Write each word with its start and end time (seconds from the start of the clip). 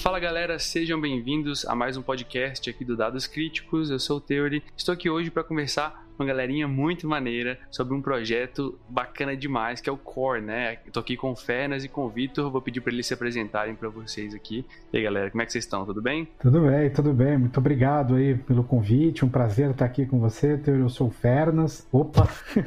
Fala 0.00 0.20
galera, 0.20 0.60
sejam 0.60 1.00
bem-vindos 1.00 1.66
a 1.66 1.74
mais 1.74 1.96
um 1.96 2.02
podcast 2.02 2.70
aqui 2.70 2.84
do 2.84 2.96
Dados 2.96 3.26
Críticos. 3.26 3.90
Eu 3.90 3.98
sou 3.98 4.18
o 4.18 4.20
Theory. 4.20 4.62
Estou 4.76 4.92
aqui 4.92 5.10
hoje 5.10 5.28
para 5.28 5.42
conversar 5.42 6.07
uma 6.18 6.26
galerinha 6.26 6.66
muito 6.66 7.06
maneira 7.06 7.58
sobre 7.70 7.94
um 7.94 8.02
projeto 8.02 8.78
bacana 8.88 9.36
demais 9.36 9.80
que 9.80 9.88
é 9.88 9.92
o 9.92 9.96
Core, 9.96 10.42
né? 10.42 10.78
Eu 10.84 10.92
tô 10.92 11.00
aqui 11.00 11.16
com 11.16 11.30
o 11.30 11.36
Fernas 11.36 11.84
e 11.84 11.88
com 11.88 12.04
o 12.04 12.08
Vitor, 12.08 12.50
vou 12.50 12.60
pedir 12.60 12.80
para 12.80 12.92
eles 12.92 13.06
se 13.06 13.14
apresentarem 13.14 13.74
para 13.74 13.88
vocês 13.88 14.34
aqui. 14.34 14.66
E 14.92 14.96
aí, 14.96 15.02
galera, 15.04 15.30
como 15.30 15.42
é 15.42 15.46
que 15.46 15.52
vocês 15.52 15.64
estão? 15.64 15.84
Tudo 15.86 16.02
bem? 16.02 16.28
Tudo 16.40 16.62
bem, 16.62 16.90
tudo 16.90 17.12
bem. 17.12 17.38
Muito 17.38 17.58
obrigado 17.58 18.16
aí 18.16 18.34
pelo 18.34 18.64
convite, 18.64 19.24
um 19.24 19.28
prazer 19.28 19.70
estar 19.70 19.84
aqui 19.84 20.06
com 20.06 20.18
você. 20.18 20.60
Eu 20.66 20.88
sou 20.88 21.08
o 21.08 21.10
Fernas. 21.10 21.86
Opa! 21.92 22.28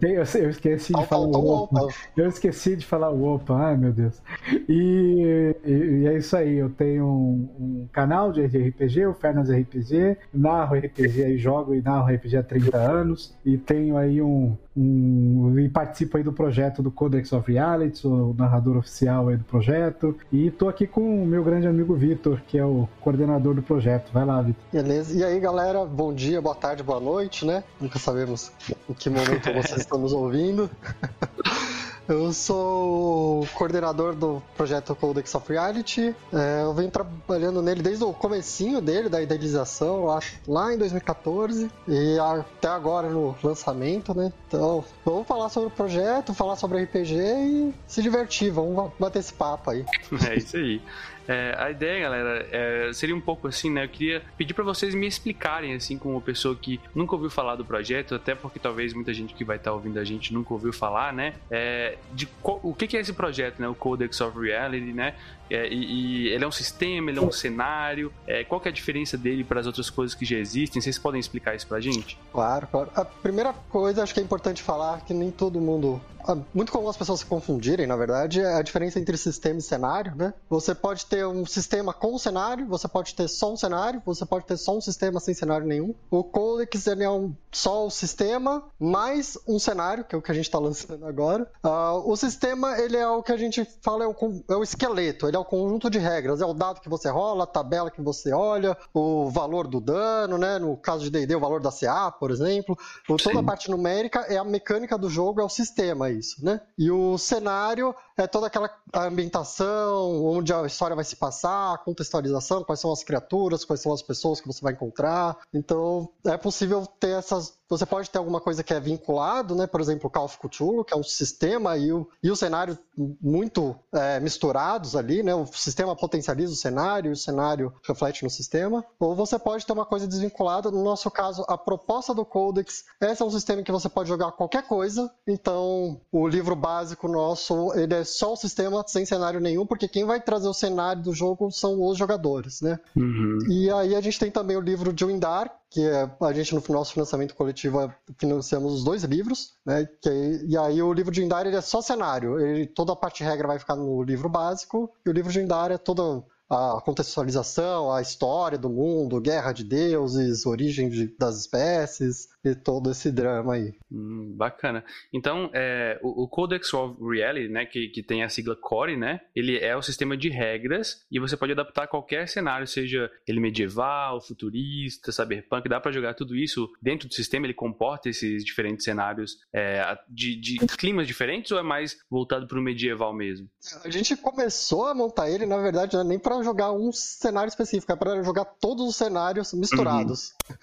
eu, 0.00 0.42
eu, 0.42 0.50
esqueci 0.50 0.92
de 0.92 1.06
falar 1.06 1.26
o 1.26 1.64
opa. 1.64 1.88
Eu 2.16 2.28
esqueci 2.28 2.76
de 2.76 2.86
falar 2.86 3.10
o 3.10 3.34
opa, 3.34 3.54
ai 3.56 3.76
meu 3.76 3.92
Deus. 3.92 4.22
E, 4.68 5.54
e, 5.64 5.72
e 5.72 6.06
é 6.06 6.16
isso 6.16 6.36
aí, 6.36 6.56
eu 6.56 6.70
tenho 6.70 7.04
um, 7.04 7.48
um 7.58 7.88
canal 7.92 8.30
de 8.32 8.44
RPG, 8.44 9.06
o 9.06 9.14
Fernas 9.14 9.50
RPG, 9.50 10.16
narro 10.32 10.76
RPG 10.76 11.26
e 11.26 11.38
jogo 11.38 11.74
e 11.74 11.82
narro 11.82 12.12
RPG 12.12 12.19
RPG 12.20 12.36
há 12.36 12.42
30 12.42 12.76
anos 12.76 13.34
e 13.44 13.56
tenho 13.56 13.96
aí 13.96 14.20
um, 14.20 14.56
um 14.76 15.58
e 15.58 15.68
participo 15.68 16.16
aí 16.16 16.22
do 16.22 16.32
projeto 16.32 16.82
do 16.82 16.90
Codex 16.90 17.32
of 17.32 17.50
Reality, 17.50 17.98
sou 17.98 18.30
o 18.30 18.34
narrador 18.34 18.76
oficial 18.76 19.28
aí 19.28 19.36
do 19.36 19.44
projeto 19.44 20.16
e 20.32 20.48
estou 20.48 20.68
aqui 20.68 20.86
com 20.86 21.22
o 21.22 21.26
meu 21.26 21.42
grande 21.42 21.66
amigo 21.66 21.94
Vitor, 21.94 22.40
que 22.46 22.58
é 22.58 22.64
o 22.64 22.88
coordenador 23.00 23.54
do 23.54 23.62
projeto. 23.62 24.10
Vai 24.12 24.24
lá, 24.24 24.40
Vitor. 24.42 24.62
Beleza. 24.72 25.16
E 25.16 25.24
aí, 25.24 25.40
galera, 25.40 25.84
bom 25.84 26.12
dia, 26.12 26.40
boa 26.40 26.54
tarde, 26.54 26.82
boa 26.82 27.00
noite, 27.00 27.44
né? 27.44 27.64
Nunca 27.80 27.98
sabemos 27.98 28.52
em 28.88 28.94
que 28.94 29.10
momento 29.10 29.52
vocês 29.52 29.80
estão 29.80 29.98
nos 29.98 30.12
ouvindo. 30.12 30.70
Eu 32.10 32.32
sou 32.32 33.46
coordenador 33.54 34.16
do 34.16 34.42
projeto 34.56 34.96
Codex 34.96 35.32
of 35.32 35.48
Reality. 35.48 36.12
É, 36.32 36.62
eu 36.64 36.74
venho 36.74 36.90
trabalhando 36.90 37.62
nele 37.62 37.82
desde 37.82 38.02
o 38.02 38.12
comecinho 38.12 38.80
dele, 38.80 39.08
da 39.08 39.22
idealização, 39.22 40.06
lá, 40.06 40.18
lá 40.48 40.74
em 40.74 40.78
2014 40.78 41.70
e 41.86 42.18
até 42.18 42.66
agora 42.66 43.08
no 43.08 43.36
lançamento, 43.40 44.12
né? 44.12 44.32
Então, 44.48 44.84
vamos 45.04 45.24
falar 45.28 45.48
sobre 45.50 45.68
o 45.68 45.70
projeto, 45.70 46.34
falar 46.34 46.56
sobre 46.56 46.82
RPG 46.82 47.14
e 47.14 47.74
se 47.86 48.02
divertir. 48.02 48.50
Vamos 48.50 48.90
bater 48.98 49.20
esse 49.20 49.32
papo 49.32 49.70
aí. 49.70 49.84
É 50.28 50.36
isso 50.36 50.56
aí. 50.56 50.82
É, 51.30 51.54
a 51.56 51.70
ideia, 51.70 52.00
galera, 52.00 52.48
é, 52.50 52.92
seria 52.92 53.14
um 53.14 53.20
pouco 53.20 53.46
assim, 53.46 53.70
né? 53.70 53.84
Eu 53.84 53.88
queria 53.88 54.20
pedir 54.36 54.52
para 54.52 54.64
vocês 54.64 54.96
me 54.96 55.06
explicarem, 55.06 55.74
assim, 55.74 55.96
como 55.96 56.20
pessoa 56.20 56.56
que 56.56 56.80
nunca 56.92 57.14
ouviu 57.14 57.30
falar 57.30 57.54
do 57.54 57.64
projeto, 57.64 58.16
até 58.16 58.34
porque 58.34 58.58
talvez 58.58 58.92
muita 58.92 59.14
gente 59.14 59.32
que 59.32 59.44
vai 59.44 59.56
estar 59.56 59.70
tá 59.70 59.74
ouvindo 59.76 60.00
a 60.00 60.04
gente 60.04 60.34
nunca 60.34 60.52
ouviu 60.52 60.72
falar, 60.72 61.12
né? 61.12 61.34
É, 61.48 61.96
de 62.12 62.28
o 62.42 62.74
que, 62.74 62.88
que 62.88 62.96
é 62.96 63.00
esse 63.00 63.12
projeto, 63.12 63.60
né? 63.62 63.68
O 63.68 63.76
Codex 63.76 64.20
of 64.20 64.36
Reality, 64.40 64.92
né? 64.92 65.14
É, 65.50 65.66
e, 65.68 65.74
e, 65.74 66.28
ele 66.28 66.44
é 66.44 66.46
um 66.46 66.52
sistema, 66.52 67.10
ele 67.10 67.18
é 67.18 67.22
um 67.22 67.32
cenário. 67.32 68.12
É, 68.26 68.44
qual 68.44 68.60
que 68.60 68.68
é 68.68 68.70
a 68.70 68.74
diferença 68.74 69.18
dele 69.18 69.42
para 69.42 69.58
as 69.58 69.66
outras 69.66 69.90
coisas 69.90 70.14
que 70.14 70.24
já 70.24 70.36
existem? 70.36 70.80
Vocês 70.80 70.98
podem 70.98 71.18
explicar 71.18 71.56
isso 71.56 71.66
pra 71.66 71.80
gente? 71.80 72.16
Claro, 72.32 72.68
claro. 72.68 72.90
A 72.94 73.04
primeira 73.04 73.52
coisa, 73.68 74.02
acho 74.02 74.14
que 74.14 74.20
é 74.20 74.22
importante 74.22 74.62
falar 74.62 75.04
que 75.04 75.12
nem 75.12 75.30
todo 75.30 75.60
mundo. 75.60 76.00
Ah, 76.24 76.36
muito 76.54 76.70
comum 76.70 76.88
as 76.88 76.96
pessoas 76.96 77.20
se 77.20 77.26
confundirem, 77.26 77.86
na 77.86 77.96
verdade, 77.96 78.40
é 78.40 78.54
a 78.54 78.62
diferença 78.62 79.00
entre 79.00 79.16
sistema 79.16 79.58
e 79.58 79.62
cenário, 79.62 80.14
né? 80.14 80.32
Você 80.48 80.74
pode 80.74 81.06
ter 81.06 81.19
um 81.26 81.44
sistema 81.46 81.92
com 81.92 82.18
cenário, 82.18 82.66
você 82.66 82.86
pode 82.86 83.14
ter 83.14 83.28
só 83.28 83.52
um 83.52 83.56
cenário, 83.56 84.02
você 84.04 84.24
pode 84.24 84.44
ter 84.46 84.56
só 84.56 84.76
um 84.76 84.80
sistema 84.80 85.20
sem 85.20 85.34
cenário 85.34 85.66
nenhum. 85.66 85.94
O 86.10 86.22
Codex 86.22 86.86
ele 86.86 87.04
é 87.04 87.10
um, 87.10 87.34
só 87.50 87.86
o 87.86 87.90
sistema 87.90 88.64
mais 88.78 89.38
um 89.46 89.58
cenário, 89.58 90.04
que 90.04 90.14
é 90.14 90.18
o 90.18 90.22
que 90.22 90.30
a 90.30 90.34
gente 90.34 90.44
está 90.44 90.58
lançando 90.58 91.06
agora. 91.06 91.50
Uh, 91.64 92.10
o 92.10 92.16
sistema 92.16 92.78
ele 92.78 92.96
é 92.96 93.08
o 93.08 93.22
que 93.22 93.32
a 93.32 93.36
gente 93.36 93.66
fala 93.82 94.04
é 94.04 94.06
o, 94.06 94.14
é 94.48 94.54
o 94.54 94.62
esqueleto, 94.62 95.26
ele 95.26 95.36
é 95.36 95.40
o 95.40 95.44
conjunto 95.44 95.90
de 95.90 95.98
regras, 95.98 96.40
é 96.40 96.46
o 96.46 96.54
dado 96.54 96.80
que 96.80 96.88
você 96.88 97.08
rola, 97.08 97.44
a 97.44 97.46
tabela 97.46 97.90
que 97.90 98.00
você 98.00 98.32
olha, 98.32 98.76
o 98.94 99.30
valor 99.30 99.66
do 99.66 99.80
dano, 99.80 100.38
né? 100.38 100.58
No 100.58 100.76
caso 100.76 101.04
de 101.04 101.10
D&D, 101.10 101.34
o 101.34 101.40
valor 101.40 101.60
da 101.60 101.70
CA, 101.72 102.10
por 102.10 102.30
exemplo. 102.30 102.76
Toda 103.22 103.40
a 103.40 103.42
parte 103.42 103.70
numérica 103.70 104.20
é 104.28 104.36
a 104.36 104.44
mecânica 104.44 104.96
do 104.96 105.08
jogo, 105.08 105.40
é 105.40 105.44
o 105.44 105.48
sistema 105.48 106.10
isso, 106.10 106.44
né? 106.44 106.60
E 106.78 106.90
o 106.90 107.18
cenário 107.18 107.94
é 108.16 108.26
toda 108.26 108.46
aquela 108.46 108.70
ambientação, 108.94 110.24
onde 110.24 110.52
a 110.52 110.66
história 110.66 110.94
vai 110.94 111.04
se 111.04 111.09
passar, 111.16 111.74
a 111.74 111.78
contextualização, 111.78 112.64
quais 112.64 112.80
são 112.80 112.92
as 112.92 113.04
criaturas, 113.04 113.64
quais 113.64 113.80
são 113.80 113.92
as 113.92 114.02
pessoas 114.02 114.40
que 114.40 114.46
você 114.46 114.60
vai 114.62 114.72
encontrar. 114.72 115.38
Então, 115.52 116.08
é 116.24 116.36
possível 116.36 116.86
ter 116.98 117.18
essas 117.18 117.59
você 117.70 117.86
pode 117.86 118.10
ter 118.10 118.18
alguma 118.18 118.40
coisa 118.40 118.64
que 118.64 118.74
é 118.74 118.80
vinculado, 118.80 119.54
né? 119.54 119.64
Por 119.64 119.80
exemplo, 119.80 120.08
o 120.08 120.10
Call 120.10 120.24
of 120.24 120.36
Cthulhu, 120.38 120.84
que 120.84 120.92
é 120.92 120.96
um 120.96 121.04
sistema 121.04 121.76
e 121.76 121.92
o, 121.92 122.08
e 122.20 122.28
o 122.28 122.34
cenário 122.34 122.76
muito 123.22 123.76
é, 123.92 124.18
misturados 124.18 124.96
ali, 124.96 125.22
né? 125.22 125.32
O 125.32 125.46
sistema 125.46 125.94
potencializa 125.94 126.52
o 126.52 126.56
cenário 126.56 127.10
e 127.10 127.12
o 127.12 127.16
cenário 127.16 127.72
reflete 127.86 128.24
no 128.24 128.30
sistema. 128.30 128.84
Ou 128.98 129.14
você 129.14 129.38
pode 129.38 129.64
ter 129.64 129.72
uma 129.72 129.86
coisa 129.86 130.06
desvinculada. 130.08 130.70
No 130.70 130.82
nosso 130.82 131.08
caso, 131.12 131.44
a 131.48 131.56
proposta 131.56 132.12
do 132.12 132.24
Codex, 132.24 132.84
esse 133.00 133.22
é 133.22 133.24
um 133.24 133.30
sistema 133.30 133.60
em 133.60 133.64
que 133.64 133.70
você 133.70 133.88
pode 133.88 134.08
jogar 134.08 134.32
qualquer 134.32 134.66
coisa. 134.66 135.08
Então, 135.24 136.00
o 136.10 136.26
livro 136.26 136.56
básico 136.56 137.06
nosso, 137.06 137.72
ele 137.74 137.94
é 137.94 138.02
só 138.02 138.32
o 138.32 138.36
sistema 138.36 138.84
sem 138.88 139.06
cenário 139.06 139.38
nenhum, 139.38 139.64
porque 139.64 139.86
quem 139.86 140.04
vai 140.04 140.20
trazer 140.20 140.48
o 140.48 140.54
cenário 140.54 141.02
do 141.02 141.14
jogo 141.14 141.52
são 141.52 141.80
os 141.84 141.96
jogadores, 141.96 142.60
né? 142.60 142.80
Uhum. 142.96 143.38
E 143.48 143.70
aí 143.70 143.94
a 143.94 144.00
gente 144.00 144.18
tem 144.18 144.30
também 144.30 144.56
o 144.56 144.60
livro 144.60 144.92
de 144.92 145.04
Windar, 145.04 145.59
que 145.70 145.86
é, 145.86 146.10
a 146.20 146.32
gente 146.32 146.54
no 146.54 146.62
nosso 146.68 146.92
financiamento 146.92 147.34
coletivo 147.34 147.92
financiamos 148.18 148.74
os 148.74 148.84
dois 148.84 149.04
livros, 149.04 149.54
né? 149.64 149.88
Que, 150.02 150.44
e 150.48 150.56
aí 150.56 150.82
o 150.82 150.92
livro 150.92 151.12
de 151.12 151.22
Indar 151.22 151.46
é 151.46 151.60
só 151.60 151.80
cenário, 151.80 152.40
ele, 152.40 152.66
toda 152.66 152.92
a 152.92 152.96
parte 152.96 153.22
regra 153.22 153.46
vai 153.46 153.58
ficar 153.58 153.76
no 153.76 154.02
livro 154.02 154.28
básico 154.28 154.92
e 155.06 155.08
o 155.08 155.12
livro 155.12 155.32
de 155.32 155.40
Indar 155.40 155.70
é 155.70 155.78
toda 155.78 156.24
a 156.50 156.80
contextualização, 156.84 157.92
a 157.92 158.02
história 158.02 158.58
do 158.58 158.68
mundo, 158.68 159.20
guerra 159.20 159.52
de 159.52 159.62
deuses, 159.62 160.44
origem 160.44 160.88
de, 160.88 161.06
das 161.16 161.36
espécies, 161.36 162.28
e 162.44 162.54
todo 162.54 162.90
esse 162.90 163.12
drama 163.12 163.54
aí. 163.54 163.74
Hum, 163.90 164.34
bacana. 164.36 164.84
Então, 165.12 165.50
é, 165.52 165.98
o, 166.02 166.24
o, 166.24 166.28
Codex 166.28 166.72
of 166.72 166.96
Reality, 167.02 167.48
né, 167.48 167.66
que, 167.66 167.88
que 167.88 168.02
tem 168.02 168.22
a 168.22 168.28
sigla 168.28 168.56
Core, 168.56 168.96
né, 168.96 169.20
ele 169.34 169.58
é 169.58 169.76
o 169.76 169.82
sistema 169.82 170.16
de 170.16 170.28
regras 170.28 171.04
e 171.10 171.18
você 171.18 171.36
pode 171.36 171.52
adaptar 171.52 171.84
a 171.84 171.86
qualquer 171.86 172.28
cenário, 172.28 172.66
seja 172.66 173.10
ele 173.26 173.40
medieval, 173.40 174.20
futurista, 174.20 175.12
cyberpunk, 175.12 175.68
dá 175.68 175.80
para 175.80 175.92
jogar 175.92 176.14
tudo 176.14 176.34
isso 176.34 176.70
dentro 176.80 177.08
do 177.08 177.14
sistema, 177.14 177.46
ele 177.46 177.54
comporta 177.54 178.08
esses 178.08 178.44
diferentes 178.44 178.84
cenários 178.84 179.38
é, 179.52 179.98
de, 180.08 180.36
de, 180.36 180.58
climas 180.78 181.06
diferentes 181.06 181.52
ou 181.52 181.58
é 181.58 181.62
mais 181.62 181.98
voltado 182.10 182.46
para 182.46 182.58
o 182.58 182.62
medieval 182.62 183.12
mesmo? 183.12 183.48
A 183.84 183.90
gente 183.90 184.16
começou 184.16 184.86
a 184.86 184.94
montar 184.94 185.30
ele, 185.30 185.44
na 185.44 185.58
verdade, 185.58 185.94
não 185.94 186.02
é 186.02 186.04
nem 186.04 186.18
para 186.18 186.42
jogar 186.42 186.72
um 186.72 186.90
cenário 186.92 187.48
específico, 187.48 187.92
é 187.92 187.96
para 187.96 188.22
jogar 188.22 188.44
todos 188.44 188.88
os 188.88 188.96
cenários 188.96 189.52
misturados. 189.52 190.34
Uhum 190.48 190.56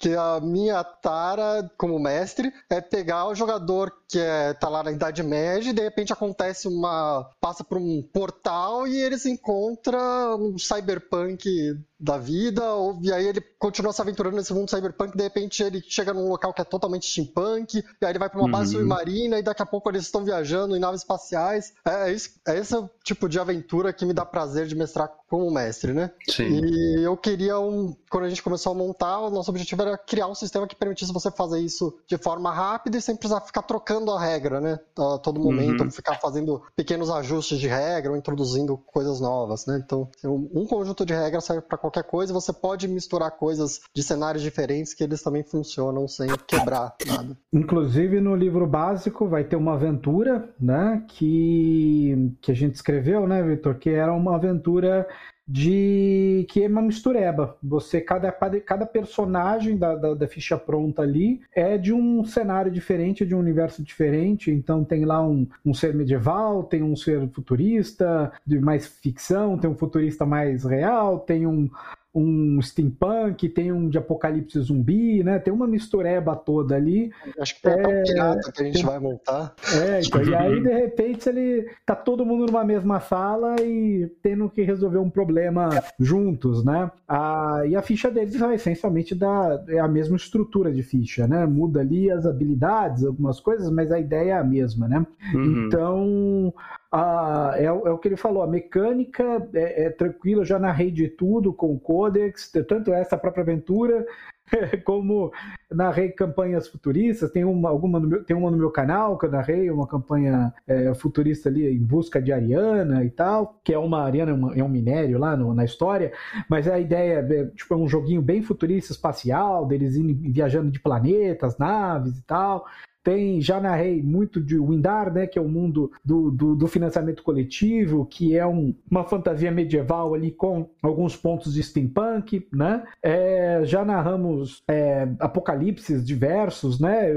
que 0.00 0.16
a 0.16 0.40
minha 0.40 0.82
tara 0.82 1.70
como 1.76 1.98
mestre 1.98 2.50
é 2.70 2.80
pegar 2.80 3.26
o 3.26 3.34
jogador 3.34 3.92
que 4.10 4.18
é, 4.18 4.52
tá 4.54 4.68
lá 4.68 4.82
na 4.82 4.90
Idade 4.90 5.22
Média 5.22 5.70
e 5.70 5.72
de 5.72 5.82
repente 5.82 6.12
acontece 6.12 6.66
uma. 6.66 7.30
passa 7.40 7.62
por 7.62 7.78
um 7.78 8.02
portal 8.02 8.86
e 8.86 9.00
ele 9.00 9.16
se 9.18 9.30
encontra 9.30 10.36
um 10.36 10.58
cyberpunk 10.58 11.78
da 12.00 12.16
vida, 12.16 12.64
ou, 12.72 12.98
e 13.02 13.12
aí 13.12 13.26
ele 13.26 13.42
continua 13.58 13.92
se 13.92 14.00
aventurando 14.00 14.34
nesse 14.34 14.54
mundo 14.54 14.70
cyberpunk, 14.70 15.14
de 15.14 15.22
repente 15.22 15.62
ele 15.62 15.82
chega 15.86 16.14
num 16.14 16.28
local 16.28 16.54
que 16.54 16.62
é 16.62 16.64
totalmente 16.64 17.06
steampunk, 17.06 17.76
e 17.78 18.04
aí 18.04 18.10
ele 18.10 18.18
vai 18.18 18.30
para 18.30 18.38
uma 18.38 18.46
uhum. 18.46 18.52
base 18.52 18.72
submarina, 18.72 19.38
e 19.38 19.42
daqui 19.42 19.62
a 19.62 19.66
pouco 19.66 19.90
eles 19.90 20.04
estão 20.04 20.24
viajando 20.24 20.74
em 20.74 20.80
naves 20.80 21.02
espaciais. 21.02 21.74
É, 21.86 22.08
é, 22.08 22.12
esse, 22.12 22.40
é 22.48 22.58
esse 22.58 22.74
tipo 23.04 23.28
de 23.28 23.38
aventura 23.38 23.92
que 23.92 24.06
me 24.06 24.14
dá 24.14 24.24
prazer 24.24 24.66
de 24.66 24.74
mestrar 24.74 25.10
como 25.28 25.50
mestre, 25.50 25.92
né? 25.92 26.10
Sim. 26.26 26.64
E 26.64 27.04
eu 27.04 27.16
queria 27.16 27.60
um. 27.60 27.94
Quando 28.10 28.24
a 28.24 28.28
gente 28.28 28.42
começou 28.42 28.72
a 28.72 28.74
montar, 28.74 29.20
o 29.20 29.30
nosso 29.30 29.50
objetivo 29.50 29.82
era 29.82 29.98
criar 29.98 30.26
um 30.26 30.34
sistema 30.34 30.66
que 30.66 30.74
permitisse 30.74 31.12
você 31.12 31.30
fazer 31.30 31.60
isso 31.60 31.96
de 32.08 32.16
forma 32.16 32.52
rápida 32.52 32.96
e 32.96 33.02
sem 33.02 33.14
precisar 33.14 33.42
ficar 33.42 33.62
trocando 33.62 33.99
a 34.08 34.20
regra, 34.20 34.60
né? 34.60 34.78
A 34.98 35.18
todo 35.18 35.40
momento, 35.40 35.82
uhum. 35.82 35.90
ficar 35.90 36.14
fazendo 36.16 36.62
pequenos 36.76 37.10
ajustes 37.10 37.58
de 37.58 37.66
regra 37.66 38.12
ou 38.12 38.16
introduzindo 38.16 38.76
coisas 38.76 39.20
novas, 39.20 39.66
né? 39.66 39.82
Então, 39.84 40.08
um 40.24 40.66
conjunto 40.66 41.04
de 41.04 41.12
regras 41.12 41.44
serve 41.44 41.62
para 41.62 41.78
qualquer 41.78 42.04
coisa, 42.04 42.32
você 42.32 42.52
pode 42.52 42.86
misturar 42.88 43.30
coisas 43.32 43.80
de 43.94 44.02
cenários 44.02 44.42
diferentes 44.42 44.94
que 44.94 45.04
eles 45.04 45.22
também 45.22 45.42
funcionam 45.42 46.06
sem 46.06 46.28
quebrar 46.46 46.94
nada. 47.06 47.36
Inclusive 47.52 48.20
no 48.20 48.34
livro 48.34 48.66
básico 48.66 49.28
vai 49.28 49.44
ter 49.44 49.56
uma 49.56 49.74
aventura, 49.74 50.48
né, 50.60 51.04
que 51.08 52.30
que 52.40 52.52
a 52.52 52.54
gente 52.54 52.74
escreveu, 52.74 53.26
né, 53.26 53.42
Vitor, 53.42 53.74
que 53.76 53.90
era 53.90 54.12
uma 54.12 54.36
aventura 54.36 55.06
de 55.50 56.46
que 56.48 56.62
é 56.62 56.68
uma 56.68 56.80
mistureba. 56.80 57.56
Você 57.60 58.00
cada 58.00 58.30
cada 58.30 58.86
personagem 58.86 59.76
da, 59.76 59.96
da, 59.96 60.14
da, 60.14 60.28
ficha 60.28 60.56
pronta 60.56 61.02
ali 61.02 61.40
é 61.52 61.76
de 61.76 61.92
um 61.92 62.24
cenário 62.24 62.70
diferente, 62.70 63.26
de 63.26 63.34
um 63.34 63.40
universo 63.40 63.82
diferente. 63.82 64.52
Então 64.52 64.84
tem 64.84 65.04
lá 65.04 65.26
um, 65.26 65.48
um 65.66 65.74
ser 65.74 65.92
medieval, 65.92 66.62
tem 66.62 66.84
um 66.84 66.94
ser 66.94 67.28
futurista 67.30 68.30
de 68.46 68.60
mais 68.60 68.86
ficção, 68.86 69.58
tem 69.58 69.68
um 69.68 69.76
futurista 69.76 70.24
mais 70.24 70.64
real, 70.64 71.18
tem 71.18 71.48
um 71.48 71.68
um 72.12 72.60
steampunk, 72.60 73.48
tem 73.48 73.70
um 73.70 73.88
de 73.88 73.96
apocalipse 73.96 74.58
zumbi, 74.60 75.22
né? 75.22 75.38
Tem 75.38 75.52
uma 75.52 75.66
mistureba 75.66 76.34
toda 76.34 76.74
ali. 76.74 77.12
Acho 77.38 77.54
que 77.54 77.62
tem 77.62 77.72
é, 77.72 77.76
até 77.76 77.88
um 77.88 78.02
pirata 78.02 78.52
que 78.52 78.62
a 78.62 78.64
gente 78.64 78.74
tem... 78.74 78.84
vai 78.84 78.98
montar. 78.98 79.54
É, 79.74 80.00
então, 80.00 80.22
e 80.22 80.34
aí 80.34 80.60
de 80.60 80.72
repente 80.72 81.28
ele 81.28 81.70
tá 81.86 81.94
todo 81.94 82.26
mundo 82.26 82.46
numa 82.46 82.64
mesma 82.64 82.98
sala 82.98 83.56
e 83.60 84.10
tendo 84.22 84.50
que 84.50 84.62
resolver 84.62 84.98
um 84.98 85.10
problema 85.10 85.68
juntos, 85.98 86.64
né? 86.64 86.90
A, 87.06 87.62
e 87.66 87.76
a 87.76 87.82
ficha 87.82 88.10
deles 88.10 88.36
vai 88.36 88.56
essencialmente 88.56 89.14
da 89.14 89.62
é 89.68 89.78
a 89.78 89.88
mesma 89.88 90.16
estrutura 90.16 90.72
de 90.72 90.82
ficha, 90.82 91.28
né? 91.28 91.46
Muda 91.46 91.80
ali 91.80 92.10
as 92.10 92.26
habilidades, 92.26 93.04
algumas 93.04 93.38
coisas, 93.38 93.70
mas 93.70 93.92
a 93.92 94.00
ideia 94.00 94.32
é 94.32 94.38
a 94.38 94.44
mesma, 94.44 94.88
né? 94.88 95.06
Uhum. 95.34 95.66
Então 95.66 96.54
ah, 96.92 97.52
é, 97.54 97.66
é, 97.66 97.72
o 97.72 97.98
que 97.98 98.08
ele 98.08 98.16
falou, 98.16 98.42
a 98.42 98.48
mecânica 98.48 99.48
é, 99.54 99.84
é 99.84 99.90
tranquila, 99.90 100.44
já 100.44 100.58
narrei 100.58 100.90
de 100.90 101.08
tudo 101.08 101.52
com 101.52 101.72
o 101.72 101.78
Codex, 101.78 102.50
tanto 102.68 102.92
essa 102.92 103.16
própria 103.16 103.42
aventura, 103.42 104.04
como 104.84 105.32
narrei 105.70 106.10
campanhas 106.10 106.66
futuristas, 106.66 107.30
tem 107.30 107.44
uma, 107.44 107.68
alguma 107.68 108.00
meu, 108.00 108.24
tem 108.24 108.36
uma 108.36 108.50
no 108.50 108.56
meu 108.56 108.70
canal 108.72 109.16
que 109.16 109.26
eu 109.26 109.30
narrei, 109.30 109.70
uma 109.70 109.86
campanha 109.86 110.52
é, 110.66 110.92
futurista 110.94 111.48
ali 111.48 111.72
em 111.72 111.78
busca 111.78 112.20
de 112.20 112.32
Ariana 112.32 113.04
e 113.04 113.10
tal, 113.10 113.60
que 113.62 113.72
é 113.72 113.78
uma 113.78 114.02
Ariana, 114.02 114.52
é 114.56 114.64
um 114.64 114.68
minério 114.68 115.16
lá 115.16 115.36
no, 115.36 115.54
na 115.54 115.64
história, 115.64 116.12
mas 116.48 116.66
a 116.66 116.80
ideia 116.80 117.20
é, 117.20 117.44
tipo, 117.54 117.72
é 117.72 117.76
um 117.76 117.86
joguinho 117.86 118.20
bem 118.20 118.42
futurista 118.42 118.92
espacial, 118.92 119.64
deles 119.64 119.94
indo, 119.94 120.32
viajando 120.32 120.72
de 120.72 120.80
planetas, 120.80 121.56
naves 121.56 122.18
e 122.18 122.26
tal, 122.26 122.66
tem, 123.02 123.40
já 123.40 123.60
narrei 123.60 124.02
muito 124.02 124.40
de 124.40 124.58
Windar, 124.58 125.12
né, 125.12 125.26
que 125.26 125.38
é 125.38 125.42
o 125.42 125.48
mundo 125.48 125.90
do, 126.04 126.30
do, 126.30 126.54
do 126.54 126.68
financiamento 126.68 127.22
coletivo, 127.22 128.06
que 128.06 128.36
é 128.36 128.46
um, 128.46 128.74
uma 128.90 129.04
fantasia 129.04 129.50
medieval 129.50 130.14
ali 130.14 130.30
com 130.30 130.68
alguns 130.82 131.16
pontos 131.16 131.54
de 131.54 131.62
steampunk, 131.62 132.46
né? 132.52 132.82
É, 133.02 133.62
já 133.64 133.84
narramos 133.84 134.62
é, 134.68 135.08
apocalipses 135.18 136.04
diversos, 136.04 136.80
né? 136.80 137.12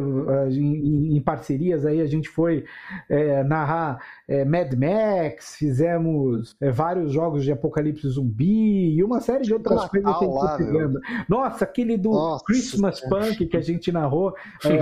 Em, 0.49 1.17
em, 1.17 1.21
parcerias 1.21 1.85
aí 1.85 2.01
a 2.01 2.05
gente 2.05 2.29
foi 2.29 2.65
é, 3.09 3.43
narrar 3.43 3.99
é, 4.27 4.45
Mad 4.45 4.73
Max, 4.73 5.55
fizemos 5.57 6.55
é, 6.61 6.71
vários 6.71 7.11
jogos 7.11 7.43
de 7.43 7.51
apocalipse 7.51 8.07
zumbi 8.07 8.95
e 8.95 9.03
uma 9.03 9.19
série 9.19 9.43
de 9.43 9.53
outras 9.53 9.87
coisas 9.89 10.17
que 10.17 10.23
a 10.23 10.27
gente 10.27 10.35
lá, 10.35 10.57
pegando. 10.57 10.99
Nossa, 11.27 11.63
aquele 11.65 11.97
do 11.97 12.11
Nossa, 12.11 12.45
Christmas 12.45 13.01
Punk 13.01 13.45
que 13.45 13.57
a 13.57 13.61
gente 13.61 13.91
narrou. 13.91 14.33
É, 14.63 14.79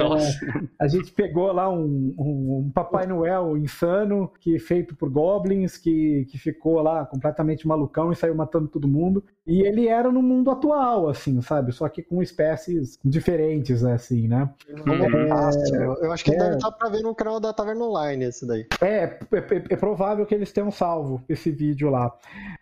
a 0.79 0.87
gente 0.87 1.11
pegou 1.11 1.51
lá 1.51 1.69
um, 1.69 2.13
um, 2.17 2.65
um, 2.65 2.71
Papai 2.73 3.07
Noel 3.07 3.57
insano, 3.57 4.31
que 4.39 4.59
feito 4.59 4.95
por 4.95 5.09
goblins, 5.09 5.77
que, 5.77 6.25
que 6.29 6.37
ficou 6.37 6.81
lá 6.81 7.05
completamente 7.05 7.67
malucão 7.67 8.11
e 8.11 8.15
saiu 8.15 8.35
matando 8.35 8.67
todo 8.67 8.87
mundo. 8.87 9.23
E 9.45 9.63
ele 9.63 9.87
era 9.87 10.11
no 10.11 10.21
mundo 10.21 10.51
atual, 10.51 11.09
assim, 11.09 11.41
sabe? 11.41 11.71
Só 11.71 11.89
que 11.89 12.03
com 12.03 12.21
espécies 12.21 12.99
diferentes, 13.03 13.83
assim, 13.83 14.27
né? 14.27 14.49
É, 14.69 16.05
eu 16.05 16.11
acho 16.11 16.23
que 16.23 16.31
é, 16.31 16.37
deve 16.37 16.55
estar 16.55 16.71
pra 16.71 16.89
ver 16.89 17.01
no 17.01 17.15
canal 17.15 17.39
da 17.39 17.51
Taverna 17.51 17.85
Online 17.85 18.25
esse 18.25 18.45
daí. 18.45 18.67
É, 18.79 18.87
é, 18.87 19.17
é, 19.33 19.63
é, 19.69 19.75
provável 19.75 20.25
que 20.27 20.35
eles 20.35 20.51
tenham 20.51 20.69
salvo 20.69 21.23
esse 21.27 21.49
vídeo 21.49 21.89
lá. 21.89 22.15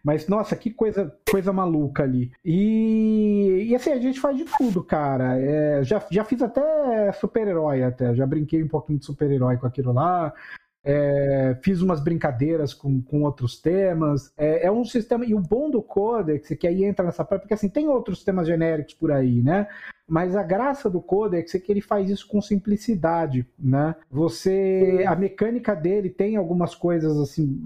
Mas, 0.04 0.28
nossa, 0.28 0.56
que 0.56 0.70
coisa, 0.72 1.14
coisa 1.30 1.52
maluca 1.52 2.04
ali. 2.04 2.32
E, 2.46 3.68
e 3.68 3.76
assim, 3.76 3.92
a 3.92 4.00
gente 4.00 4.20
faz 4.20 4.38
de 4.38 4.46
tudo, 4.46 4.82
cara. 4.82 5.38
É, 5.38 5.84
já, 5.84 6.02
já 6.10 6.24
fiz 6.24 6.42
até 6.42 7.12
super-herói, 7.12 7.84
até. 7.84 8.16
Já 8.16 8.26
brinquei 8.26 8.64
um 8.64 8.70
pouquinho 8.70 9.00
de 9.00 9.06
super-herói 9.06 9.58
com 9.58 9.68
aquilo 9.68 9.92
lá. 9.92 10.34
É, 10.84 11.58
fiz 11.62 11.82
umas 11.82 12.02
brincadeiras 12.02 12.74
com, 12.74 13.02
com 13.02 13.24
outros 13.24 13.60
temas. 13.60 14.32
É, 14.38 14.68
é, 14.68 14.72
um 14.72 14.86
sistema. 14.86 15.26
E 15.26 15.34
o 15.34 15.40
bom 15.40 15.70
do 15.70 15.82
Codex, 15.82 16.50
que 16.60 16.68
aí 16.68 16.84
entra 16.84 17.06
nessa 17.06 17.24
parte, 17.24 17.42
porque 17.42 17.54
assim, 17.54 17.70
tem 17.70 17.88
outros 17.88 18.24
temas 18.24 18.48
genéricos 18.48 18.94
por 18.94 19.12
aí, 19.12 19.42
né? 19.42 19.68
Mas 20.10 20.36
a 20.36 20.44
graça 20.44 20.90
do 20.90 21.02
Codex 21.02 21.54
é 21.54 21.60
que 21.60 21.72
ele 21.72 21.82
faz 21.82 22.10
isso 22.10 22.28
com 22.28 22.42
simplicidade, 22.42 23.46
né? 23.58 23.96
Você, 24.12 25.06
a 25.08 25.16
mecânica 25.16 25.76
dele 25.76 26.10
tem 26.10 26.36
algumas 26.36 26.74
coisas 26.76 27.18
assim 27.18 27.60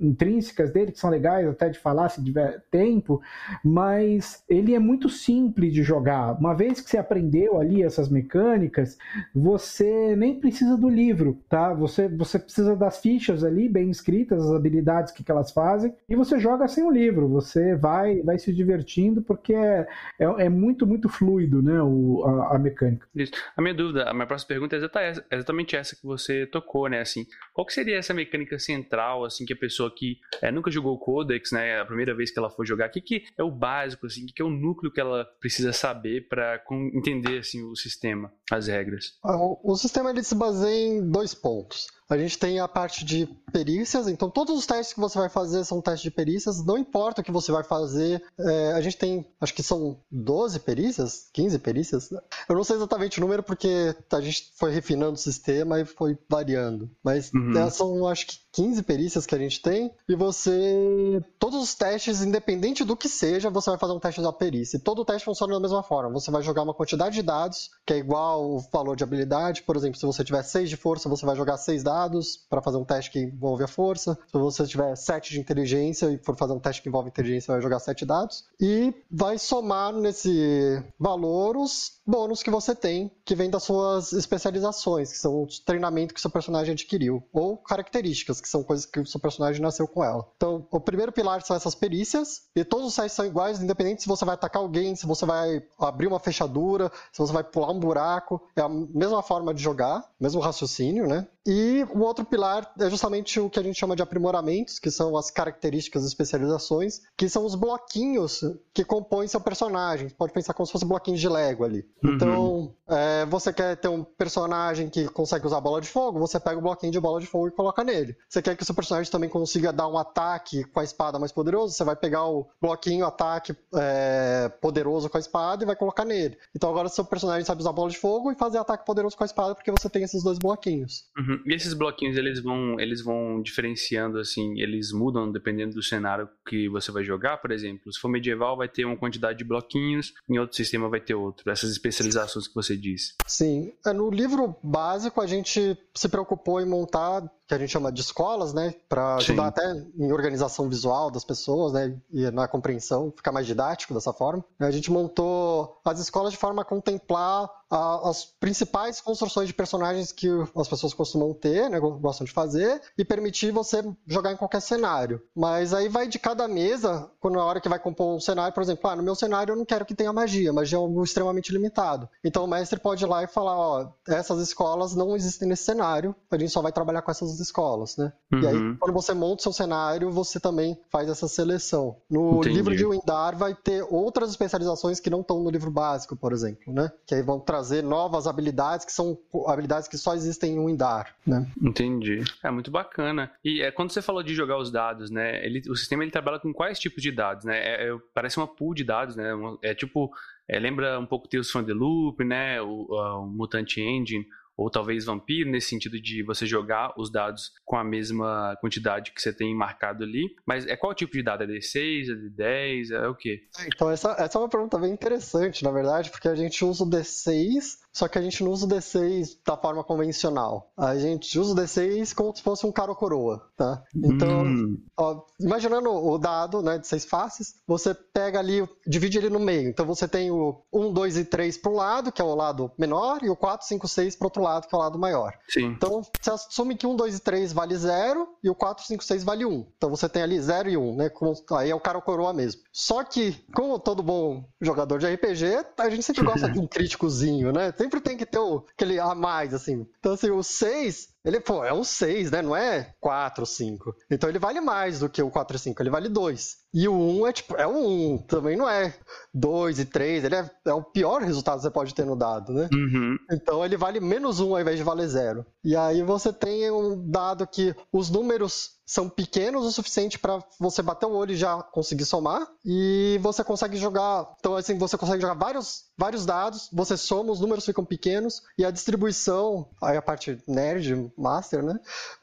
intrínsecas 0.00 0.72
dele 0.72 0.92
que 0.92 0.98
são 0.98 1.10
legais 1.10 1.46
até 1.48 1.68
de 1.68 1.78
falar 1.78 2.08
se 2.08 2.22
tiver 2.22 2.62
tempo, 2.70 3.20
mas 3.62 4.42
ele 4.48 4.74
é 4.74 4.78
muito 4.78 5.08
simples 5.08 5.72
de 5.72 5.82
jogar. 5.82 6.38
Uma 6.38 6.54
vez 6.54 6.80
que 6.80 6.90
você 6.90 6.98
aprendeu 6.98 7.60
ali 7.60 7.82
essas 7.82 8.08
mecânicas, 8.08 8.98
você 9.34 10.16
nem 10.16 10.40
precisa 10.40 10.76
do 10.76 10.88
livro, 10.88 11.38
tá? 11.48 11.72
Você 11.74 12.08
você 12.08 12.38
precisa 12.38 12.74
das 12.76 12.98
fichas 12.98 13.44
ali 13.44 13.68
bem 13.68 13.90
escritas, 13.90 14.42
as 14.44 14.50
habilidades 14.50 15.12
que, 15.12 15.22
que 15.22 15.30
elas 15.30 15.52
fazem 15.52 15.94
e 16.08 16.16
você 16.16 16.38
joga 16.38 16.66
sem 16.68 16.84
o 16.84 16.90
livro. 16.90 17.28
Você 17.28 17.76
vai 17.76 18.22
vai 18.22 18.38
se 18.38 18.52
divertindo 18.52 19.22
porque 19.22 19.54
é, 19.54 19.86
é, 20.18 20.24
é 20.24 20.48
muito 20.48 20.86
muito 20.86 21.08
fluido, 21.08 21.62
né? 21.62 21.83
O, 21.84 22.24
a, 22.24 22.56
a, 22.56 22.58
mecânica. 22.58 23.06
Isso. 23.14 23.32
A 23.56 23.62
minha 23.62 23.74
dúvida, 23.74 24.08
a 24.08 24.14
minha 24.14 24.26
próxima 24.26 24.48
pergunta 24.48 24.76
é 24.76 25.12
exatamente 25.30 25.76
essa 25.76 25.94
que 25.96 26.04
você 26.04 26.46
tocou, 26.46 26.88
né? 26.88 27.00
Assim, 27.00 27.26
qual 27.52 27.66
que 27.66 27.72
seria 27.72 27.96
essa 27.96 28.14
mecânica 28.14 28.58
central, 28.58 29.24
assim, 29.24 29.44
que 29.44 29.52
a 29.52 29.56
pessoa 29.56 29.92
que 29.94 30.18
é, 30.42 30.50
nunca 30.50 30.70
jogou 30.70 30.94
o 30.94 30.98
Codex, 30.98 31.52
né? 31.52 31.80
A 31.80 31.84
primeira 31.84 32.14
vez 32.14 32.30
que 32.30 32.38
ela 32.38 32.50
for 32.50 32.66
jogar, 32.66 32.88
o 32.88 32.92
que, 32.92 33.00
que 33.00 33.24
é 33.36 33.42
o 33.42 33.50
básico, 33.50 34.06
assim, 34.06 34.24
o 34.24 34.26
que, 34.26 34.34
que 34.34 34.42
é 34.42 34.44
o 34.44 34.50
núcleo 34.50 34.92
que 34.92 35.00
ela 35.00 35.24
precisa 35.40 35.72
saber 35.72 36.28
para 36.28 36.62
entender, 36.94 37.38
assim, 37.38 37.62
o 37.62 37.76
sistema, 37.76 38.32
as 38.50 38.66
regras? 38.66 39.18
Ah, 39.24 39.36
o, 39.36 39.60
o 39.62 39.76
sistema 39.76 40.10
ele 40.10 40.22
se 40.22 40.34
baseia 40.34 40.98
em 40.98 41.10
dois 41.10 41.34
pontos. 41.34 41.86
A 42.08 42.18
gente 42.18 42.38
tem 42.38 42.60
a 42.60 42.68
parte 42.68 43.04
de 43.04 43.26
perícias, 43.50 44.08
então 44.08 44.28
todos 44.28 44.58
os 44.58 44.66
testes 44.66 44.92
que 44.92 45.00
você 45.00 45.18
vai 45.18 45.28
fazer 45.28 45.64
são 45.64 45.80
testes 45.80 46.02
de 46.02 46.10
perícias, 46.10 46.64
não 46.64 46.76
importa 46.76 47.20
o 47.20 47.24
que 47.24 47.32
você 47.32 47.50
vai 47.50 47.64
fazer. 47.64 48.22
É, 48.38 48.72
a 48.72 48.80
gente 48.80 48.96
tem, 48.96 49.26
acho 49.40 49.54
que 49.54 49.62
são 49.62 49.96
12 50.10 50.60
perícias, 50.60 51.28
15 51.32 51.58
perícias. 51.60 52.10
Eu 52.48 52.56
não 52.56 52.64
sei 52.64 52.76
exatamente 52.76 53.18
o 53.18 53.20
número 53.22 53.42
porque 53.42 53.94
a 54.12 54.20
gente 54.20 54.52
foi 54.56 54.70
refinando 54.70 55.12
o 55.12 55.16
sistema 55.16 55.80
e 55.80 55.84
foi 55.84 56.18
variando. 56.28 56.90
Mas 57.02 57.32
uhum. 57.32 57.56
É, 57.56 57.70
são, 57.70 58.06
acho 58.06 58.26
que 58.26 58.44
15 58.52 58.82
perícias 58.82 59.26
que 59.26 59.34
a 59.34 59.38
gente 59.38 59.60
tem, 59.60 59.90
e 60.08 60.14
você. 60.14 61.22
Todos 61.38 61.60
os 61.60 61.74
testes, 61.74 62.22
independente 62.22 62.84
do 62.84 62.96
que 62.96 63.08
seja, 63.08 63.50
você 63.50 63.70
vai 63.70 63.78
fazer 63.78 63.92
um 63.92 63.98
teste 63.98 64.22
da 64.22 64.32
perícia. 64.32 64.76
E 64.76 64.80
todo 64.80 65.00
o 65.00 65.04
teste 65.04 65.24
funciona 65.24 65.54
da 65.54 65.60
mesma 65.60 65.82
forma. 65.82 66.12
Você 66.12 66.30
vai 66.30 66.42
jogar 66.42 66.62
uma 66.62 66.74
quantidade 66.74 67.16
de 67.16 67.22
dados, 67.22 67.70
que 67.84 67.94
é 67.94 67.96
igual 67.96 68.44
o 68.44 68.60
valor 68.72 68.94
de 68.94 69.02
habilidade. 69.02 69.62
Por 69.62 69.74
exemplo, 69.74 69.98
se 69.98 70.06
você 70.06 70.22
tiver 70.22 70.42
6 70.42 70.68
de 70.68 70.76
força, 70.76 71.08
você 71.08 71.26
vai 71.26 71.34
jogar 71.34 71.56
6 71.56 71.82
dados 71.82 71.93
dados 71.94 72.36
para 72.50 72.60
fazer 72.60 72.76
um 72.78 72.84
teste 72.84 73.12
que 73.12 73.20
envolve 73.20 73.62
a 73.62 73.68
força. 73.68 74.18
Se 74.26 74.36
você 74.36 74.66
tiver 74.66 74.96
7 74.96 75.30
de 75.30 75.40
inteligência 75.40 76.10
e 76.10 76.18
for 76.18 76.36
fazer 76.36 76.52
um 76.52 76.58
teste 76.58 76.82
que 76.82 76.88
envolve 76.88 77.08
inteligência, 77.08 77.52
vai 77.52 77.62
jogar 77.62 77.78
7 77.78 78.04
dados. 78.04 78.44
E 78.60 78.92
vai 79.10 79.38
somar 79.38 79.92
nesse 79.92 80.82
valor 80.98 81.56
os 81.56 82.00
bônus 82.06 82.42
que 82.42 82.50
você 82.50 82.74
tem, 82.74 83.10
que 83.24 83.34
vem 83.34 83.48
das 83.48 83.62
suas 83.62 84.12
especializações, 84.12 85.12
que 85.12 85.18
são 85.18 85.44
os 85.44 85.58
treinamentos 85.60 86.12
que 86.12 86.18
o 86.18 86.20
seu 86.20 86.30
personagem 86.30 86.72
adquiriu, 86.72 87.22
ou 87.32 87.56
características, 87.56 88.40
que 88.40 88.48
são 88.48 88.62
coisas 88.62 88.84
que 88.84 89.00
o 89.00 89.06
seu 89.06 89.20
personagem 89.20 89.62
nasceu 89.62 89.86
com 89.86 90.02
ela. 90.02 90.26
Então, 90.36 90.66
o 90.70 90.80
primeiro 90.80 91.12
pilar 91.12 91.42
são 91.42 91.56
essas 91.56 91.74
perícias, 91.74 92.42
e 92.54 92.64
todos 92.64 92.88
os 92.88 92.94
testes 92.94 93.12
são 93.12 93.24
iguais, 93.24 93.62
independente 93.62 94.02
se 94.02 94.08
você 94.08 94.24
vai 94.24 94.34
atacar 94.34 94.60
alguém, 94.60 94.94
se 94.94 95.06
você 95.06 95.24
vai 95.24 95.62
abrir 95.78 96.06
uma 96.06 96.20
fechadura, 96.20 96.90
se 97.12 97.18
você 97.18 97.32
vai 97.32 97.44
pular 97.44 97.70
um 97.70 97.78
buraco, 97.78 98.42
é 98.56 98.60
a 98.60 98.68
mesma 98.68 99.22
forma 99.22 99.54
de 99.54 99.62
jogar, 99.62 100.04
mesmo 100.20 100.40
raciocínio, 100.40 101.06
né? 101.06 101.26
E 101.46 101.84
o 101.92 102.00
outro 102.00 102.24
pilar 102.24 102.72
é 102.78 102.88
justamente 102.88 103.38
o 103.38 103.50
que 103.50 103.58
a 103.58 103.62
gente 103.62 103.78
chama 103.78 103.94
de 103.94 104.02
aprimoramentos, 104.02 104.78
que 104.78 104.90
são 104.90 105.16
as 105.16 105.30
características 105.30 106.04
e 106.04 106.06
especializações, 106.06 107.02
que 107.16 107.28
são 107.28 107.44
os 107.44 107.54
bloquinhos 107.54 108.42
que 108.72 108.84
compõem 108.84 109.28
seu 109.28 109.40
personagem. 109.40 110.08
Pode 110.08 110.32
pensar 110.32 110.54
como 110.54 110.66
se 110.66 110.72
fosse 110.72 110.86
bloquinhos 110.86 111.20
de 111.20 111.28
Lego 111.28 111.64
ali. 111.64 111.86
Uhum. 112.02 112.14
Então, 112.14 112.74
é, 112.88 113.26
você 113.26 113.52
quer 113.52 113.76
ter 113.76 113.88
um 113.88 114.02
personagem 114.02 114.88
que 114.88 115.06
consegue 115.08 115.46
usar 115.46 115.60
bola 115.60 115.80
de 115.80 115.88
fogo, 115.88 116.18
você 116.18 116.40
pega 116.40 116.58
o 116.58 116.62
bloquinho 116.62 116.92
de 116.92 117.00
bola 117.00 117.20
de 117.20 117.26
fogo 117.26 117.48
e 117.48 117.50
coloca 117.50 117.84
nele. 117.84 118.16
Você 118.28 118.40
quer 118.40 118.56
que 118.56 118.62
o 118.62 118.66
seu 118.66 118.74
personagem 118.74 119.10
também 119.10 119.28
consiga 119.28 119.72
dar 119.72 119.86
um 119.88 119.98
ataque 119.98 120.64
com 120.64 120.80
a 120.80 120.84
espada 120.84 121.18
mais 121.18 121.32
poderoso, 121.32 121.74
você 121.74 121.84
vai 121.84 121.96
pegar 121.96 122.26
o 122.26 122.46
bloquinho 122.60 123.06
ataque 123.06 123.54
é, 123.74 124.50
poderoso 124.60 125.10
com 125.10 125.16
a 125.16 125.20
espada 125.20 125.62
e 125.62 125.66
vai 125.66 125.76
colocar 125.76 126.04
nele. 126.04 126.38
Então 126.54 126.70
agora 126.70 126.88
o 126.88 126.90
seu 126.90 127.04
personagem 127.04 127.44
sabe 127.44 127.60
usar 127.60 127.72
bola 127.72 127.90
de 127.90 127.98
fogo 127.98 128.32
e 128.32 128.34
fazer 128.34 128.58
ataque 128.58 128.84
poderoso 128.84 129.16
com 129.16 129.24
a 129.24 129.26
espada 129.26 129.54
porque 129.54 129.70
você 129.70 129.88
tem 129.88 130.02
esses 130.02 130.22
dois 130.22 130.38
bloquinhos. 130.38 131.04
Uhum. 131.16 131.33
Uhum. 131.34 131.42
E 131.46 131.54
esses 131.54 131.74
bloquinhos, 131.74 132.16
eles 132.16 132.40
vão, 132.42 132.78
eles 132.78 133.02
vão 133.02 133.42
diferenciando, 133.42 134.18
assim, 134.18 134.60
eles 134.60 134.92
mudam 134.92 135.30
dependendo 135.30 135.74
do 135.74 135.82
cenário 135.82 136.28
que 136.48 136.68
você 136.68 136.90
vai 136.90 137.04
jogar, 137.04 137.38
por 137.38 137.50
exemplo. 137.50 137.92
Se 137.92 137.98
for 137.98 138.08
medieval, 138.08 138.56
vai 138.56 138.68
ter 138.68 138.84
uma 138.84 138.96
quantidade 138.96 139.38
de 139.38 139.44
bloquinhos, 139.44 140.12
em 140.28 140.38
outro 140.38 140.56
sistema 140.56 140.88
vai 140.88 141.00
ter 141.00 141.14
outro. 141.14 141.50
Essas 141.50 141.70
especializações 141.70 142.48
que 142.48 142.54
você 142.54 142.76
disse. 142.76 143.14
Sim. 143.26 143.72
É, 143.86 143.92
no 143.92 144.10
livro 144.10 144.56
básico, 144.62 145.20
a 145.20 145.26
gente 145.26 145.76
se 145.94 146.08
preocupou 146.08 146.60
em 146.60 146.66
montar 146.66 147.22
que 147.46 147.54
a 147.54 147.58
gente 147.58 147.70
chama 147.70 147.92
de 147.92 148.00
escolas, 148.00 148.54
né, 148.54 148.74
para 148.88 149.16
ajudar 149.16 149.48
até 149.48 149.62
em 149.96 150.12
organização 150.12 150.68
visual 150.68 151.10
das 151.10 151.24
pessoas, 151.24 151.72
né, 151.72 151.96
e 152.10 152.30
na 152.30 152.48
compreensão, 152.48 153.12
ficar 153.14 153.32
mais 153.32 153.46
didático 153.46 153.92
dessa 153.92 154.12
forma. 154.12 154.44
A 154.58 154.70
gente 154.70 154.90
montou 154.90 155.80
as 155.84 156.00
escolas 156.00 156.32
de 156.32 156.38
forma 156.38 156.62
a 156.62 156.64
contemplar 156.64 157.50
a, 157.70 158.08
as 158.08 158.24
principais 158.24 159.00
construções 159.00 159.48
de 159.48 159.54
personagens 159.54 160.12
que 160.12 160.28
as 160.56 160.68
pessoas 160.68 160.94
costumam 160.94 161.34
ter, 161.34 161.68
né, 161.68 161.78
gostam 161.80 162.24
de 162.24 162.32
fazer, 162.32 162.80
e 162.96 163.04
permitir 163.04 163.50
você 163.50 163.84
jogar 164.06 164.32
em 164.32 164.36
qualquer 164.36 164.60
cenário. 164.60 165.20
Mas 165.34 165.74
aí 165.74 165.88
vai 165.88 166.06
de 166.08 166.18
cada 166.18 166.48
mesa, 166.48 167.10
quando 167.20 167.34
na 167.34 167.44
hora 167.44 167.60
que 167.60 167.68
vai 167.68 167.78
compor 167.78 168.14
um 168.14 168.20
cenário, 168.20 168.54
por 168.54 168.62
exemplo, 168.62 168.88
ah, 168.88 168.96
no 168.96 169.02
meu 169.02 169.14
cenário 169.14 169.52
eu 169.52 169.56
não 169.56 169.64
quero 169.64 169.84
que 169.84 169.94
tenha 169.94 170.12
magia, 170.12 170.52
magia 170.52 170.78
é 170.78 170.80
algo 170.80 171.02
extremamente 171.04 171.52
limitado. 171.52 172.08
Então 172.22 172.44
o 172.44 172.48
mestre 172.48 172.80
pode 172.80 173.04
ir 173.04 173.08
lá 173.08 173.22
e 173.22 173.26
falar, 173.26 173.56
ó, 173.56 173.88
essas 174.08 174.40
escolas 174.40 174.94
não 174.94 175.14
existem 175.14 175.48
nesse 175.48 175.64
cenário, 175.64 176.14
a 176.30 176.38
gente 176.38 176.52
só 176.52 176.62
vai 176.62 176.72
trabalhar 176.72 177.02
com 177.02 177.10
essas 177.10 177.33
escolas, 177.40 177.96
né? 177.96 178.12
Uhum. 178.32 178.40
E 178.40 178.46
aí, 178.46 178.56
uhum. 178.56 178.76
quando 178.78 178.92
você 178.92 179.14
monta 179.14 179.40
o 179.40 179.42
seu 179.42 179.52
cenário, 179.52 180.10
você 180.10 180.40
também 180.40 180.78
faz 180.90 181.08
essa 181.08 181.28
seleção. 181.28 181.96
No 182.10 182.38
Entendi. 182.38 182.56
livro 182.56 182.76
de 182.76 182.84
Windar 182.84 183.36
vai 183.36 183.54
ter 183.54 183.84
outras 183.88 184.30
especializações 184.30 185.00
que 185.00 185.10
não 185.10 185.20
estão 185.20 185.42
no 185.42 185.50
livro 185.50 185.70
básico, 185.70 186.16
por 186.16 186.32
exemplo, 186.32 186.72
né? 186.72 186.90
Que 187.06 187.14
aí 187.14 187.22
vão 187.22 187.38
trazer 187.40 187.82
novas 187.82 188.26
habilidades 188.26 188.84
que 188.84 188.92
são 188.92 189.18
habilidades 189.46 189.88
que 189.88 189.98
só 189.98 190.14
existem 190.14 190.54
em 190.54 190.64
Windar, 190.64 191.14
né? 191.26 191.46
Entendi. 191.60 192.22
É 192.42 192.50
muito 192.50 192.70
bacana. 192.70 193.30
E 193.44 193.62
é, 193.62 193.70
quando 193.70 193.90
você 193.90 194.02
falou 194.02 194.22
de 194.22 194.34
jogar 194.34 194.58
os 194.58 194.70
dados, 194.70 195.10
né? 195.10 195.44
Ele, 195.44 195.62
o 195.68 195.76
sistema 195.76 196.02
ele 196.02 196.10
trabalha 196.10 196.38
com 196.38 196.52
quais 196.52 196.78
tipos 196.78 197.02
de 197.02 197.10
dados, 197.10 197.44
né? 197.44 197.58
É, 197.58 197.88
é, 197.88 197.98
parece 198.12 198.36
uma 198.36 198.46
pool 198.46 198.74
de 198.74 198.84
dados, 198.84 199.16
né? 199.16 199.30
É 199.62 199.74
tipo, 199.74 200.10
é, 200.48 200.58
lembra 200.58 200.98
um 200.98 201.06
pouco 201.06 201.28
Tales 201.28 201.50
from 201.50 201.64
the 201.64 201.72
Loop, 201.72 202.22
né? 202.24 202.60
O, 202.60 202.86
o 202.90 203.26
Mutant 203.26 203.76
Engine 203.76 204.26
ou 204.56 204.70
talvez 204.70 205.04
vampiro, 205.04 205.50
nesse 205.50 205.68
sentido 205.68 206.00
de 206.00 206.22
você 206.22 206.46
jogar 206.46 206.92
os 206.96 207.10
dados 207.10 207.52
com 207.64 207.76
a 207.76 207.84
mesma 207.84 208.56
quantidade 208.60 209.12
que 209.12 209.20
você 209.20 209.32
tem 209.32 209.54
marcado 209.54 210.04
ali. 210.04 210.34
Mas 210.46 210.66
é 210.66 210.76
qual 210.76 210.94
tipo 210.94 211.12
de 211.12 211.22
dado? 211.22 211.42
É 211.42 211.46
D6, 211.46 212.08
é 212.08 212.14
D10, 212.14 212.90
é 212.92 213.08
o 213.08 213.14
quê? 213.14 213.42
Então, 213.66 213.90
essa, 213.90 214.12
essa 214.18 214.38
é 214.38 214.40
uma 214.40 214.48
pergunta 214.48 214.78
bem 214.78 214.92
interessante, 214.92 215.64
na 215.64 215.70
verdade, 215.70 216.10
porque 216.10 216.28
a 216.28 216.34
gente 216.34 216.64
usa 216.64 216.84
o 216.84 216.88
D6 216.88 217.83
só 217.94 218.08
que 218.08 218.18
a 218.18 218.22
gente 218.22 218.42
não 218.42 218.50
usa 218.50 218.66
o 218.66 218.68
D6 218.68 219.38
da 219.46 219.56
forma 219.56 219.84
convencional. 219.84 220.72
A 220.76 220.96
gente 220.96 221.38
usa 221.38 221.52
o 221.52 221.56
D6 221.56 222.12
como 222.12 222.34
se 222.34 222.42
fosse 222.42 222.66
um 222.66 222.72
cara 222.72 222.90
ou 222.90 222.96
coroa, 222.96 223.48
tá? 223.56 223.82
Então, 223.94 224.44
hum. 224.44 224.82
ó, 224.96 225.22
imaginando 225.40 225.90
o 225.90 226.18
dado, 226.18 226.60
né, 226.60 226.78
de 226.78 226.86
seis 226.86 227.04
faces, 227.04 227.54
você 227.66 227.94
pega 227.94 228.38
ali, 228.38 228.68
divide 228.86 229.18
ele 229.18 229.30
no 229.30 229.38
meio. 229.38 229.68
Então 229.68 229.86
você 229.86 230.08
tem 230.08 230.30
o 230.30 230.60
1, 230.72 230.92
2 230.92 231.16
e 231.18 231.24
3 231.24 231.56
para 231.58 231.70
um 231.70 231.76
lado, 231.76 232.10
que 232.10 232.20
é 232.20 232.24
o 232.24 232.34
lado 232.34 232.70
menor, 232.76 233.22
e 233.22 233.30
o 233.30 233.36
4, 233.36 233.66
5, 233.66 233.86
6 233.86 234.16
para 234.16 234.26
outro 234.26 234.42
lado, 234.42 234.66
que 234.66 234.74
é 234.74 234.78
o 234.78 234.80
lado 234.80 234.98
maior. 234.98 235.32
Sim. 235.48 235.66
Então, 235.66 236.02
você 236.20 236.30
assume 236.30 236.76
que 236.76 236.86
1, 236.86 236.96
2 236.96 237.16
e 237.16 237.20
3 237.20 237.52
vale 237.52 237.76
0 237.76 238.28
e 238.42 238.50
o 238.50 238.54
4, 238.54 238.84
5, 238.86 239.04
6 239.04 239.24
vale 239.24 239.44
1. 239.44 239.66
Então 239.76 239.90
você 239.90 240.08
tem 240.08 240.22
ali 240.22 240.40
0 240.40 240.68
e 240.68 240.76
1, 240.76 240.96
né? 240.96 241.10
Aí 241.52 241.70
é 241.70 241.74
o 241.74 241.80
cara 241.80 241.98
ou 241.98 242.02
coroa 242.02 242.32
mesmo. 242.32 242.60
Só 242.72 243.04
que, 243.04 243.32
como 243.54 243.78
todo 243.78 244.02
bom 244.02 244.44
jogador 244.60 244.98
de 244.98 245.06
RPG, 245.06 245.44
a 245.78 245.90
gente 245.90 246.02
sempre 246.02 246.24
gosta 246.24 246.50
de 246.50 246.58
um 246.58 246.66
críticozinho, 246.68 247.52
né? 247.52 247.70
Sempre 247.84 248.00
tem 248.00 248.16
que 248.16 248.26
ter 248.26 248.38
o, 248.38 248.64
aquele 248.72 248.98
a 248.98 249.14
mais, 249.14 249.52
assim. 249.52 249.86
Então, 249.98 250.12
assim, 250.12 250.30
o 250.30 250.42
6 250.42 251.13
ele, 251.24 251.40
pô, 251.40 251.64
é 251.64 251.72
um 251.72 251.82
6, 251.82 252.30
né? 252.30 252.42
Não 252.42 252.54
é 252.54 252.92
4, 253.00 253.46
5. 253.46 253.94
Então 254.10 254.28
ele 254.28 254.38
vale 254.38 254.60
mais 254.60 255.00
do 255.00 255.08
que 255.08 255.22
o 255.22 255.30
4 255.30 255.56
e 255.56 255.58
5, 255.58 255.82
ele 255.82 255.90
vale 255.90 256.08
2. 256.08 256.56
E 256.74 256.88
o 256.88 256.94
1 256.94 257.26
é 257.26 257.32
tipo, 257.32 257.56
é 257.56 257.66
um 257.66 258.14
1, 258.14 258.18
também 258.26 258.56
não 258.56 258.68
é 258.68 258.94
2 259.32 259.78
e 259.78 259.84
3, 259.84 260.24
ele 260.24 260.34
é, 260.34 260.50
é, 260.66 260.72
o 260.72 260.82
pior 260.82 261.22
resultado 261.22 261.56
que 261.56 261.62
você 261.62 261.70
pode 261.70 261.94
ter 261.94 262.04
no 262.04 262.16
dado, 262.16 262.52
né? 262.52 262.68
Uhum. 262.72 263.16
Então 263.30 263.64
ele 263.64 263.76
vale 263.76 264.00
menos 264.00 264.40
1 264.40 264.54
ao 264.54 264.60
invés 264.60 264.76
de 264.76 264.84
valer 264.84 265.08
0. 265.08 265.46
E 265.64 265.74
aí 265.74 266.02
você 266.02 266.32
tem 266.32 266.70
um 266.70 267.08
dado 267.10 267.46
que 267.46 267.74
os 267.92 268.10
números 268.10 268.74
são 268.86 269.08
pequenos 269.08 269.64
o 269.64 269.72
suficiente 269.72 270.18
para 270.18 270.38
você 270.60 270.82
bater 270.82 271.06
o 271.06 271.14
olho 271.14 271.32
e 271.32 271.36
já 271.36 271.62
conseguir 271.62 272.04
somar. 272.04 272.46
E 272.64 273.18
você 273.22 273.42
consegue 273.42 273.76
jogar. 273.76 274.34
Então, 274.38 274.56
assim, 274.56 274.76
você 274.76 274.98
consegue 274.98 275.22
jogar 275.22 275.34
vários, 275.34 275.84
vários 275.96 276.26
dados, 276.26 276.68
você 276.72 276.96
soma, 276.96 277.32
os 277.32 277.40
números 277.40 277.64
ficam 277.64 277.84
pequenos, 277.84 278.42
e 278.58 278.64
a 278.64 278.70
distribuição, 278.70 279.68
aí 279.82 279.96
a 279.96 280.02
parte 280.02 280.38
nerd, 280.46 281.10
master, 281.16 281.62
né? 281.62 281.78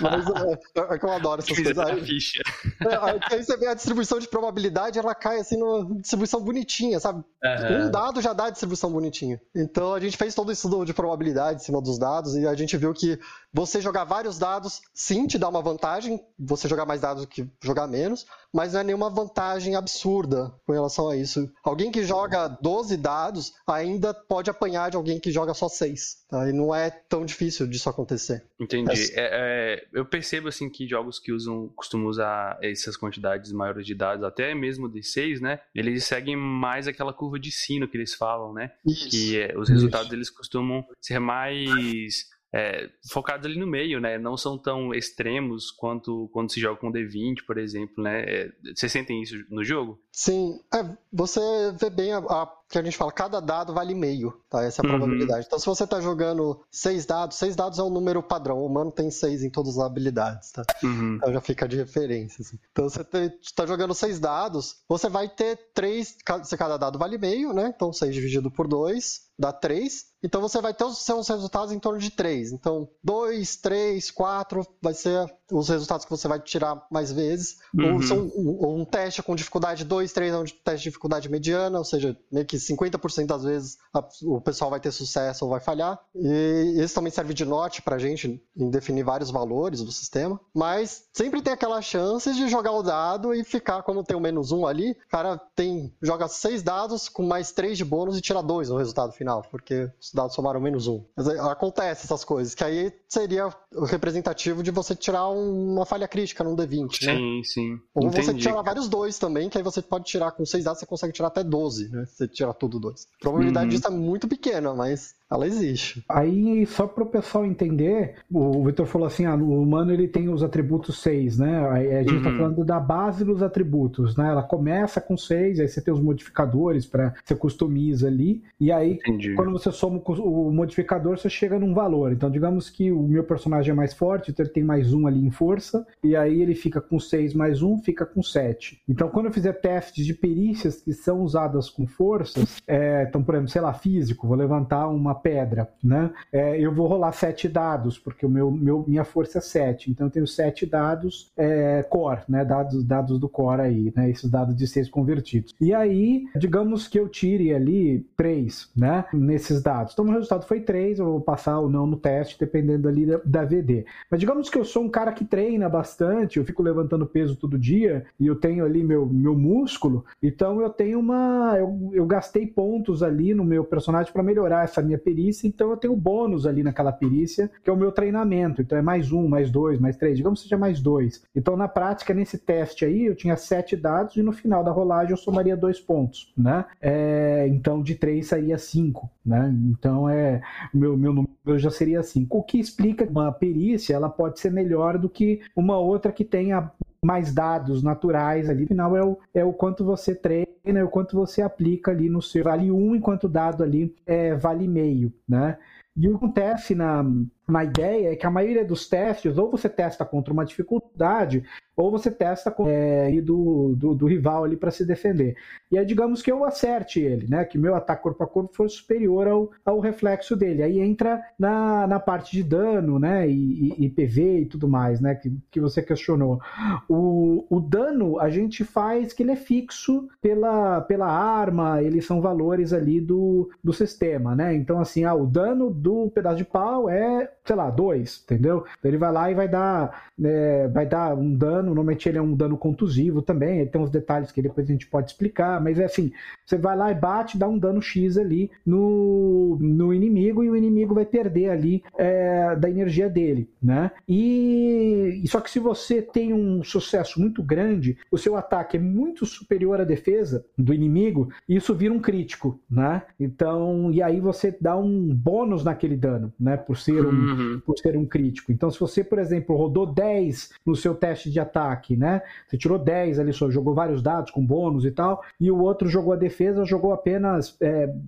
Mas 0.00 0.26
é, 0.28 0.94
é, 0.94 0.98
que 0.98 1.04
eu 1.04 1.12
adoro 1.12 1.42
essas 1.42 1.56
coisas. 1.56 1.78
Aí, 1.78 2.04
ficha. 2.04 2.42
É, 2.80 3.34
aí 3.34 3.42
você 3.42 3.56
vê 3.56 3.66
a 3.66 3.74
distribuição 3.74 4.18
de 4.18 4.28
probabilidade, 4.28 4.98
ela 4.98 5.14
cai 5.14 5.40
assim 5.40 5.56
numa 5.56 5.98
distribuição 6.00 6.40
bonitinha, 6.40 7.00
sabe? 7.00 7.24
Uhum. 7.42 7.86
Um 7.86 7.90
dado 7.90 8.20
já 8.20 8.32
dá 8.32 8.46
a 8.46 8.50
distribuição 8.50 8.90
bonitinha. 8.90 9.40
Então 9.54 9.94
a 9.94 10.00
gente 10.00 10.16
fez 10.16 10.34
todo 10.34 10.48
o 10.48 10.52
estudo 10.52 10.84
de 10.84 10.92
probabilidade 10.92 11.60
em 11.60 11.64
cima 11.64 11.80
dos 11.80 11.98
dados 11.98 12.34
e 12.36 12.46
a 12.46 12.54
gente 12.54 12.76
viu 12.76 12.92
que 12.92 13.18
você 13.52 13.80
jogar 13.80 14.04
vários 14.04 14.38
dados, 14.38 14.82
sim, 14.94 15.26
te 15.26 15.38
dá 15.38 15.48
uma 15.48 15.62
vantagem, 15.62 16.20
você 16.38 16.68
jogar 16.68 16.84
mais 16.84 17.00
dados 17.00 17.22
do 17.22 17.28
que 17.28 17.48
jogar 17.62 17.86
menos, 17.86 18.26
mas 18.52 18.72
não 18.72 18.80
é 18.80 18.84
nenhuma 18.84 19.10
vantagem 19.10 19.74
absurda 19.74 20.52
com 20.66 20.72
relação 20.72 21.08
a 21.08 21.16
isso. 21.16 21.50
Alguém 21.62 21.90
que 21.90 22.04
joga 22.04 22.48
12 22.48 22.96
dados 22.96 23.52
ainda 23.66 24.12
pode 24.12 24.50
apanhar 24.50 24.90
de 24.90 24.96
alguém 24.96 25.18
que 25.18 25.30
joga 25.30 25.54
só 25.54 25.68
6. 25.68 26.26
Tá? 26.28 26.48
E 26.48 26.52
não 26.52 26.74
é 26.74 26.90
tão 26.90 27.24
difícil 27.24 27.65
disso 27.66 27.88
acontecer. 27.88 28.44
Entendi. 28.58 29.12
É, 29.14 29.80
é, 29.82 29.88
eu 29.92 30.04
percebo 30.04 30.48
assim 30.48 30.68
que 30.68 30.88
jogos 30.88 31.18
que 31.18 31.32
usam, 31.32 31.68
costumam 31.74 32.06
usar 32.06 32.58
essas 32.62 32.96
quantidades 32.96 33.52
maiores 33.52 33.86
de 33.86 33.94
dados, 33.94 34.24
até 34.24 34.54
mesmo 34.54 34.88
de 34.88 35.02
6, 35.02 35.40
né? 35.40 35.60
Eles 35.74 36.04
seguem 36.04 36.36
mais 36.36 36.86
aquela 36.86 37.12
curva 37.12 37.38
de 37.38 37.50
sino 37.50 37.88
que 37.88 37.96
eles 37.96 38.14
falam, 38.14 38.52
né? 38.52 38.72
Isso. 38.86 39.10
Que 39.10 39.38
é, 39.38 39.58
os 39.58 39.68
resultados 39.68 40.06
Isso. 40.06 40.14
eles 40.14 40.30
costumam 40.30 40.84
ser 41.00 41.18
mais 41.18 42.26
é, 42.56 42.88
focados 43.10 43.46
ali 43.46 43.58
no 43.58 43.66
meio, 43.66 44.00
né? 44.00 44.18
Não 44.18 44.36
são 44.36 44.56
tão 44.56 44.94
extremos 44.94 45.70
quanto 45.70 46.28
quando 46.32 46.50
se 46.50 46.60
joga 46.60 46.80
com 46.80 46.90
D20, 46.92 47.44
por 47.46 47.58
exemplo, 47.58 48.02
né? 48.02 48.22
É, 48.22 48.52
vocês 48.74 48.90
sentem 48.90 49.22
isso 49.22 49.36
no 49.50 49.62
jogo? 49.62 50.00
Sim, 50.10 50.58
é, 50.72 50.96
você 51.12 51.40
vê 51.78 51.90
bem 51.90 52.12
a, 52.12 52.18
a, 52.18 52.46
que 52.68 52.78
a 52.78 52.82
gente 52.82 52.96
fala, 52.96 53.12
cada 53.12 53.40
dado 53.40 53.72
vale 53.72 53.94
meio, 53.94 54.32
tá? 54.50 54.62
Essa 54.64 54.82
é 54.82 54.86
a 54.86 54.90
uhum. 54.90 54.98
probabilidade. 54.98 55.46
Então, 55.46 55.58
se 55.58 55.66
você 55.66 55.84
está 55.84 56.00
jogando 56.00 56.64
seis 56.70 57.06
dados, 57.06 57.36
seis 57.36 57.54
dados 57.54 57.78
é 57.78 57.82
um 57.82 57.90
número 57.90 58.22
padrão. 58.22 58.58
O 58.58 58.66
humano 58.66 58.90
tem 58.90 59.10
seis 59.10 59.42
em 59.42 59.50
todas 59.50 59.78
as 59.78 59.84
habilidades, 59.84 60.50
tá? 60.50 60.64
Uhum. 60.82 61.16
Então 61.16 61.32
já 61.32 61.40
fica 61.40 61.68
de 61.68 61.76
referência. 61.76 62.42
Assim. 62.42 62.58
Então, 62.72 62.88
você 62.88 63.02
está 63.40 63.66
jogando 63.66 63.94
seis 63.94 64.18
dados, 64.18 64.76
você 64.88 65.08
vai 65.08 65.28
ter 65.28 65.58
três, 65.72 66.16
se 66.44 66.56
cada 66.56 66.76
dado 66.76 66.98
vale 66.98 67.18
meio, 67.18 67.52
né? 67.52 67.72
Então, 67.74 67.92
seis 67.92 68.14
dividido 68.14 68.50
por 68.50 68.66
dois 68.66 69.26
dá 69.38 69.52
três. 69.52 70.06
Então 70.22 70.40
você 70.40 70.60
vai 70.60 70.74
ter 70.74 70.84
os 70.84 71.04
seus 71.04 71.28
resultados 71.28 71.72
em 71.72 71.78
torno 71.78 72.00
de 72.00 72.10
3. 72.10 72.52
Então, 72.52 72.88
2, 73.04 73.56
3, 73.56 74.10
4 74.10 74.66
vai 74.82 74.94
ser 74.94 75.32
os 75.52 75.68
resultados 75.68 76.04
que 76.04 76.10
você 76.10 76.26
vai 76.26 76.40
tirar 76.40 76.84
mais 76.90 77.12
vezes. 77.12 77.58
Uhum. 77.74 77.94
Ou 77.94 78.02
são 78.02 78.18
um, 78.34 78.80
um, 78.80 78.84
teste 78.84 79.22
com 79.22 79.36
dificuldade 79.36 79.84
2, 79.84 80.12
3 80.12 80.32
é 80.32 80.38
um 80.38 80.44
teste 80.44 80.84
de 80.84 80.84
dificuldade 80.84 81.28
mediana, 81.28 81.78
ou 81.78 81.84
seja, 81.84 82.16
meio 82.32 82.46
que 82.46 82.55
50% 82.58 83.26
das 83.26 83.44
vezes 83.44 83.78
a, 83.92 84.04
o 84.24 84.40
pessoal 84.40 84.70
vai 84.70 84.80
ter 84.80 84.90
sucesso 84.90 85.44
ou 85.44 85.50
vai 85.50 85.60
falhar. 85.60 85.98
E 86.14 86.74
isso 86.78 86.94
também 86.94 87.12
serve 87.12 87.34
de 87.34 87.44
norte 87.44 87.82
pra 87.82 87.98
gente 87.98 88.42
em 88.56 88.70
definir 88.70 89.04
vários 89.04 89.30
valores 89.30 89.82
do 89.82 89.92
sistema. 89.92 90.40
Mas 90.54 91.04
sempre 91.12 91.42
tem 91.42 91.52
aquela 91.52 91.80
chance 91.80 92.32
de 92.34 92.48
jogar 92.48 92.72
o 92.72 92.82
dado 92.82 93.34
e 93.34 93.44
ficar, 93.44 93.82
como 93.82 94.04
tem 94.04 94.16
o 94.16 94.20
menos 94.20 94.52
1 94.52 94.66
ali, 94.66 94.92
o 94.92 95.08
cara 95.08 95.38
tem, 95.54 95.94
joga 96.02 96.28
6 96.28 96.62
dados 96.62 97.08
com 97.08 97.22
mais 97.22 97.52
3 97.52 97.76
de 97.76 97.84
bônus 97.84 98.16
e 98.18 98.20
tira 98.20 98.42
2 98.42 98.68
no 98.68 98.76
resultado 98.76 99.12
final, 99.12 99.42
porque 99.50 99.90
os 100.00 100.12
dados 100.12 100.34
somaram 100.34 100.60
menos 100.60 100.86
1. 100.86 101.04
Mas 101.16 101.28
acontece 101.28 102.04
essas 102.04 102.24
coisas, 102.24 102.54
que 102.54 102.64
aí 102.64 102.92
seria 103.16 103.48
o 103.74 103.84
representativo 103.84 104.62
de 104.62 104.70
você 104.70 104.94
tirar 104.94 105.28
uma 105.28 105.86
falha 105.86 106.06
crítica 106.06 106.44
num 106.44 106.54
D20, 106.54 107.06
né? 107.06 107.16
Sim, 107.16 107.42
sim. 107.44 107.78
Ou 107.94 108.08
Entendi. 108.08 108.26
você 108.26 108.34
tirar 108.34 108.60
vários 108.60 108.88
dois 108.88 109.18
também, 109.18 109.48
que 109.48 109.56
aí 109.56 109.64
você 109.64 109.80
pode 109.80 110.04
tirar 110.04 110.32
com 110.32 110.44
seis 110.44 110.64
dados, 110.64 110.80
você 110.80 110.86
consegue 110.86 111.12
tirar 111.14 111.28
até 111.28 111.42
12, 111.42 111.88
né? 111.88 112.04
Você 112.04 112.28
tira 112.28 112.52
tudo 112.52 112.78
dois. 112.78 113.06
A 113.16 113.22
probabilidade 113.22 113.66
uhum. 113.66 113.70
disso 113.70 113.86
é 113.86 113.90
muito 113.90 114.28
pequena, 114.28 114.74
mas 114.74 115.14
ela 115.30 115.46
existe. 115.46 116.04
Aí, 116.08 116.64
só 116.66 116.86
para 116.86 117.02
o 117.02 117.06
pessoal 117.06 117.44
entender, 117.44 118.14
o 118.30 118.64
Vitor 118.64 118.86
falou 118.86 119.06
assim: 119.06 119.24
ah, 119.24 119.34
o 119.34 119.60
humano 119.60 119.92
ele 119.92 120.06
tem 120.06 120.28
os 120.28 120.42
atributos 120.42 121.02
6, 121.02 121.38
né? 121.38 121.68
A 121.68 122.02
gente 122.02 122.16
está 122.16 122.30
uhum. 122.30 122.36
falando 122.36 122.64
da 122.64 122.78
base 122.78 123.24
dos 123.24 123.42
atributos, 123.42 124.16
né? 124.16 124.28
Ela 124.28 124.42
começa 124.42 125.00
com 125.00 125.16
6, 125.16 125.58
aí 125.58 125.68
você 125.68 125.80
tem 125.80 125.92
os 125.92 126.00
modificadores 126.00 126.86
para 126.86 127.12
você 127.24 127.34
customiza 127.34 128.06
ali, 128.06 128.42
e 128.60 128.70
aí 128.70 128.92
Entendi. 128.94 129.34
quando 129.34 129.50
você 129.50 129.72
soma 129.72 130.00
o 130.06 130.52
modificador, 130.52 131.18
você 131.18 131.28
chega 131.28 131.58
num 131.58 131.74
valor. 131.74 132.12
Então, 132.12 132.30
digamos 132.30 132.70
que 132.70 132.92
o 132.92 133.02
meu 133.02 133.24
personagem 133.24 133.72
é 133.72 133.74
mais 133.74 133.92
forte, 133.92 134.30
então 134.30 134.44
ele 134.44 134.52
tem 134.52 134.62
mais 134.62 134.94
um 134.94 135.06
ali 135.06 135.24
em 135.24 135.30
força, 135.30 135.84
e 136.04 136.14
aí 136.14 136.40
ele 136.40 136.54
fica 136.54 136.80
com 136.80 137.00
6 137.00 137.34
mais 137.34 137.62
1, 137.62 137.78
fica 137.78 138.06
com 138.06 138.22
7. 138.22 138.80
Então, 138.88 139.08
quando 139.08 139.26
eu 139.26 139.32
fizer 139.32 139.54
testes 139.54 140.06
de 140.06 140.14
perícias 140.14 140.80
que 140.80 140.92
são 140.92 141.22
usadas 141.22 141.68
com 141.68 141.86
forças, 141.86 142.62
é, 142.66 143.06
então, 143.08 143.22
por 143.22 143.34
exemplo, 143.34 143.50
sei 143.50 143.60
lá, 143.60 143.74
físico, 143.74 144.28
vou 144.28 144.36
levantar 144.36 144.86
uma 144.88 145.15
pedra, 145.16 145.68
né? 145.82 146.10
É, 146.32 146.58
eu 146.60 146.72
vou 146.72 146.86
rolar 146.86 147.12
sete 147.12 147.48
dados, 147.48 147.98
porque 147.98 148.24
o 148.24 148.28
meu, 148.28 148.50
meu 148.50 148.84
minha 148.86 149.04
força 149.04 149.38
é 149.38 149.40
sete, 149.40 149.90
então 149.90 150.06
eu 150.06 150.10
tenho 150.10 150.26
sete 150.26 150.66
dados 150.66 151.32
é, 151.36 151.82
core, 151.82 152.20
né? 152.28 152.44
Dados, 152.44 152.84
dados 152.84 153.18
do 153.18 153.28
core 153.28 153.62
aí, 153.62 153.92
né? 153.94 154.10
Esses 154.10 154.30
dados 154.30 154.54
de 154.54 154.66
seis 154.66 154.88
convertidos. 154.88 155.54
E 155.60 155.74
aí, 155.74 156.24
digamos 156.36 156.88
que 156.88 156.98
eu 156.98 157.08
tire 157.08 157.54
ali 157.54 158.06
três, 158.16 158.70
né? 158.76 159.04
Nesses 159.12 159.62
dados. 159.62 159.92
Então 159.92 160.04
o 160.04 160.10
resultado 160.10 160.46
foi 160.46 160.60
três, 160.60 160.98
eu 160.98 161.06
vou 161.06 161.20
passar 161.20 161.58
ou 161.58 161.68
não 161.68 161.86
no 161.86 161.96
teste, 161.96 162.38
dependendo 162.38 162.88
ali 162.88 163.06
da, 163.06 163.20
da 163.24 163.44
VD. 163.44 163.84
Mas 164.10 164.20
digamos 164.20 164.48
que 164.48 164.58
eu 164.58 164.64
sou 164.64 164.84
um 164.84 164.88
cara 164.88 165.12
que 165.12 165.24
treina 165.24 165.68
bastante, 165.68 166.38
eu 166.38 166.44
fico 166.44 166.62
levantando 166.62 167.06
peso 167.06 167.36
todo 167.36 167.58
dia 167.58 168.04
e 168.18 168.26
eu 168.26 168.36
tenho 168.36 168.64
ali 168.64 168.84
meu, 168.84 169.06
meu 169.06 169.34
músculo, 169.36 170.04
então 170.22 170.60
eu 170.60 170.70
tenho 170.70 170.98
uma. 170.98 171.54
Eu, 171.58 171.90
eu 171.92 172.06
gastei 172.06 172.46
pontos 172.46 173.02
ali 173.02 173.34
no 173.34 173.44
meu 173.44 173.64
personagem 173.64 174.12
para 174.12 174.22
melhorar 174.22 174.64
essa 174.64 174.82
minha 174.82 174.98
perícia, 175.06 175.46
então 175.46 175.70
eu 175.70 175.76
tenho 175.76 175.94
bônus 175.94 176.46
ali 176.46 176.64
naquela 176.64 176.90
perícia, 176.90 177.48
que 177.62 177.70
é 177.70 177.72
o 177.72 177.76
meu 177.76 177.92
treinamento. 177.92 178.60
Então 178.60 178.76
é 178.76 178.82
mais 178.82 179.12
um, 179.12 179.28
mais 179.28 179.52
dois, 179.52 179.78
mais 179.78 179.96
três, 179.96 180.16
digamos 180.16 180.40
que 180.40 180.48
seja 180.48 180.58
mais 180.58 180.80
dois. 180.80 181.22
Então 181.34 181.56
na 181.56 181.68
prática, 181.68 182.12
nesse 182.12 182.38
teste 182.38 182.84
aí, 182.84 183.04
eu 183.04 183.14
tinha 183.14 183.36
sete 183.36 183.76
dados 183.76 184.16
e 184.16 184.22
no 184.22 184.32
final 184.32 184.64
da 184.64 184.72
rolagem 184.72 185.12
eu 185.12 185.16
somaria 185.16 185.56
dois 185.56 185.78
pontos, 185.78 186.32
né? 186.36 186.64
É, 186.80 187.46
então 187.48 187.80
de 187.80 187.94
três 187.94 188.26
saía 188.26 188.58
cinco, 188.58 189.08
né? 189.24 189.54
Então 189.70 190.10
é 190.10 190.42
meu, 190.74 190.96
meu 190.96 191.12
número 191.12 191.58
já 191.58 191.70
seria 191.70 192.02
cinco. 192.02 192.38
O 192.38 192.42
que 192.42 192.58
explica 192.58 193.04
uma 193.04 193.30
perícia 193.30 193.94
ela 193.94 194.08
pode 194.08 194.40
ser 194.40 194.50
melhor 194.50 194.98
do 194.98 195.08
que 195.08 195.40
uma 195.54 195.78
outra 195.78 196.10
que 196.10 196.24
tenha 196.24 196.72
mais 197.06 197.32
dados 197.32 197.82
naturais 197.82 198.50
ali. 198.50 198.64
Afinal, 198.64 198.96
é 198.96 199.04
o, 199.04 199.18
é 199.32 199.44
o 199.44 199.52
quanto 199.52 199.84
você 199.84 200.14
treina, 200.14 200.45
é 200.74 200.84
o 200.84 200.88
quanto 200.88 201.16
você 201.16 201.42
aplica 201.42 201.90
ali 201.90 202.08
no 202.08 202.20
seu. 202.22 202.44
Vale 202.44 202.70
um, 202.70 202.94
enquanto 202.94 203.28
dado 203.28 203.62
ali 203.62 203.94
é, 204.06 204.34
vale 204.34 204.66
meio, 204.66 205.12
né? 205.28 205.58
E 205.96 206.08
o 206.08 206.10
que 206.10 206.16
acontece 206.16 206.74
na, 206.74 207.04
na 207.48 207.64
ideia 207.64 208.12
é 208.12 208.16
que 208.16 208.26
a 208.26 208.30
maioria 208.30 208.64
dos 208.64 208.88
testes, 208.88 209.38
ou 209.38 209.50
você 209.50 209.68
testa 209.68 210.04
contra 210.04 210.32
uma 210.32 210.44
dificuldade, 210.44 211.44
ou 211.76 211.90
você 211.90 212.10
testa 212.10 212.50
com 212.50 212.66
é, 212.68 213.20
do, 213.20 213.74
do, 213.76 213.94
do, 213.94 214.06
rival 214.06 214.44
ali 214.44 214.56
para 214.56 214.70
se 214.70 214.84
defender. 214.84 215.36
E 215.70 215.78
aí, 215.78 215.84
digamos 215.84 216.22
que 216.22 216.32
eu 216.32 216.42
acerte 216.42 217.00
ele, 217.00 217.28
né? 217.28 217.44
Que 217.44 217.58
meu 217.58 217.74
ataque 217.74 218.02
corpo 218.02 218.24
a 218.24 218.26
corpo 218.26 218.56
for 218.56 218.68
superior 218.68 219.28
ao, 219.28 219.50
ao 219.64 219.78
reflexo 219.78 220.34
dele. 220.34 220.62
Aí 220.62 220.80
entra 220.80 221.20
na, 221.38 221.86
na 221.86 222.00
parte 222.00 222.32
de 222.32 222.42
dano, 222.42 222.98
né? 222.98 223.28
E, 223.28 223.74
e, 223.78 223.84
e 223.84 223.90
PV 223.90 224.40
e 224.40 224.46
tudo 224.46 224.66
mais, 224.66 225.00
né? 225.00 225.14
Que, 225.14 225.36
que 225.50 225.60
você 225.60 225.82
questionou. 225.82 226.40
O, 226.88 227.44
o 227.50 227.60
dano 227.60 228.18
a 228.18 228.30
gente 228.30 228.64
faz 228.64 229.12
que 229.12 229.22
ele 229.22 229.32
é 229.32 229.36
fixo 229.36 230.08
pela, 230.22 230.80
pela 230.80 231.06
arma, 231.06 231.82
eles 231.82 232.06
são 232.06 232.22
valores 232.22 232.72
ali 232.72 233.00
do, 233.00 233.50
do 233.62 233.72
sistema, 233.72 234.34
né? 234.34 234.54
Então, 234.54 234.80
assim, 234.80 235.04
ah, 235.04 235.14
o 235.14 235.26
dano 235.26 235.70
do 235.70 236.10
pedaço 236.10 236.38
de 236.38 236.44
pau 236.44 236.88
é, 236.88 237.30
sei 237.46 237.56
lá, 237.56 237.70
dois, 237.70 238.22
entendeu? 238.24 238.64
Ele 238.82 238.96
vai 238.96 239.12
lá 239.12 239.30
e 239.30 239.34
vai 239.34 239.48
dar, 239.48 240.04
é, 240.22 240.68
vai 240.68 240.86
dar 240.86 241.14
um 241.16 241.34
dano 241.34 241.76
normalmente 241.76 242.08
ele 242.08 242.18
é 242.18 242.22
um 242.22 242.34
dano 242.34 242.56
contusivo 242.56 243.22
também, 243.22 243.60
ele 243.60 243.70
tem 243.70 243.80
uns 243.80 243.90
detalhes 243.90 244.32
que 244.32 244.42
depois 244.42 244.68
a 244.68 244.72
gente 244.72 244.86
pode 244.86 245.10
explicar, 245.10 245.60
mas 245.60 245.78
é 245.78 245.84
assim, 245.84 246.10
você 246.44 246.56
vai 246.56 246.76
lá 246.76 246.90
e 246.90 246.94
bate, 246.94 247.38
dá 247.38 247.46
um 247.46 247.58
dano 247.58 247.82
X 247.82 248.16
ali 248.16 248.50
no, 248.64 249.58
no 249.60 249.92
inimigo 249.92 250.42
e 250.42 250.50
o 250.50 250.56
inimigo 250.56 250.94
vai 250.94 251.04
perder 251.04 251.50
ali 251.50 251.82
é, 251.98 252.56
da 252.56 252.70
energia 252.70 253.08
dele, 253.08 253.48
né? 253.62 253.90
E, 254.08 255.22
só 255.26 255.40
que 255.40 255.50
se 255.50 255.58
você 255.58 256.00
tem 256.00 256.32
um 256.32 256.62
sucesso 256.62 257.20
muito 257.20 257.42
grande, 257.42 257.98
o 258.10 258.18
seu 258.18 258.36
ataque 258.36 258.76
é 258.76 258.80
muito 258.80 259.26
superior 259.26 259.80
à 259.80 259.84
defesa 259.84 260.44
do 260.56 260.72
inimigo, 260.72 261.28
isso 261.48 261.74
vira 261.74 261.92
um 261.92 262.00
crítico, 262.00 262.58
né? 262.70 263.02
Então, 263.18 263.90
e 263.92 264.02
aí 264.02 264.20
você 264.20 264.56
dá 264.60 264.76
um 264.76 265.08
bônus 265.14 265.64
naquele 265.64 265.96
dano, 265.96 266.32
né? 266.38 266.56
Por 266.56 266.76
ser 266.76 267.04
um, 267.04 267.35
uhum. 267.36 267.60
por 267.60 267.78
ser 267.78 267.96
um 267.96 268.06
crítico. 268.06 268.52
Então, 268.52 268.70
se 268.70 268.78
você, 268.78 269.04
por 269.04 269.18
exemplo, 269.18 269.56
rodou 269.56 269.86
10 269.86 270.52
no 270.64 270.74
seu 270.74 270.94
teste 270.94 271.30
de 271.30 271.40
ataque, 271.40 271.96
né? 271.96 272.22
Você 272.46 272.56
tirou 272.56 272.78
10 272.78 273.18
ali, 273.18 273.32
só 273.32 273.50
jogou 273.50 273.74
vários 273.74 274.02
dados 274.02 274.30
com 274.30 274.44
bônus 274.44 274.84
e 274.84 274.90
tal, 274.90 275.22
e 275.40 275.50
o 275.50 275.58
outro 275.58 275.88
jogou 275.88 276.12
a 276.12 276.16
defesa, 276.16 276.64
jogou 276.64 276.92
apenas 276.92 277.56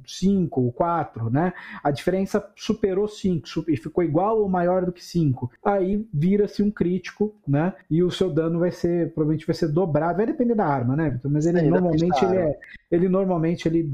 5, 0.06 0.68
é, 0.68 0.72
4, 0.72 1.30
né? 1.30 1.52
A 1.82 1.90
diferença 1.90 2.44
superou 2.56 3.08
5 3.08 3.64
e 3.68 3.76
ficou 3.76 4.02
igual 4.04 4.40
ou 4.40 4.48
maior 4.48 4.84
do 4.84 4.92
que 4.92 5.04
5. 5.04 5.50
Aí 5.64 6.06
vira-se 6.12 6.62
um 6.62 6.70
crítico, 6.70 7.34
né? 7.46 7.72
E 7.90 8.02
o 8.02 8.10
seu 8.10 8.30
dano 8.30 8.58
vai 8.58 8.70
ser, 8.70 9.12
provavelmente 9.12 9.46
vai 9.46 9.54
ser 9.54 9.68
dobrado, 9.68 10.18
vai 10.18 10.26
depender 10.26 10.54
da 10.54 10.66
arma, 10.66 10.96
né, 10.96 11.10
Victor? 11.10 11.30
Mas 11.30 11.46
ele 11.46 11.60
Sim, 11.60 11.70
normalmente 11.70 12.24
ele 12.24 12.36
é, 12.36 12.58
ele 12.90 13.08
normalmente 13.08 13.68
ele 13.68 13.90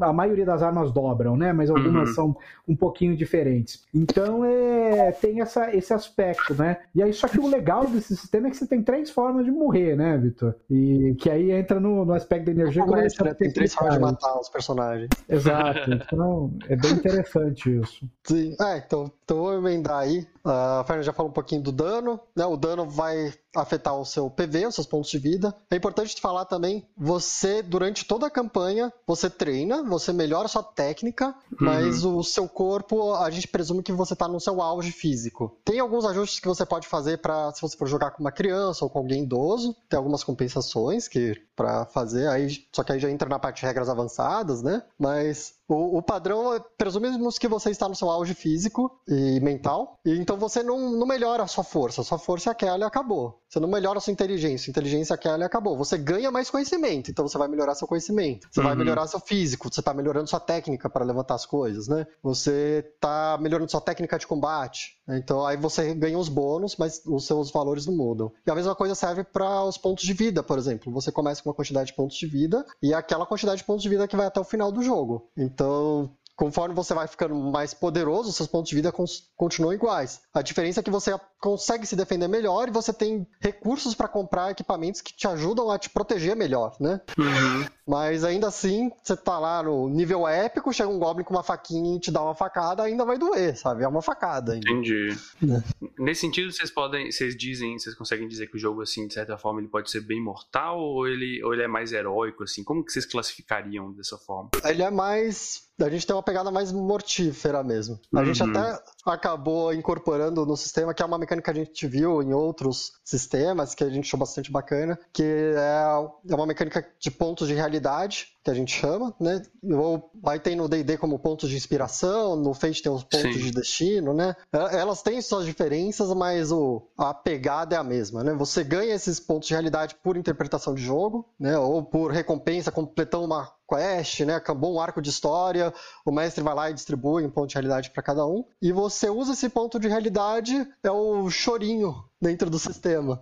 a 0.00 0.12
maioria 0.12 0.44
das 0.44 0.62
armas 0.62 0.92
dobram, 0.92 1.36
né? 1.36 1.52
Mas 1.52 1.70
algumas 1.70 2.10
uhum. 2.10 2.14
são 2.14 2.36
um 2.66 2.76
pouquinho 2.76 3.16
diferentes. 3.16 3.84
Então 3.94 4.44
é, 4.44 5.12
tem 5.12 5.40
essa, 5.40 5.74
esse 5.74 5.92
aspecto, 5.92 6.54
né? 6.54 6.78
E 6.94 7.02
aí, 7.02 7.12
só 7.12 7.26
que 7.26 7.40
o 7.40 7.46
legal 7.46 7.86
desse 7.86 8.16
sistema 8.16 8.48
é 8.48 8.50
que 8.50 8.56
você 8.56 8.66
tem 8.66 8.82
três 8.82 9.10
formas 9.10 9.44
de 9.44 9.50
morrer, 9.50 9.96
né, 9.96 10.16
Vitor? 10.18 10.54
E 10.70 11.14
que 11.18 11.30
aí 11.30 11.50
entra 11.50 11.80
no, 11.80 12.04
no 12.04 12.12
aspecto 12.12 12.46
da 12.46 12.52
energia. 12.52 12.82
Ah, 12.82 12.86
mas, 12.86 13.16
né? 13.18 13.34
Tem 13.34 13.52
três 13.52 13.74
formas 13.74 13.94
de 13.94 14.00
matar 14.00 14.38
os 14.38 14.48
personagens. 14.48 15.08
Exato. 15.28 15.90
Então 15.90 16.52
é 16.68 16.76
bem 16.76 16.92
interessante 16.92 17.78
isso. 17.78 18.08
Sim. 18.24 18.54
É, 18.60 18.78
então, 18.78 19.10
então 19.24 19.38
vou 19.38 19.54
emendar 19.54 19.98
aí. 19.98 20.26
A 20.44 20.82
Fernanda 20.86 21.04
já 21.04 21.12
falou 21.12 21.30
um 21.30 21.34
pouquinho 21.34 21.62
do 21.62 21.72
dano, 21.72 22.20
né? 22.36 22.44
O 22.46 22.56
dano 22.56 22.86
vai 22.86 23.32
afetar 23.54 23.98
o 23.98 24.04
seu 24.04 24.30
PV, 24.30 24.66
os 24.66 24.74
seus 24.74 24.86
pontos 24.86 25.10
de 25.10 25.18
vida. 25.18 25.54
É 25.70 25.76
importante 25.76 26.18
falar 26.20 26.44
também, 26.44 26.86
você, 26.96 27.62
durante 27.62 28.06
toda 28.06 28.27
a 28.28 28.30
campanha, 28.30 28.92
você 29.06 29.28
treina, 29.28 29.82
você 29.82 30.12
melhora 30.12 30.46
a 30.46 30.48
sua 30.48 30.62
técnica, 30.62 31.28
uhum. 31.28 31.56
mas 31.60 32.04
o 32.04 32.22
seu 32.22 32.48
corpo, 32.48 33.14
a 33.14 33.30
gente 33.30 33.48
presume 33.48 33.82
que 33.82 33.92
você 33.92 34.12
está 34.12 34.28
no 34.28 34.40
seu 34.40 34.62
auge 34.62 34.92
físico. 34.92 35.58
Tem 35.64 35.80
alguns 35.80 36.04
ajustes 36.04 36.40
que 36.40 36.48
você 36.48 36.64
pode 36.64 36.86
fazer 36.86 37.18
para 37.18 37.52
se 37.52 37.60
você 37.60 37.76
for 37.76 37.88
jogar 37.88 38.12
com 38.12 38.22
uma 38.22 38.32
criança 38.32 38.84
ou 38.84 38.90
com 38.90 38.98
alguém 38.98 39.24
idoso, 39.24 39.74
tem 39.88 39.96
algumas 39.96 40.22
compensações 40.22 41.08
que 41.08 41.34
para 41.58 41.84
fazer, 41.86 42.28
aí, 42.28 42.64
só 42.72 42.84
que 42.84 42.92
aí 42.92 43.00
já 43.00 43.10
entra 43.10 43.28
na 43.28 43.36
parte 43.36 43.58
de 43.58 43.66
regras 43.66 43.88
avançadas, 43.88 44.62
né? 44.62 44.80
Mas 44.96 45.54
o, 45.66 45.98
o, 45.98 46.02
padrão 46.02 46.54
é, 46.54 46.60
presumimos 46.78 47.36
que 47.36 47.48
você 47.48 47.70
está 47.70 47.88
no 47.88 47.96
seu 47.96 48.08
auge 48.08 48.32
físico 48.32 48.96
e 49.08 49.40
mental, 49.40 49.98
e 50.04 50.16
então 50.16 50.36
você 50.36 50.62
não, 50.62 50.92
não 50.92 51.04
melhora 51.04 51.42
a 51.42 51.48
sua 51.48 51.64
força. 51.64 52.00
A 52.00 52.04
sua 52.04 52.16
força 52.16 52.50
é 52.50 52.52
aquela 52.52 52.84
e 52.84 52.86
acabou. 52.86 53.42
Você 53.48 53.58
não 53.58 53.68
melhora 53.68 53.98
a 53.98 54.00
sua 54.00 54.12
inteligência. 54.12 54.70
A 54.70 54.72
inteligência 54.72 55.14
é 55.14 55.16
aquela 55.16 55.42
e 55.42 55.46
acabou. 55.46 55.76
Você 55.76 55.98
ganha 55.98 56.30
mais 56.30 56.48
conhecimento, 56.48 57.10
então 57.10 57.26
você 57.26 57.36
vai 57.36 57.48
melhorar 57.48 57.74
seu 57.74 57.88
conhecimento. 57.88 58.46
Você 58.52 58.60
uhum. 58.60 58.66
vai 58.66 58.76
melhorar 58.76 59.08
seu 59.08 59.18
físico, 59.18 59.68
você 59.68 59.80
está 59.80 59.92
melhorando 59.92 60.30
sua 60.30 60.38
técnica 60.38 60.88
para 60.88 61.04
levantar 61.04 61.34
as 61.34 61.44
coisas, 61.44 61.88
né? 61.88 62.06
Você 62.22 62.84
está 62.94 63.36
melhorando 63.40 63.68
sua 63.68 63.80
técnica 63.80 64.16
de 64.16 64.28
combate. 64.28 64.97
Então 65.08 65.46
aí 65.46 65.56
você 65.56 65.94
ganha 65.94 66.18
os 66.18 66.28
bônus, 66.28 66.76
mas 66.76 67.02
os 67.06 67.26
seus 67.26 67.50
valores 67.50 67.86
não 67.86 67.96
mudam. 67.96 68.32
E 68.46 68.50
a 68.50 68.54
mesma 68.54 68.74
coisa 68.74 68.94
serve 68.94 69.24
para 69.24 69.64
os 69.64 69.78
pontos 69.78 70.04
de 70.04 70.12
vida, 70.12 70.42
por 70.42 70.58
exemplo. 70.58 70.92
Você 70.92 71.10
começa 71.10 71.42
com 71.42 71.48
uma 71.48 71.54
quantidade 71.54 71.88
de 71.88 71.96
pontos 71.96 72.16
de 72.16 72.26
vida 72.26 72.64
e 72.82 72.92
é 72.92 72.96
aquela 72.96 73.26
quantidade 73.26 73.58
de 73.58 73.64
pontos 73.64 73.82
de 73.82 73.88
vida 73.88 74.06
que 74.06 74.16
vai 74.16 74.26
até 74.26 74.40
o 74.40 74.44
final 74.44 74.70
do 74.70 74.82
jogo. 74.82 75.28
Então, 75.36 76.10
conforme 76.38 76.72
você 76.72 76.94
vai 76.94 77.08
ficando 77.08 77.34
mais 77.34 77.74
poderoso, 77.74 78.32
seus 78.32 78.48
pontos 78.48 78.70
de 78.70 78.76
vida 78.76 78.92
continuam 79.36 79.72
iguais. 79.72 80.20
A 80.32 80.40
diferença 80.40 80.78
é 80.78 80.82
que 80.84 80.90
você 80.90 81.12
consegue 81.40 81.84
se 81.84 81.96
defender 81.96 82.28
melhor 82.28 82.68
e 82.68 82.70
você 82.70 82.92
tem 82.92 83.26
recursos 83.40 83.92
para 83.92 84.06
comprar 84.06 84.52
equipamentos 84.52 85.00
que 85.00 85.12
te 85.12 85.26
ajudam 85.26 85.68
a 85.68 85.78
te 85.78 85.90
proteger 85.90 86.36
melhor, 86.36 86.76
né? 86.80 87.00
Uhum. 87.18 87.66
Mas 87.84 88.22
ainda 88.22 88.46
assim, 88.46 88.88
você 89.02 89.16
tá 89.16 89.36
lá 89.36 89.64
no 89.64 89.88
nível 89.88 90.28
épico, 90.28 90.72
chega 90.72 90.88
um 90.88 90.98
Goblin 90.98 91.24
com 91.24 91.34
uma 91.34 91.42
faquinha 91.42 91.96
e 91.96 92.00
te 92.00 92.12
dá 92.12 92.22
uma 92.22 92.36
facada, 92.36 92.84
ainda 92.84 93.04
vai 93.04 93.18
doer, 93.18 93.56
sabe? 93.56 93.82
É 93.82 93.88
uma 93.88 94.02
facada. 94.02 94.52
Ainda. 94.52 94.70
Entendi. 94.70 95.08
É. 95.42 95.62
Nesse 95.98 96.20
sentido, 96.20 96.52
vocês 96.52 96.70
podem, 96.70 97.10
vocês 97.10 97.36
dizem, 97.36 97.76
vocês 97.76 97.96
conseguem 97.96 98.28
dizer 98.28 98.46
que 98.46 98.56
o 98.56 98.60
jogo, 98.60 98.82
assim, 98.82 99.08
de 99.08 99.14
certa 99.14 99.36
forma, 99.36 99.60
ele 99.60 99.68
pode 99.68 99.90
ser 99.90 100.02
bem 100.02 100.22
mortal 100.22 100.78
ou 100.78 101.08
ele, 101.08 101.42
ou 101.42 101.52
ele 101.52 101.64
é 101.64 101.68
mais 101.68 101.90
heróico, 101.90 102.44
assim? 102.44 102.62
Como 102.62 102.84
que 102.84 102.92
vocês 102.92 103.06
classificariam 103.06 103.92
dessa 103.92 104.16
forma? 104.16 104.50
Ele 104.64 104.82
é 104.84 104.90
mais 104.90 105.67
a 105.80 105.88
gente 105.88 106.06
tem 106.06 106.14
uma 106.14 106.22
pegada 106.22 106.50
mais 106.50 106.72
mortífera 106.72 107.62
mesmo. 107.62 107.98
A 108.12 108.18
uhum. 108.18 108.24
gente 108.26 108.42
até 108.42 108.80
acabou 109.06 109.72
incorporando 109.72 110.44
no 110.44 110.56
sistema, 110.56 110.92
que 110.92 111.02
é 111.02 111.06
uma 111.06 111.18
mecânica 111.18 111.52
que 111.52 111.58
a 111.58 111.64
gente 111.64 111.86
viu 111.86 112.22
em 112.22 112.32
outros 112.32 112.92
sistemas, 113.04 113.74
que 113.74 113.84
a 113.84 113.88
gente 113.88 114.06
achou 114.06 114.18
bastante 114.18 114.50
bacana, 114.50 114.98
que 115.12 115.22
é, 115.22 116.30
é 116.30 116.34
uma 116.34 116.46
mecânica 116.46 116.86
de 116.98 117.10
pontos 117.10 117.48
de 117.48 117.54
realidade, 117.54 118.28
que 118.48 118.50
a 118.50 118.54
gente 118.54 118.72
chama, 118.72 119.14
né? 119.20 119.42
Ou 119.62 120.10
vai 120.22 120.40
ter 120.40 120.56
no 120.56 120.68
D&D 120.68 120.96
como 120.96 121.18
pontos 121.18 121.50
de 121.50 121.56
inspiração, 121.56 122.34
no 122.34 122.54
Fate 122.54 122.82
tem 122.82 122.90
os 122.90 123.04
pontos 123.04 123.36
Sim. 123.36 123.42
de 123.42 123.50
destino, 123.50 124.14
né? 124.14 124.34
Elas 124.52 125.02
têm 125.02 125.20
suas 125.20 125.44
diferenças, 125.44 126.12
mas 126.14 126.50
o, 126.50 126.88
a 126.96 127.12
pegada 127.12 127.76
é 127.76 127.78
a 127.78 127.84
mesma, 127.84 128.24
né? 128.24 128.32
Você 128.34 128.64
ganha 128.64 128.94
esses 128.94 129.20
pontos 129.20 129.48
de 129.48 129.54
realidade 129.54 129.96
por 130.02 130.16
interpretação 130.16 130.74
de 130.74 130.82
jogo, 130.82 131.28
né? 131.38 131.58
Ou 131.58 131.82
por 131.82 132.10
recompensa 132.10 132.72
completando 132.72 133.26
uma 133.26 133.52
quest, 133.68 134.20
né? 134.20 134.34
Acabou 134.34 134.74
um 134.74 134.80
arco 134.80 135.02
de 135.02 135.10
história, 135.10 135.72
o 136.06 136.10
mestre 136.10 136.42
vai 136.42 136.54
lá 136.54 136.70
e 136.70 136.74
distribui 136.74 137.26
um 137.26 137.30
ponto 137.30 137.48
de 137.48 137.54
realidade 137.54 137.90
para 137.90 138.02
cada 138.02 138.26
um. 138.26 138.44
E 138.62 138.72
você 138.72 139.10
usa 139.10 139.34
esse 139.34 139.48
ponto 139.50 139.78
de 139.78 139.88
realidade, 139.88 140.66
é 140.82 140.90
o 140.90 141.28
chorinho 141.28 141.94
dentro 142.20 142.50
do 142.50 142.58
sistema. 142.58 143.20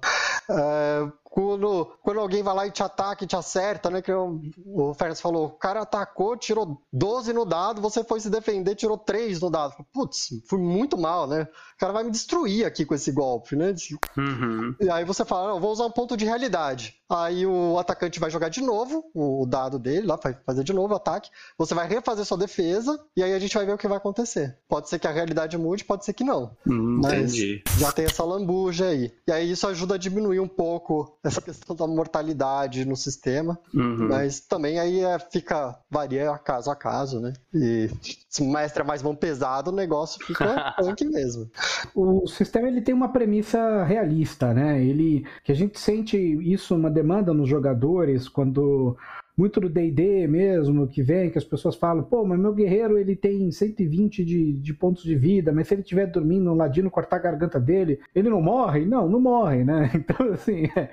É, 0.49 1.11
quando, 1.37 1.85
quando 2.03 2.19
alguém 2.21 2.43
vai 2.43 2.55
lá 2.55 2.67
e 2.67 2.71
te 2.71 2.83
ataca 2.83 3.23
e 3.23 3.27
te 3.27 3.37
acerta, 3.37 3.91
né? 3.91 4.01
Que 4.01 4.11
o, 4.11 4.41
o 4.65 4.95
Fernandes 4.95 5.21
falou, 5.21 5.49
o 5.49 5.51
cara 5.51 5.83
atacou, 5.83 6.35
tirou 6.35 6.81
12 6.91 7.31
no 7.35 7.45
dado, 7.45 7.83
você 7.83 8.03
foi 8.03 8.21
se 8.21 8.31
defender, 8.31 8.75
tirou 8.75 8.97
3 8.97 9.41
no 9.43 9.51
dado. 9.51 9.75
Putz, 9.93 10.29
fui 10.49 10.59
muito 10.59 10.97
mal, 10.97 11.27
né? 11.27 11.43
O 11.43 11.79
cara 11.79 11.93
vai 11.93 12.05
me 12.05 12.11
destruir 12.11 12.65
aqui 12.65 12.87
com 12.87 12.95
esse 12.95 13.13
golpe, 13.13 13.55
né? 13.55 13.75
Uhum. 14.17 14.75
E 14.81 14.89
aí 14.89 15.05
você 15.05 15.27
fala, 15.27 15.53
não, 15.53 15.61
vou 15.61 15.73
usar 15.73 15.85
um 15.85 15.91
ponto 15.91 16.17
de 16.17 16.25
realidade. 16.25 16.95
Aí 17.09 17.47
o 17.47 17.79
atacante 17.79 18.19
vai 18.19 18.31
jogar 18.31 18.49
de 18.49 18.63
novo 18.63 19.05
o 19.15 19.45
dado 19.47 19.79
dele, 19.79 20.07
lá 20.07 20.17
vai 20.17 20.33
fazer 20.45 20.65
de 20.65 20.73
novo 20.73 20.95
o 20.95 20.97
ataque. 20.97 21.31
Você 21.59 21.75
vai 21.75 21.87
refazer 21.87 22.25
sua 22.25 22.39
defesa 22.39 22.99
e 23.15 23.23
aí 23.23 23.35
a 23.35 23.39
gente 23.39 23.55
vai 23.55 23.67
ver 23.67 23.75
o 23.75 23.79
que 23.79 23.87
vai 23.87 23.99
acontecer. 23.99 24.59
Pode 24.67 24.89
ser 24.89 24.99
que 24.99 25.07
a 25.07 25.13
realidade 25.13 25.59
mude, 25.59 25.85
pode 25.85 26.05
ser 26.05 26.15
que 26.15 26.25
não. 26.25 26.57
Hum, 26.67 27.01
Mas 27.03 27.35
entendi. 27.35 27.63
já 27.79 27.93
tem 27.93 28.07
essa 28.07 28.25
lambuja 28.25 28.86
aí. 28.87 29.13
E 29.27 29.33
aí 29.33 29.51
isso 29.51 29.67
ajuda 29.67 29.95
a 29.95 29.99
diminuir 29.99 30.41
um 30.41 30.49
pouco 30.49 31.19
essa 31.23 31.41
questão 31.41 31.75
da 31.75 31.87
mortalidade 31.87 32.85
no 32.85 32.97
sistema. 32.97 33.59
Uhum. 33.75 34.09
Mas 34.09 34.41
também 34.41 34.79
aí 34.79 35.01
é, 35.01 35.19
fica 35.19 35.79
varia 35.91 36.37
caso 36.39 36.71
a 36.71 36.77
caso, 36.77 37.21
né? 37.21 37.33
E 37.53 37.91
se 38.29 38.43
o 38.43 38.51
mestre 38.51 38.83
é 38.83 38.87
mais 38.87 39.03
mão 39.03 39.15
pesado, 39.15 39.71
o 39.71 39.75
negócio 39.75 40.25
fica 40.25 40.75
punk 40.79 41.05
mesmo. 41.05 41.51
O 41.95 42.27
sistema 42.27 42.69
ele 42.69 42.81
tem 42.81 42.95
uma 42.95 43.09
premissa 43.09 43.85
realista, 43.85 44.53
né? 44.55 44.83
Ele 44.83 45.27
que 45.45 45.53
a 45.53 45.55
gente 45.55 45.79
sente 45.79 46.17
isso 46.17 46.75
uma 46.75 46.91
demanda 46.91 47.33
nos 47.33 47.49
jogadores 47.49 48.29
quando 48.29 48.97
muito 49.37 49.61
do 49.61 49.69
D&D 49.69 50.27
mesmo, 50.27 50.89
que 50.89 51.03
vem, 51.03 51.31
que 51.31 51.37
as 51.37 51.45
pessoas 51.45 51.77
falam, 51.77 52.03
pô, 52.03 52.25
mas 52.25 52.39
meu 52.39 52.55
guerreiro 52.55 52.99
ele 52.99 53.15
tem 53.15 53.51
120 53.51 54.25
de, 54.25 54.53
de 54.55 54.75
pontos 54.75 55.03
de 55.03 55.15
vida, 55.15 55.53
mas 55.53 55.69
se 55.69 55.75
ele 55.75 55.83
estiver 55.83 56.07
dormindo, 56.07 56.51
um 56.51 56.55
ladino 56.57 56.91
cortar 56.91 57.17
a 57.17 57.21
garganta 57.21 57.61
dele, 57.61 58.01
ele 58.15 58.31
não 58.31 58.41
morre? 58.41 58.87
Não, 58.87 59.09
não 59.09 59.21
morre, 59.21 59.63
né? 59.63 59.91
Então, 60.07 60.33
assim, 60.33 60.69
é, 60.77 60.89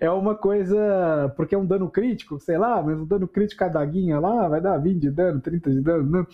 é 0.00 0.10
uma 0.10 0.34
coisa, 0.34 1.32
porque 1.36 1.54
é 1.54 1.58
um 1.58 1.66
dano 1.66 1.90
crítico, 1.90 2.40
sei 2.40 2.56
lá, 2.56 2.82
mas 2.82 2.98
um 2.98 3.04
dano 3.04 3.28
crítico 3.28 3.62
a 3.62 3.68
daguinha 3.68 4.18
lá 4.18 4.48
vai 4.48 4.60
dar 4.60 4.78
20 4.78 5.00
de 5.00 5.10
dano, 5.10 5.40
30 5.40 5.70
de 5.70 5.80
dano, 5.82 6.10
né? 6.10 6.26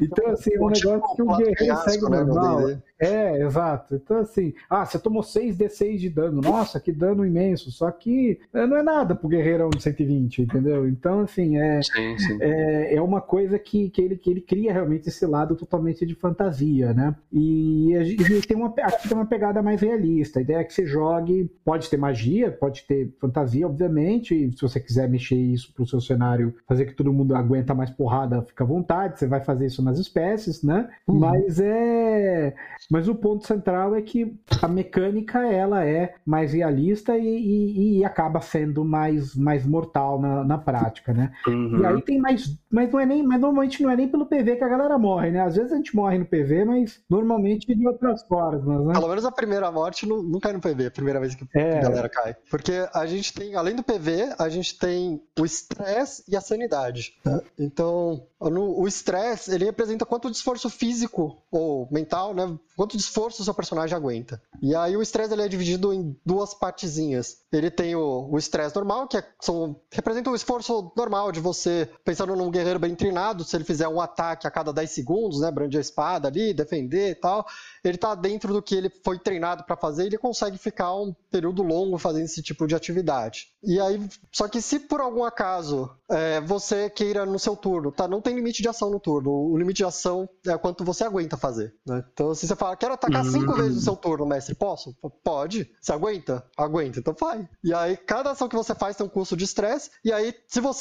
Então, 0.00 0.28
assim, 0.28 0.54
é 0.54 0.60
um 0.60 0.68
negócio 0.68 1.16
que 1.16 1.22
o 1.22 1.36
guerreiro 1.36 1.76
segue 1.78 2.08
né, 2.08 2.22
normal. 2.22 2.70
É, 3.02 3.42
exato. 3.42 3.96
Então, 3.96 4.18
assim, 4.18 4.54
ah, 4.70 4.86
você 4.86 4.96
tomou 4.96 5.22
6d6 5.22 5.98
de 5.98 6.08
dano, 6.08 6.40
nossa, 6.40 6.78
que 6.78 6.92
dano 6.92 7.26
imenso, 7.26 7.72
só 7.72 7.90
que 7.90 8.38
é, 8.54 8.64
não 8.64 8.76
é 8.76 8.82
nada 8.82 9.12
pro 9.16 9.28
guerreirão 9.28 9.70
de 9.70 9.82
120, 9.82 10.42
entendeu? 10.42 10.86
Então, 11.02 11.18
assim, 11.18 11.58
é, 11.58 11.82
sim, 11.82 12.16
sim. 12.16 12.38
é, 12.40 12.94
é 12.94 13.02
uma 13.02 13.20
coisa 13.20 13.58
que, 13.58 13.90
que, 13.90 14.00
ele, 14.00 14.16
que 14.16 14.30
ele 14.30 14.40
cria 14.40 14.72
realmente 14.72 15.08
esse 15.08 15.26
lado 15.26 15.56
totalmente 15.56 16.06
de 16.06 16.14
fantasia, 16.14 16.94
né? 16.94 17.12
E, 17.32 17.92
e 17.92 18.40
tem 18.42 18.56
uma, 18.56 18.68
aqui 18.68 19.08
tem 19.08 19.16
uma 19.16 19.26
pegada 19.26 19.60
mais 19.60 19.80
realista. 19.80 20.38
A 20.38 20.42
ideia 20.42 20.58
é 20.58 20.64
que 20.64 20.72
você 20.72 20.86
jogue, 20.86 21.50
pode 21.64 21.90
ter 21.90 21.96
magia, 21.96 22.52
pode 22.52 22.84
ter 22.86 23.12
fantasia, 23.20 23.66
obviamente, 23.66 24.32
e 24.32 24.52
se 24.52 24.62
você 24.62 24.78
quiser 24.78 25.08
mexer 25.08 25.34
isso 25.34 25.74
pro 25.74 25.84
seu 25.84 26.00
cenário, 26.00 26.54
fazer 26.68 26.86
que 26.86 26.94
todo 26.94 27.12
mundo 27.12 27.34
aguenta 27.34 27.74
mais 27.74 27.90
porrada, 27.90 28.42
fica 28.42 28.62
à 28.62 28.66
vontade, 28.66 29.18
você 29.18 29.26
vai 29.26 29.40
fazer 29.40 29.66
isso 29.66 29.82
nas 29.82 29.98
espécies, 29.98 30.62
né? 30.62 30.88
Uhum. 31.08 31.18
Mas 31.18 31.58
é. 31.58 32.54
Mas 32.88 33.08
o 33.08 33.14
ponto 33.16 33.44
central 33.44 33.96
é 33.96 34.02
que 34.02 34.38
a 34.62 34.68
mecânica 34.68 35.40
ela 35.52 35.84
é 35.84 36.14
mais 36.24 36.52
realista 36.52 37.18
e, 37.18 37.26
e, 37.26 37.98
e 37.98 38.04
acaba 38.04 38.40
sendo 38.40 38.84
mais, 38.84 39.34
mais 39.34 39.66
mortal 39.66 40.20
na, 40.20 40.44
na 40.44 40.58
prática 40.58 40.91
prática, 40.92 41.12
né? 41.12 41.32
Uhum. 41.46 41.80
E 41.80 41.86
aí 41.86 42.02
tem 42.02 42.18
mais. 42.18 42.56
Mas 42.70 42.92
não 42.92 43.00
é 43.00 43.06
nem. 43.06 43.22
Mas 43.22 43.40
normalmente 43.40 43.82
não 43.82 43.90
é 43.90 43.96
nem 43.96 44.08
pelo 44.08 44.26
PV 44.26 44.56
que 44.56 44.64
a 44.64 44.68
galera 44.68 44.98
morre, 44.98 45.30
né? 45.30 45.40
Às 45.40 45.56
vezes 45.56 45.72
a 45.72 45.76
gente 45.76 45.96
morre 45.96 46.18
no 46.18 46.26
PV, 46.26 46.64
mas 46.64 47.00
normalmente 47.08 47.74
de 47.74 47.86
outras 47.86 48.22
formas, 48.24 48.84
né? 48.84 48.92
Pelo 48.92 49.08
menos 49.08 49.24
a 49.24 49.32
primeira 49.32 49.70
morte 49.70 50.06
não, 50.06 50.22
não 50.22 50.38
cai 50.38 50.52
no 50.52 50.60
PV, 50.60 50.86
a 50.86 50.90
primeira 50.90 51.20
vez 51.20 51.34
que 51.34 51.46
é. 51.54 51.78
a 51.78 51.82
galera 51.82 52.08
cai. 52.08 52.36
Porque 52.50 52.86
a 52.94 53.06
gente 53.06 53.32
tem, 53.32 53.54
além 53.54 53.74
do 53.74 53.82
PV, 53.82 54.34
a 54.38 54.48
gente 54.48 54.78
tem 54.78 55.22
o 55.38 55.44
estresse 55.44 56.24
e 56.28 56.36
a 56.36 56.40
sanidade. 56.40 57.14
Né? 57.24 57.40
Então, 57.58 58.26
no, 58.40 58.78
o 58.78 58.86
estresse, 58.86 59.54
ele 59.54 59.64
representa 59.64 60.04
quanto 60.04 60.30
de 60.30 60.36
esforço 60.36 60.68
físico 60.68 61.42
ou 61.50 61.88
mental, 61.90 62.34
né? 62.34 62.58
Quanto 62.76 62.96
de 62.96 63.02
esforço 63.02 63.42
o 63.42 63.44
seu 63.44 63.54
personagem 63.54 63.96
aguenta. 63.96 64.40
E 64.60 64.74
aí 64.74 64.96
o 64.96 65.02
estresse 65.02 65.32
ele 65.32 65.42
é 65.42 65.48
dividido 65.48 65.92
em 65.92 66.16
duas 66.24 66.54
partezinhas. 66.54 67.38
Ele 67.52 67.70
tem 67.70 67.94
o 67.94 68.36
estresse 68.38 68.74
normal, 68.74 69.06
que 69.06 69.16
é, 69.16 69.24
são, 69.40 69.76
representa 69.90 70.30
o 70.30 70.34
esforço 70.34 70.81
normal 70.96 71.30
de 71.30 71.40
você, 71.40 71.88
pensando 72.04 72.34
num 72.34 72.50
guerreiro 72.50 72.78
bem 72.78 72.94
treinado, 72.94 73.44
se 73.44 73.56
ele 73.56 73.64
fizer 73.64 73.88
um 73.88 74.00
ataque 74.00 74.46
a 74.46 74.50
cada 74.50 74.72
10 74.72 74.90
segundos, 74.90 75.40
né, 75.40 75.50
brandir 75.50 75.78
a 75.78 75.80
espada 75.80 76.28
ali, 76.28 76.54
defender 76.54 77.10
e 77.10 77.14
tal, 77.14 77.46
ele 77.84 77.96
está 77.96 78.14
dentro 78.14 78.52
do 78.52 78.62
que 78.62 78.74
ele 78.74 78.90
foi 79.04 79.18
treinado 79.18 79.64
para 79.64 79.76
fazer, 79.76 80.06
ele 80.06 80.18
consegue 80.18 80.58
ficar 80.58 80.94
um 80.94 81.14
período 81.30 81.62
longo 81.62 81.98
fazendo 81.98 82.24
esse 82.24 82.42
tipo 82.42 82.66
de 82.66 82.74
atividade. 82.74 83.48
E 83.62 83.80
aí, 83.80 84.00
só 84.32 84.48
que 84.48 84.60
se 84.60 84.80
por 84.80 85.00
algum 85.00 85.24
acaso 85.24 85.90
é, 86.10 86.40
você 86.40 86.90
queira 86.90 87.24
no 87.24 87.38
seu 87.38 87.56
turno, 87.56 87.90
tá? 87.90 88.06
Não 88.06 88.20
tem 88.20 88.34
limite 88.34 88.60
de 88.60 88.68
ação 88.68 88.90
no 88.90 89.00
turno. 89.00 89.30
O 89.30 89.56
limite 89.56 89.78
de 89.78 89.84
ação 89.84 90.28
é 90.46 90.56
quanto 90.58 90.84
você 90.84 91.04
aguenta 91.04 91.36
fazer. 91.36 91.74
Né? 91.86 92.04
Então, 92.12 92.34
se 92.34 92.46
você 92.46 92.54
fala, 92.54 92.76
quero 92.76 92.94
atacar 92.94 93.24
cinco 93.24 93.54
vezes 93.54 93.76
no 93.76 93.80
seu 93.80 93.96
turno, 93.96 94.26
mestre, 94.26 94.54
posso? 94.54 94.94
Pode. 95.24 95.70
Você 95.80 95.92
aguenta? 95.92 96.44
Aguenta, 96.56 96.98
então 96.98 97.14
vai. 97.18 97.48
E 97.64 97.72
aí, 97.72 97.96
cada 97.96 98.32
ação 98.32 98.48
que 98.48 98.56
você 98.56 98.74
faz 98.74 98.96
tem 98.96 99.06
um 99.06 99.08
custo 99.08 99.36
de 99.36 99.44
estresse. 99.44 99.90
E 100.04 100.12
aí, 100.12 100.34
se 100.46 100.60
você 100.60 100.71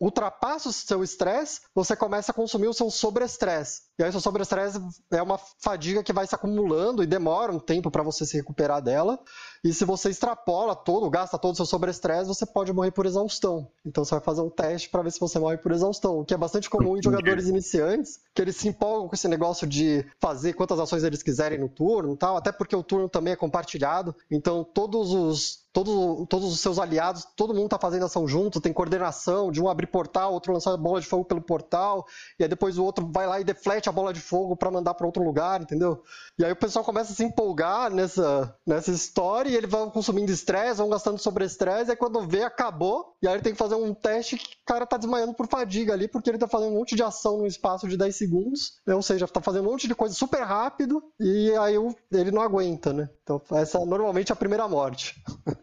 ultrapassa 0.00 0.68
o 0.68 0.72
seu 0.72 1.02
estresse, 1.02 1.60
você 1.74 1.94
começa 1.96 2.32
a 2.32 2.34
consumir 2.34 2.68
o 2.68 2.72
seu 2.72 2.90
sobre-estresse. 2.90 3.82
E 3.98 4.02
aí, 4.02 4.08
o 4.08 4.12
seu 4.12 4.20
sobre-estresse 4.20 4.80
é 5.12 5.22
uma 5.22 5.38
fadiga 5.58 6.02
que 6.02 6.12
vai 6.12 6.26
se 6.26 6.34
acumulando 6.34 7.02
e 7.02 7.06
demora 7.06 7.52
um 7.52 7.58
tempo 7.58 7.90
para 7.90 8.02
você 8.02 8.24
se 8.24 8.36
recuperar 8.36 8.82
dela. 8.82 9.18
E 9.64 9.72
se 9.72 9.84
você 9.84 10.10
extrapola 10.10 10.74
todo, 10.74 11.08
gasta 11.10 11.38
todo 11.38 11.52
o 11.52 11.56
seu 11.56 11.66
sobre-estresse, 11.66 12.26
você 12.26 12.44
pode 12.44 12.72
morrer 12.72 12.90
por 12.90 13.06
exaustão. 13.06 13.70
Então 13.84 14.04
você 14.04 14.14
vai 14.14 14.24
fazer 14.24 14.40
um 14.40 14.50
teste 14.50 14.88
para 14.88 15.02
ver 15.02 15.12
se 15.12 15.20
você 15.20 15.38
morre 15.38 15.56
por 15.58 15.72
exaustão, 15.72 16.18
o 16.18 16.24
que 16.24 16.34
é 16.34 16.36
bastante 16.36 16.68
comum 16.68 16.96
em 16.96 17.02
jogadores 17.02 17.46
iniciantes, 17.46 18.20
que 18.34 18.42
eles 18.42 18.56
se 18.56 18.68
empolgam 18.68 19.08
com 19.08 19.14
esse 19.14 19.28
negócio 19.28 19.66
de 19.66 20.04
fazer 20.20 20.54
quantas 20.54 20.78
ações 20.78 21.04
eles 21.04 21.22
quiserem 21.22 21.58
no 21.58 21.68
turno, 21.68 22.16
tal, 22.16 22.36
até 22.36 22.50
porque 22.50 22.74
o 22.74 22.82
turno 22.82 23.08
também 23.08 23.34
é 23.34 23.36
compartilhado. 23.36 24.14
Então 24.30 24.64
todos 24.64 25.12
os 25.12 25.61
todos, 25.72 26.44
os 26.44 26.60
seus 26.60 26.78
aliados, 26.78 27.26
todo 27.34 27.54
mundo 27.54 27.64
está 27.64 27.78
fazendo 27.78 28.04
ação 28.04 28.28
junto, 28.28 28.60
tem 28.60 28.72
coordenação 28.72 29.50
de 29.50 29.60
um 29.62 29.68
abrir 29.68 29.86
portal, 29.86 30.32
outro 30.32 30.52
lançar 30.52 30.76
bola 30.76 31.00
de 31.00 31.06
fogo 31.06 31.24
pelo 31.24 31.40
portal, 31.40 32.06
e 32.38 32.42
aí 32.42 32.48
depois 32.48 32.76
o 32.76 32.84
outro 32.84 33.08
vai 33.10 33.26
lá 33.26 33.40
e 33.40 33.44
deflete 33.44 33.88
a 33.88 33.92
bola 33.92 34.12
de 34.12 34.20
fogo 34.20 34.54
para 34.54 34.70
mandar 34.70 34.94
para 34.94 35.06
outro 35.06 35.24
lugar, 35.24 35.62
entendeu? 35.62 36.02
E 36.38 36.44
aí 36.44 36.52
o 36.52 36.56
pessoal 36.56 36.84
começa 36.84 37.12
a 37.12 37.16
se 37.16 37.24
empolgar 37.24 37.90
nessa, 37.90 38.54
nessa 38.66 38.90
história 38.90 39.48
e 39.48 39.56
ele 39.56 39.66
vai 39.66 39.88
consumindo 39.90 40.30
estresse, 40.30 40.78
vão 40.78 40.90
gastando 40.90 41.18
sobre 41.18 41.44
estresse, 41.44 41.90
aí 41.90 41.96
quando 41.96 42.26
vê, 42.26 42.42
acabou, 42.42 43.16
e 43.22 43.26
aí 43.26 43.34
ele 43.34 43.42
tem 43.42 43.52
que 43.52 43.58
fazer 43.58 43.74
um 43.74 43.94
teste 43.94 44.36
que 44.36 44.56
o 44.62 44.66
cara 44.66 44.86
tá 44.86 44.98
desmaiando 44.98 45.32
por 45.32 45.46
fadiga 45.46 45.94
ali, 45.94 46.06
porque 46.06 46.28
ele 46.28 46.38
tá 46.38 46.48
fazendo 46.48 46.72
um 46.72 46.78
monte 46.78 46.94
de 46.94 47.02
ação 47.02 47.38
no 47.38 47.46
espaço 47.46 47.88
de 47.88 47.96
10 47.96 48.14
segundos, 48.14 48.78
né? 48.86 48.94
ou 48.94 49.02
seja, 49.02 49.26
tá 49.26 49.40
fazendo 49.40 49.66
um 49.66 49.70
monte 49.70 49.88
de 49.88 49.94
coisa 49.94 50.14
super 50.14 50.42
rápido, 50.42 51.02
e 51.18 51.50
aí 51.56 51.76
ele 52.12 52.30
não 52.30 52.42
aguenta, 52.42 52.92
né? 52.92 53.08
Então 53.22 53.40
essa 53.52 53.78
é 53.78 53.84
normalmente 53.84 54.32
a 54.32 54.36
primeira 54.36 54.68
morte. 54.68 55.22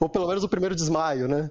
Ou 0.00 0.08
pelo 0.08 0.26
menos 0.26 0.44
o 0.44 0.48
primeiro 0.48 0.74
desmaio, 0.74 1.28
né? 1.28 1.50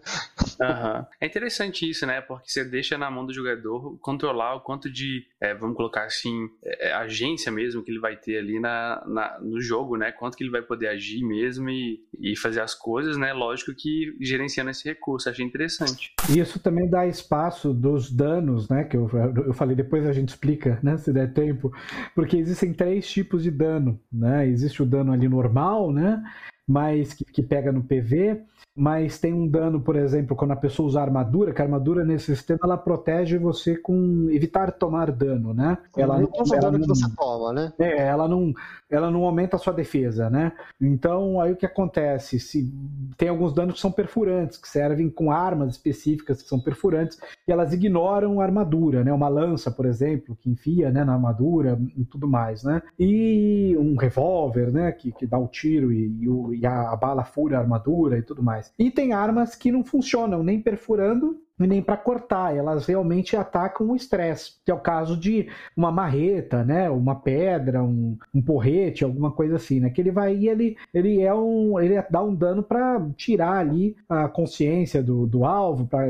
Uhum. 0.59 1.05
É 1.21 1.25
interessante 1.25 1.89
isso, 1.89 2.05
né? 2.05 2.21
Porque 2.21 2.49
você 2.49 2.63
deixa 2.63 2.97
na 2.97 3.09
mão 3.09 3.25
do 3.25 3.33
jogador 3.33 3.97
controlar 3.99 4.55
o 4.55 4.61
quanto 4.61 4.89
de, 4.91 5.25
é, 5.39 5.53
vamos 5.53 5.75
colocar 5.75 6.05
assim, 6.05 6.49
é, 6.63 6.91
agência 6.93 7.51
mesmo 7.51 7.83
que 7.83 7.91
ele 7.91 7.99
vai 7.99 8.15
ter 8.15 8.37
ali 8.37 8.59
na, 8.59 9.03
na, 9.07 9.39
no 9.39 9.61
jogo, 9.61 9.95
né? 9.95 10.11
Quanto 10.11 10.35
que 10.35 10.43
ele 10.43 10.51
vai 10.51 10.61
poder 10.61 10.87
agir 10.87 11.23
mesmo 11.23 11.69
e, 11.69 11.99
e 12.19 12.35
fazer 12.35 12.61
as 12.61 12.75
coisas, 12.75 13.17
né? 13.17 13.33
Lógico 13.33 13.73
que 13.73 14.15
gerenciando 14.19 14.71
esse 14.71 14.87
recurso, 14.87 15.29
achei 15.29 15.45
interessante. 15.45 16.13
Isso 16.29 16.59
também 16.59 16.89
dá 16.89 17.07
espaço 17.07 17.73
dos 17.73 18.11
danos, 18.11 18.67
né? 18.69 18.83
Que 18.83 18.97
eu, 18.97 19.09
eu 19.47 19.53
falei, 19.53 19.75
depois 19.75 20.05
a 20.05 20.13
gente 20.13 20.29
explica, 20.29 20.79
né? 20.83 20.97
Se 20.97 21.13
der 21.13 21.33
tempo. 21.33 21.71
Porque 22.13 22.37
existem 22.37 22.73
três 22.73 23.09
tipos 23.09 23.43
de 23.43 23.51
dano, 23.51 23.99
né? 24.11 24.47
Existe 24.47 24.83
o 24.83 24.85
dano 24.85 25.11
ali 25.11 25.27
normal, 25.27 25.91
né? 25.91 26.21
Mas 26.69 27.15
que, 27.15 27.25
que, 27.25 27.41
pega 27.41 27.71
no 27.71 27.83
PV, 27.83 28.43
mas 28.79 29.19
tem 29.19 29.33
um 29.33 29.45
dano, 29.45 29.81
por 29.81 29.97
exemplo, 29.97 30.37
quando 30.37 30.51
a 30.51 30.55
pessoa 30.55 30.87
usa 30.87 31.01
armadura, 31.01 31.51
que 31.51 31.61
a 31.61 31.65
armadura 31.65 32.05
nesse 32.05 32.33
sistema 32.33 32.61
ela 32.63 32.77
protege 32.77 33.37
você 33.37 33.75
com 33.75 34.29
evitar 34.31 34.71
tomar 34.71 35.11
dano, 35.11 35.53
né? 35.53 35.77
Ela 35.97 36.17
não, 36.17 36.29
não 36.29 36.53
ela 36.55 36.61
dano 36.61 36.77
não, 36.77 36.81
que 36.81 36.87
você 36.87 37.13
toma, 37.13 37.51
né? 37.51 37.73
É, 37.77 38.07
ela 38.07 38.25
não, 38.25 38.53
ela 38.89 39.11
não 39.11 39.25
aumenta 39.25 39.57
a 39.57 39.59
sua 39.59 39.73
defesa, 39.73 40.29
né? 40.29 40.53
Então, 40.79 41.41
aí 41.41 41.51
o 41.51 41.57
que 41.57 41.65
acontece? 41.65 42.39
Se 42.39 42.73
tem 43.17 43.27
alguns 43.27 43.53
danos 43.53 43.75
que 43.75 43.81
são 43.81 43.91
perfurantes, 43.91 44.57
que 44.57 44.69
servem 44.69 45.09
com 45.09 45.29
armas 45.29 45.71
específicas 45.71 46.41
que 46.41 46.47
são 46.47 46.57
perfurantes, 46.57 47.19
e 47.45 47.51
elas 47.51 47.73
ignoram 47.73 48.39
a 48.39 48.45
armadura, 48.45 49.03
né? 49.03 49.11
Uma 49.11 49.27
lança, 49.27 49.69
por 49.69 49.85
exemplo, 49.85 50.37
que 50.39 50.49
enfia, 50.49 50.89
né, 50.89 51.03
na 51.03 51.15
armadura 51.15 51.77
e 51.97 52.05
tudo 52.05 52.29
mais, 52.29 52.63
né? 52.63 52.81
E 52.97 53.75
um 53.77 53.97
revólver, 53.97 54.71
né, 54.71 54.89
que, 54.93 55.11
que 55.11 55.27
dá 55.27 55.37
o 55.37 55.49
tiro 55.49 55.91
e, 55.91 56.07
e, 56.07 56.59
e 56.59 56.65
a, 56.65 56.91
a 56.91 56.95
bala 56.95 57.25
fura 57.25 57.57
a 57.57 57.59
armadura 57.59 58.17
e 58.17 58.21
tudo 58.21 58.41
mais. 58.41 58.68
E 58.77 58.91
tem 58.91 59.13
armas 59.13 59.55
que 59.55 59.71
não 59.71 59.83
funcionam 59.83 60.43
nem 60.43 60.61
perfurando 60.61 61.41
e 61.59 61.67
nem 61.67 61.81
para 61.81 61.97
cortar. 61.97 62.55
Elas 62.55 62.85
realmente 62.85 63.35
atacam 63.35 63.89
o 63.89 63.95
estresse, 63.95 64.53
que 64.63 64.71
é 64.71 64.73
o 64.73 64.79
caso 64.79 65.17
de 65.17 65.49
uma 65.75 65.91
marreta, 65.91 66.63
né? 66.63 66.89
Uma 66.89 67.15
pedra, 67.15 67.83
um, 67.83 68.17
um 68.33 68.41
porrete, 68.41 69.03
alguma 69.03 69.31
coisa 69.31 69.57
assim, 69.57 69.79
né? 69.79 69.89
Que 69.89 70.01
ele 70.01 70.11
vai 70.11 70.47
ele 70.47 70.77
ele 70.93 71.21
é 71.21 71.33
um 71.33 71.79
ele 71.79 72.01
dá 72.09 72.23
um 72.23 72.33
dano 72.33 72.63
para 72.63 73.01
tirar 73.15 73.57
ali 73.57 73.95
a 74.07 74.27
consciência 74.27 75.03
do, 75.03 75.27
do 75.27 75.43
alvo, 75.43 75.85
para 75.85 76.07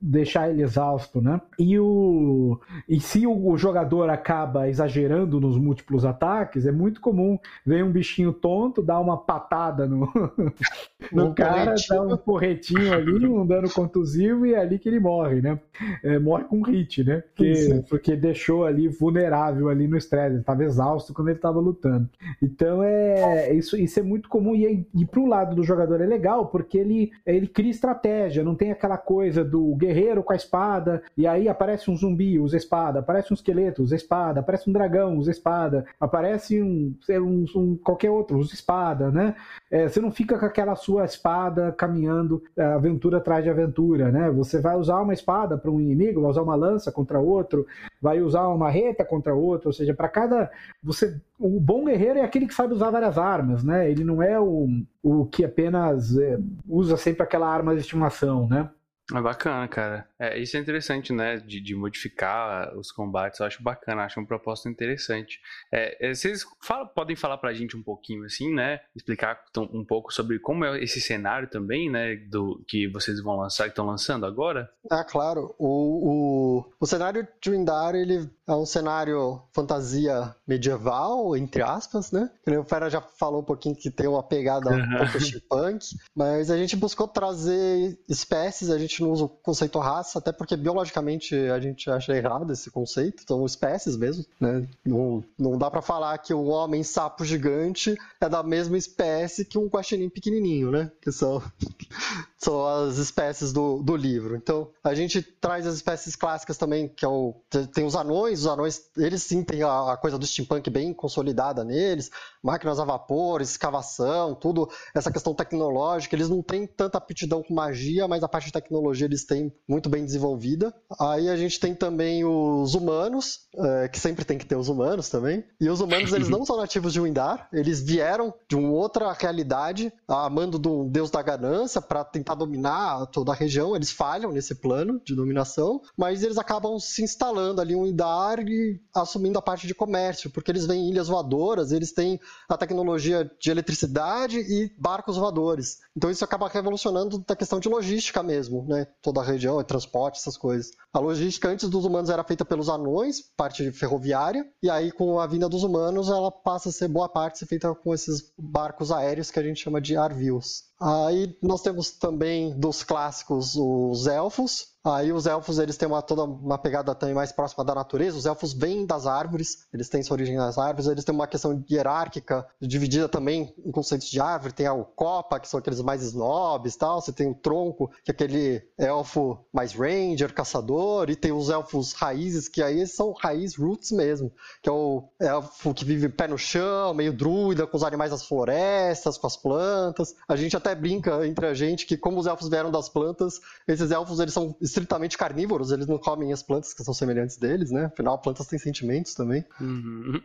deixar 0.00 0.50
ele 0.50 0.62
exausto, 0.62 1.20
né? 1.20 1.40
E 1.58 1.78
o 1.78 2.58
e 2.88 3.00
se 3.00 3.26
o, 3.26 3.56
jogador 3.56 4.08
acaba 4.08 4.68
exagerando 4.68 5.40
nos 5.40 5.58
múltiplos 5.58 6.04
ataques, 6.04 6.66
é 6.66 6.72
muito 6.72 7.00
comum 7.00 7.38
ver 7.64 7.84
um 7.84 7.90
bichinho 7.90 8.32
tonto 8.32 8.82
dar 8.82 9.00
uma 9.00 9.16
patada 9.16 9.86
no 9.86 10.08
no 11.12 11.26
um 11.26 11.34
cara, 11.34 11.74
dar 11.88 12.02
um 12.02 12.16
porretinho 12.16 12.92
ali, 12.92 13.26
um 13.26 13.46
dano 13.46 13.70
contusivo 13.70 14.46
e 14.46 14.54
é 14.54 14.60
ali 14.60 14.78
que 14.78 14.89
ele 14.90 15.00
morre, 15.00 15.40
né? 15.40 15.58
É, 16.02 16.18
morre 16.18 16.44
com 16.44 16.62
hit, 16.62 17.04
né? 17.04 17.22
Porque, 17.34 17.84
porque 17.88 18.16
deixou 18.16 18.64
ali 18.64 18.88
vulnerável 18.88 19.68
ali 19.68 19.86
no 19.86 19.96
estresse, 19.96 20.34
ele 20.34 20.40
estava 20.40 20.64
exausto 20.64 21.14
quando 21.14 21.28
ele 21.28 21.38
estava 21.38 21.58
lutando. 21.58 22.08
Então 22.42 22.82
é 22.82 23.52
isso, 23.54 23.76
isso 23.76 23.98
é 23.98 24.02
muito 24.02 24.28
comum 24.28 24.54
e, 24.54 24.86
e 24.94 25.04
pro 25.06 25.26
lado 25.26 25.54
do 25.54 25.62
jogador 25.62 26.00
é 26.00 26.06
legal 26.06 26.46
porque 26.46 26.78
ele, 26.78 27.12
ele 27.24 27.46
cria 27.46 27.70
estratégia, 27.70 28.44
não 28.44 28.54
tem 28.54 28.70
aquela 28.70 28.98
coisa 28.98 29.44
do 29.44 29.74
guerreiro 29.76 30.22
com 30.22 30.32
a 30.32 30.36
espada 30.36 31.02
e 31.16 31.26
aí 31.26 31.48
aparece 31.48 31.90
um 31.90 31.96
zumbi, 31.96 32.38
usa 32.38 32.56
espada, 32.56 33.00
aparece 33.00 33.32
um 33.32 33.34
esqueleto, 33.34 33.82
usa 33.82 33.96
espada, 33.96 34.40
aparece 34.40 34.68
um 34.68 34.72
dragão, 34.72 35.16
usa 35.16 35.30
espada, 35.30 35.84
aparece 35.98 36.62
um, 36.62 36.94
um, 37.10 37.44
um 37.56 37.76
qualquer 37.76 38.10
outro, 38.10 38.38
usa 38.38 38.54
espada, 38.54 39.10
né? 39.10 39.34
É, 39.70 39.88
você 39.88 40.00
não 40.00 40.10
fica 40.10 40.38
com 40.38 40.46
aquela 40.46 40.74
sua 40.74 41.04
espada 41.04 41.72
caminhando 41.72 42.42
é, 42.56 42.62
aventura 42.62 43.18
atrás 43.18 43.44
de 43.44 43.50
aventura, 43.50 44.10
né? 44.10 44.30
Você 44.30 44.60
vai 44.60 44.76
usar 44.80 45.00
uma 45.00 45.12
espada 45.12 45.56
para 45.56 45.70
um 45.70 45.80
inimigo, 45.80 46.20
vai 46.20 46.30
usar 46.30 46.42
uma 46.42 46.54
lança 46.54 46.90
contra 46.90 47.20
outro, 47.20 47.66
vai 48.00 48.20
usar 48.20 48.48
uma 48.48 48.56
marreta 48.56 49.04
contra 49.04 49.34
outro, 49.34 49.68
ou 49.68 49.72
seja, 49.72 49.94
para 49.94 50.08
cada 50.08 50.50
você 50.82 51.20
o 51.38 51.60
bom 51.60 51.84
guerreiro 51.84 52.18
é 52.18 52.22
aquele 52.22 52.46
que 52.46 52.54
sabe 52.54 52.74
usar 52.74 52.90
várias 52.90 53.16
armas, 53.16 53.64
né? 53.64 53.90
Ele 53.90 54.04
não 54.04 54.22
é 54.22 54.38
o, 54.38 54.68
o 55.02 55.24
que 55.26 55.44
apenas 55.44 56.16
é, 56.18 56.38
usa 56.68 56.96
sempre 56.96 57.22
aquela 57.22 57.48
arma 57.48 57.74
de 57.74 57.80
estimação, 57.80 58.48
né? 58.48 58.68
É 59.14 59.20
bacana, 59.20 59.66
cara. 59.68 60.08
É, 60.18 60.38
isso 60.38 60.56
é 60.56 60.60
interessante, 60.60 61.12
né? 61.12 61.36
De, 61.38 61.60
de, 61.60 61.74
modificar 61.74 62.76
os 62.76 62.92
combates. 62.92 63.40
Eu 63.40 63.46
acho 63.46 63.62
bacana, 63.62 64.04
acho 64.04 64.20
uma 64.20 64.26
proposta 64.26 64.68
interessante. 64.68 65.40
É, 65.72 66.10
é 66.10 66.14
vocês 66.14 66.44
falam, 66.62 66.86
podem 66.88 67.16
falar 67.16 67.38
pra 67.38 67.52
gente 67.52 67.76
um 67.76 67.82
pouquinho, 67.82 68.24
assim, 68.24 68.52
né? 68.52 68.80
Explicar 68.94 69.42
um 69.56 69.84
pouco 69.84 70.12
sobre 70.12 70.38
como 70.38 70.64
é 70.64 70.82
esse 70.82 71.00
cenário 71.00 71.48
também, 71.48 71.90
né? 71.90 72.16
Do 72.16 72.62
que 72.68 72.88
vocês 72.88 73.22
vão 73.22 73.36
lançar, 73.36 73.64
que 73.64 73.70
estão 73.70 73.86
lançando 73.86 74.26
agora? 74.26 74.70
Ah, 74.90 75.04
claro. 75.04 75.54
O, 75.58 76.60
o, 76.60 76.72
o 76.80 76.86
cenário 76.86 77.26
de 77.40 77.50
Windar, 77.50 77.94
ele 77.94 78.28
é 78.46 78.54
um 78.54 78.66
cenário 78.66 79.42
fantasia 79.52 80.34
medieval, 80.46 81.36
entre 81.36 81.62
aspas, 81.62 82.10
né? 82.10 82.30
O 82.46 82.64
Fera 82.64 82.90
já 82.90 83.00
falou 83.00 83.40
um 83.40 83.44
pouquinho 83.44 83.76
que 83.76 83.90
tem 83.90 84.08
uma 84.08 84.22
pegada 84.22 84.70
um 84.70 84.98
pouco 84.98 85.20
steampunk, 85.20 85.86
mas 86.14 86.50
a 86.50 86.56
gente 86.56 86.76
buscou 86.76 87.06
trazer 87.06 87.98
espécies, 88.08 88.70
a 88.70 88.78
gente 88.78 88.99
não 89.00 89.10
usa 89.10 89.24
o 89.24 89.28
conceito 89.28 89.78
raça, 89.78 90.18
até 90.18 90.32
porque 90.32 90.56
biologicamente 90.56 91.34
a 91.34 91.58
gente 91.60 91.90
acha 91.90 92.16
errado 92.16 92.52
esse 92.52 92.70
conceito, 92.70 93.22
são 93.26 93.44
espécies 93.44 93.96
mesmo, 93.96 94.24
né? 94.40 94.66
Não, 94.84 95.24
não 95.38 95.58
dá 95.58 95.70
para 95.70 95.82
falar 95.82 96.16
que 96.18 96.34
um 96.34 96.48
homem 96.48 96.82
sapo 96.82 97.24
gigante 97.24 97.96
é 98.20 98.28
da 98.28 98.42
mesma 98.42 98.76
espécie 98.76 99.44
que 99.44 99.58
um 99.58 99.66
guaxinim 99.66 100.08
pequenininho, 100.08 100.70
né? 100.70 100.90
Que 101.00 101.10
são, 101.12 101.42
são 102.38 102.66
as 102.66 102.98
espécies 102.98 103.52
do, 103.52 103.82
do 103.82 103.96
livro. 103.96 104.36
Então, 104.36 104.68
a 104.82 104.94
gente 104.94 105.22
traz 105.22 105.66
as 105.66 105.76
espécies 105.76 106.16
clássicas 106.16 106.56
também, 106.56 106.88
que 106.88 107.04
é 107.04 107.08
o, 107.08 107.34
tem 107.72 107.84
os 107.84 107.94
anões, 107.94 108.40
os 108.40 108.46
anões, 108.46 108.90
eles 108.96 109.22
sim 109.22 109.42
têm 109.42 109.62
a, 109.62 109.92
a 109.92 109.96
coisa 109.96 110.18
do 110.18 110.26
steampunk 110.26 110.68
bem 110.70 110.92
consolidada 110.92 111.64
neles, 111.64 112.10
máquinas 112.42 112.78
a 112.78 112.84
vapor, 112.84 113.40
escavação, 113.40 114.34
tudo, 114.34 114.68
essa 114.94 115.10
questão 115.10 115.34
tecnológica, 115.34 116.14
eles 116.14 116.28
não 116.28 116.42
têm 116.42 116.66
tanta 116.66 116.98
aptidão 116.98 117.42
com 117.42 117.54
magia, 117.54 118.06
mas 118.08 118.22
a 118.22 118.28
parte 118.28 118.46
de 118.46 118.52
tecnologia 118.52 118.89
tecnologia 118.90 119.06
eles 119.06 119.24
têm 119.24 119.52
muito 119.68 119.88
bem 119.88 120.04
desenvolvida. 120.04 120.74
Aí 120.98 121.28
a 121.28 121.36
gente 121.36 121.58
tem 121.58 121.74
também 121.74 122.24
os 122.24 122.74
humanos, 122.74 123.40
é, 123.54 123.88
que 123.88 123.98
sempre 123.98 124.24
tem 124.24 124.38
que 124.38 124.46
ter 124.46 124.56
os 124.56 124.68
humanos 124.68 125.08
também. 125.08 125.44
E 125.60 125.68
os 125.68 125.80
humanos, 125.80 126.12
eles 126.12 126.28
não 126.28 126.44
são 126.44 126.56
nativos 126.56 126.92
de 126.92 127.00
Windar, 127.00 127.48
eles 127.52 127.80
vieram 127.80 128.32
de 128.48 128.56
uma 128.56 128.70
outra 128.70 129.12
realidade, 129.12 129.92
a 130.08 130.28
mando 130.28 130.58
do 130.58 130.84
deus 130.84 131.10
da 131.10 131.22
ganância, 131.22 131.80
para 131.80 132.04
tentar 132.04 132.34
dominar 132.34 133.06
toda 133.06 133.32
a 133.32 133.34
região. 133.34 133.74
Eles 133.74 133.90
falham 133.90 134.32
nesse 134.32 134.54
plano 134.54 135.00
de 135.04 135.14
dominação, 135.14 135.80
mas 135.96 136.22
eles 136.22 136.38
acabam 136.38 136.78
se 136.78 137.02
instalando 137.02 137.60
ali 137.60 137.74
em 137.74 137.82
Windar 137.82 138.40
e 138.40 138.80
assumindo 138.94 139.38
a 139.38 139.42
parte 139.42 139.66
de 139.66 139.74
comércio, 139.74 140.30
porque 140.30 140.50
eles 140.50 140.66
vêm 140.66 140.86
em 140.86 140.90
ilhas 140.90 141.08
voadoras, 141.08 141.72
eles 141.72 141.92
têm 141.92 142.20
a 142.48 142.56
tecnologia 142.56 143.30
de 143.40 143.50
eletricidade 143.50 144.38
e 144.38 144.72
barcos 144.78 145.16
voadores. 145.16 145.78
Então 145.96 146.10
isso 146.10 146.24
acaba 146.24 146.48
revolucionando 146.48 147.24
a 147.28 147.36
questão 147.36 147.60
de 147.60 147.68
logística 147.68 148.22
mesmo 148.22 148.66
né? 148.70 148.86
Toda 149.02 149.20
a 149.20 149.24
região, 149.24 149.60
é 149.60 149.64
transporte, 149.64 150.18
essas 150.18 150.36
coisas. 150.36 150.70
A 150.92 150.98
logística 150.98 151.48
antes 151.48 151.68
dos 151.68 151.84
humanos 151.84 152.08
era 152.08 152.24
feita 152.24 152.44
pelos 152.44 152.68
anões, 152.68 153.20
parte 153.36 153.70
ferroviária, 153.72 154.46
e 154.62 154.70
aí 154.70 154.90
com 154.92 155.20
a 155.20 155.26
vinda 155.26 155.48
dos 155.48 155.62
humanos 155.62 156.08
ela 156.08 156.30
passa 156.30 156.68
a 156.70 156.72
ser 156.72 156.88
boa 156.88 157.08
parte 157.08 157.44
feita 157.44 157.74
com 157.74 157.92
esses 157.92 158.32
barcos 158.38 158.90
aéreos 158.90 159.30
que 159.30 159.38
a 159.38 159.42
gente 159.42 159.60
chama 159.60 159.80
de 159.80 159.96
arvios. 159.96 160.69
Aí 160.80 161.36
nós 161.42 161.60
temos 161.60 161.90
também 161.90 162.58
dos 162.58 162.82
clássicos 162.82 163.54
os 163.54 164.06
elfos, 164.06 164.70
Aí 164.82 165.12
os 165.12 165.26
elfos 165.26 165.58
eles 165.58 165.76
têm 165.76 165.86
uma, 165.86 166.00
toda 166.00 166.24
uma 166.24 166.56
pegada 166.56 166.94
também 166.94 167.14
mais 167.14 167.30
próxima 167.30 167.62
da 167.62 167.74
natureza. 167.74 168.16
Os 168.16 168.24
elfos 168.24 168.54
vêm 168.54 168.86
das 168.86 169.06
árvores, 169.06 169.66
eles 169.74 169.90
têm 169.90 170.02
sua 170.02 170.14
origem 170.14 170.36
nas 170.36 170.56
árvores. 170.56 170.88
Eles 170.88 171.04
têm 171.04 171.14
uma 171.14 171.26
questão 171.26 171.62
hierárquica 171.70 172.46
dividida 172.60 173.06
também 173.06 173.54
em 173.62 173.70
conceitos 173.70 174.08
de 174.08 174.18
árvore. 174.20 174.54
Tem 174.54 174.66
o 174.68 174.84
copa, 174.84 175.38
que 175.38 175.48
são 175.48 175.60
aqueles 175.60 175.82
mais 175.82 176.02
snobs 176.02 176.76
tal. 176.76 177.00
Você 177.00 177.12
tem 177.12 177.30
o 177.30 177.34
tronco, 177.34 177.90
que 178.02 178.10
é 178.10 178.14
aquele 178.14 178.62
elfo 178.78 179.38
mais 179.52 179.74
ranger, 179.74 180.32
caçador. 180.32 181.10
E 181.10 181.16
tem 181.16 181.30
os 181.30 181.50
elfos 181.50 181.92
raízes, 181.92 182.48
que 182.48 182.62
aí 182.62 182.86
são 182.86 183.12
raiz 183.12 183.56
roots 183.56 183.90
mesmo. 183.90 184.32
Que 184.62 184.70
é 184.70 184.72
o 184.72 185.10
elfo 185.20 185.74
que 185.74 185.84
vive 185.84 186.08
pé 186.08 186.26
no 186.26 186.38
chão, 186.38 186.94
meio 186.94 187.12
druida, 187.12 187.66
com 187.66 187.76
os 187.76 187.84
animais 187.84 188.12
das 188.12 188.24
florestas, 188.24 189.18
com 189.18 189.26
as 189.26 189.36
plantas. 189.36 190.14
A 190.26 190.36
gente 190.36 190.56
até 190.56 190.69
brinca 190.74 191.26
entre 191.26 191.46
a 191.46 191.54
gente 191.54 191.86
que 191.86 191.96
como 191.96 192.18
os 192.18 192.26
elfos 192.26 192.48
vieram 192.48 192.70
das 192.70 192.88
plantas, 192.88 193.40
esses 193.66 193.90
elfos 193.90 194.20
eles 194.20 194.32
são 194.32 194.56
estritamente 194.60 195.16
carnívoros, 195.16 195.70
eles 195.70 195.86
não 195.86 195.98
comem 195.98 196.32
as 196.32 196.42
plantas 196.42 196.72
que 196.72 196.82
são 196.82 196.94
semelhantes 196.94 197.36
deles, 197.36 197.70
né? 197.70 197.86
Afinal, 197.86 198.18
plantas 198.18 198.46
têm 198.46 198.58
sentimentos 198.58 199.14
também. 199.14 199.44
Uhum. 199.60 200.20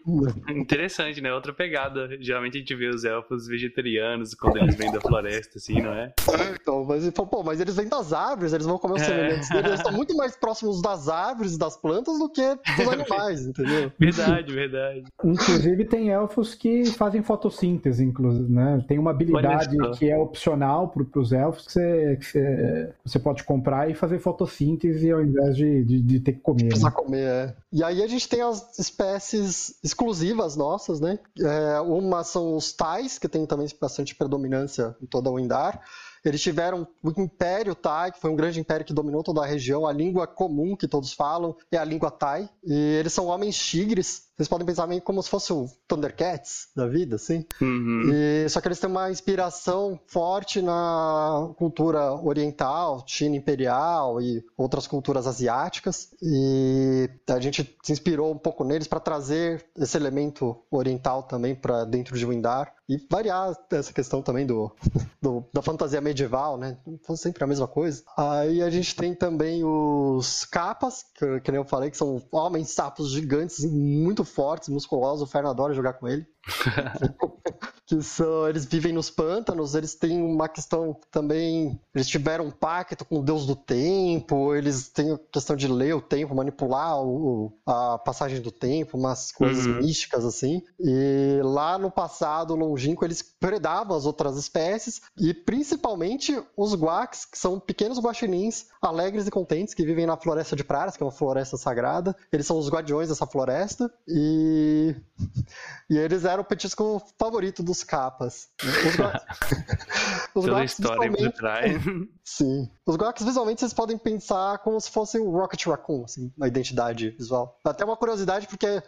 Interessante, 0.50 1.22
né? 1.22 1.34
Outra 1.34 1.54
pegada. 1.54 2.10
Geralmente 2.20 2.58
a 2.58 2.60
gente 2.60 2.76
vê 2.76 2.88
os 2.88 3.04
elfos 3.04 3.48
vegetarianos 3.48 4.34
quando 4.34 4.58
eles 4.58 4.76
vêm 4.76 4.92
da 4.92 5.02
floresta, 5.02 5.58
assim, 5.58 5.82
não 5.82 5.94
é? 5.94 6.14
é 6.30 6.56
então, 6.60 6.84
mas, 6.86 7.10
pô, 7.12 7.44
mas 7.44 7.60
eles 7.60 7.76
vêm 7.76 7.88
das 7.88 8.14
árvores, 8.14 8.54
eles 8.54 8.66
vão 8.66 8.78
comer 8.78 8.96
os 8.96 9.02
é. 9.02 9.06
semelhantes 9.06 9.50
deles. 9.50 9.66
Eles 9.66 9.80
estão 9.80 9.92
muito 9.92 10.16
mais 10.16 10.36
próximos 10.36 10.82
das 10.82 11.08
árvores 11.08 11.56
e 11.56 11.60
das 11.60 11.78
plantas 11.78 12.18
do 12.20 12.30
que 12.30 12.56
dos 12.78 12.88
animais, 12.88 13.46
entendeu? 13.46 13.92
Verdade, 14.00 14.54
verdade. 14.54 15.04
Inclusive, 15.24 15.86
tem 15.86 16.10
elfos 16.10 16.56
que 16.56 16.86
fazem 16.92 17.22
fotossíntese, 17.22 18.04
inclusive, 18.04 18.52
né? 18.52 18.84
Tem 18.88 19.00
uma 19.00 19.12
habilidade 19.12 19.76
que 19.98 20.10
é 20.10 20.18
opcional 20.36 20.90
para 20.90 21.20
os 21.20 21.32
elfos 21.32 21.66
que 21.66 21.72
você, 21.72 22.18
que 22.18 22.26
você, 22.26 22.94
você 23.04 23.20
pode 23.20 23.44
comprar 23.44 23.90
e 23.90 23.96
fazer 23.96 24.20
fotossíntese 24.20 25.10
ao 25.12 25.24
invés 25.24 25.56
de, 25.56 25.84
de, 25.84 26.02
de 26.02 26.20
ter 26.20 26.34
que 26.34 26.40
comer. 26.42 26.68
Precisar 26.68 26.90
né? 26.90 26.96
comer, 26.96 27.28
é. 27.28 27.56
E 27.72 27.84
aí 27.84 28.04
a 28.04 28.08
gente 28.08 28.28
tem 28.28 28.42
as 28.42 28.78
espécies 28.78 29.76
exclusivas 29.84 30.56
nossas, 30.56 31.00
né? 31.00 31.18
É, 31.40 31.80
uma 31.80 32.24
são 32.24 32.56
os 32.56 32.74
tais, 32.74 33.18
que 33.18 33.30
tem 33.30 33.46
também 33.46 33.68
bastante 33.80 34.14
predominância 34.14 34.96
em 35.02 35.06
toda 35.06 35.32
o 35.32 35.40
Indar. 35.40 35.82
Eles 36.24 36.42
tiveram 36.42 36.88
o 37.04 37.22
Império 37.22 37.76
Tai, 37.76 38.12
que 38.12 38.20
foi 38.20 38.32
um 38.32 38.36
grande 38.36 38.60
império 38.60 38.84
que 38.84 38.94
dominou 38.94 39.22
toda 39.22 39.44
a 39.44 39.46
região. 39.46 39.86
A 39.86 39.94
língua 39.94 40.26
comum 40.26 40.76
que 40.76 40.88
todos 40.88 41.14
falam 41.14 41.56
é 41.72 41.78
a 41.78 41.84
língua 41.84 42.10
Tai. 42.10 42.50
E 42.64 42.74
eles 42.74 43.14
são 43.14 43.28
homens 43.28 43.56
tigres, 43.56 44.24
vocês 44.38 44.50
podem 44.50 44.66
pensar 44.66 44.86
meio 44.86 45.02
como 45.02 45.24
se 45.24 45.30
fosse 45.30 45.54
o 45.54 45.70
Thundercats 45.88 46.68
da 46.76 46.88
vida, 46.88 47.16
assim. 47.16 47.46
Uhum. 47.62 48.12
E, 48.12 48.50
só 48.50 48.60
que 48.60 48.68
eles 48.68 48.80
têm 48.80 48.90
uma 48.90 49.10
inspiração 49.10 49.98
forte 50.08 50.62
na 50.62 51.54
cultura 51.58 52.12
oriental, 52.14 53.04
China 53.08 53.38
imperial 53.38 54.22
e 54.22 54.44
outras 54.58 54.88
culturas 54.88 55.26
asiáticas. 55.26 56.10
E 56.22 57.10
a 57.30 57.40
gente 57.40 57.78
se 57.82 57.94
inspirou 57.94 58.32
um 58.32 58.38
pouco 58.38 58.66
neles 58.66 58.88
para 58.88 59.00
trazer 59.00 59.66
esse 59.78 59.96
elemento 59.96 60.62
oriental 60.70 61.24
também 61.24 61.56
para 61.56 61.86
dentro 61.86 62.18
de 62.18 62.26
Windar 62.26 62.74
e 62.90 62.98
variar 63.10 63.56
essa 63.72 63.94
questão 63.94 64.22
também 64.22 64.46
do, 64.46 64.72
do, 65.22 65.46
da 65.54 65.62
fantasia 65.62 66.02
medieval, 66.02 66.58
né? 66.58 66.78
Não 66.86 67.00
fosse 67.00 67.24
sempre 67.24 67.44
a 67.44 67.48
mesma 67.48 67.68
coisa. 67.68 68.04
Aí 68.18 68.62
a 68.62 68.70
gente 68.70 68.96
tem 68.96 69.16
também 69.16 69.64
os 69.64 70.44
capas, 70.44 71.04
que, 71.16 71.40
que 71.40 71.52
nem 71.52 71.60
eu 71.60 71.66
falei, 71.66 71.90
que 71.90 71.98
são 71.98 72.22
homens 72.32 72.72
sapos 72.72 73.12
gigantes 73.12 73.64
muito 73.64 74.25
fortes, 74.26 74.70
musculosos, 74.70 75.22
o 75.22 75.32
Fern 75.32 75.48
adora 75.48 75.74
jogar 75.74 75.94
com 75.94 76.08
ele. 76.08 76.26
que 77.86 78.02
são, 78.02 78.48
eles 78.48 78.66
vivem 78.66 78.92
nos 78.92 79.10
pântanos, 79.10 79.76
eles 79.76 79.94
têm 79.94 80.22
uma 80.22 80.50
questão 80.50 81.00
também, 81.12 81.80
eles 81.94 82.08
tiveram 82.08 82.46
um 82.46 82.52
pacto 82.52 83.06
com 83.06 83.20
o 83.20 83.24
deus 83.24 83.46
do 83.46 83.56
tempo, 83.56 84.56
eles 84.56 84.90
têm 84.90 85.12
a 85.14 85.20
questão 85.32 85.56
de 85.56 85.68
ler 85.68 85.96
o 85.96 86.02
tempo, 86.02 86.34
manipular 86.36 87.00
o, 87.02 87.54
a 87.66 87.98
passagem 88.00 88.42
do 88.42 88.52
tempo, 88.52 88.98
umas 88.98 89.32
coisas 89.32 89.66
uhum. 89.66 89.78
místicas 89.78 90.26
assim. 90.26 90.62
E 90.80 91.40
lá 91.44 91.78
no 91.78 91.92
passado 91.92 92.56
longínquo 92.56 93.06
eles 93.06 93.22
predavam 93.22 93.96
as 93.96 94.06
outras 94.06 94.38
espécies 94.38 95.02
e 95.18 95.34
principalmente 95.34 96.42
os 96.58 96.74
guacs, 96.74 97.26
que 97.26 97.38
são 97.38 97.60
pequenos 97.60 98.00
guaxinins 98.00 98.66
alegres 98.82 99.28
e 99.28 99.32
contentes 99.32 99.74
que 99.74 99.86
vivem 99.86 100.06
na 100.06 100.18
floresta 100.18 100.56
de 100.56 100.64
Praras, 100.64 100.98
que 100.98 101.04
é 101.04 101.06
uma 101.06 101.12
floresta 101.12 101.58
sagrada. 101.58 102.16
Eles 102.32 102.48
são 102.48 102.58
os 102.58 102.70
guardiões 102.70 103.10
dessa 103.10 103.28
floresta 103.28 103.92
e 104.08 104.96
e 105.90 105.98
eles 105.98 106.26
eram 106.26 106.35
o 106.42 106.46
petisco 106.46 107.02
favorito 107.18 107.64
dos 107.64 107.84
capas. 107.84 108.50
Os, 108.64 108.96
Os 110.36 110.46
Toda 110.46 110.64
história 110.66 111.12
por 111.12 111.32
trás. 111.32 111.82
Sim. 112.24 112.70
Os 112.86 112.96
Goks 112.98 113.24
visualmente 113.24 113.62
vocês 113.62 113.74
podem 113.74 113.98
pensar 113.98 114.58
como 114.60 114.80
se 114.80 114.92
fosse 114.92 115.18
o 115.18 115.30
Rocket 115.32 115.66
Raccoon, 115.66 116.04
assim, 116.04 116.34
na 116.38 116.48
identidade 116.48 117.12
visual. 117.12 117.60
Até 117.64 117.86
uma 117.86 117.96
curiosidade, 117.96 118.48
porque 118.48 118.84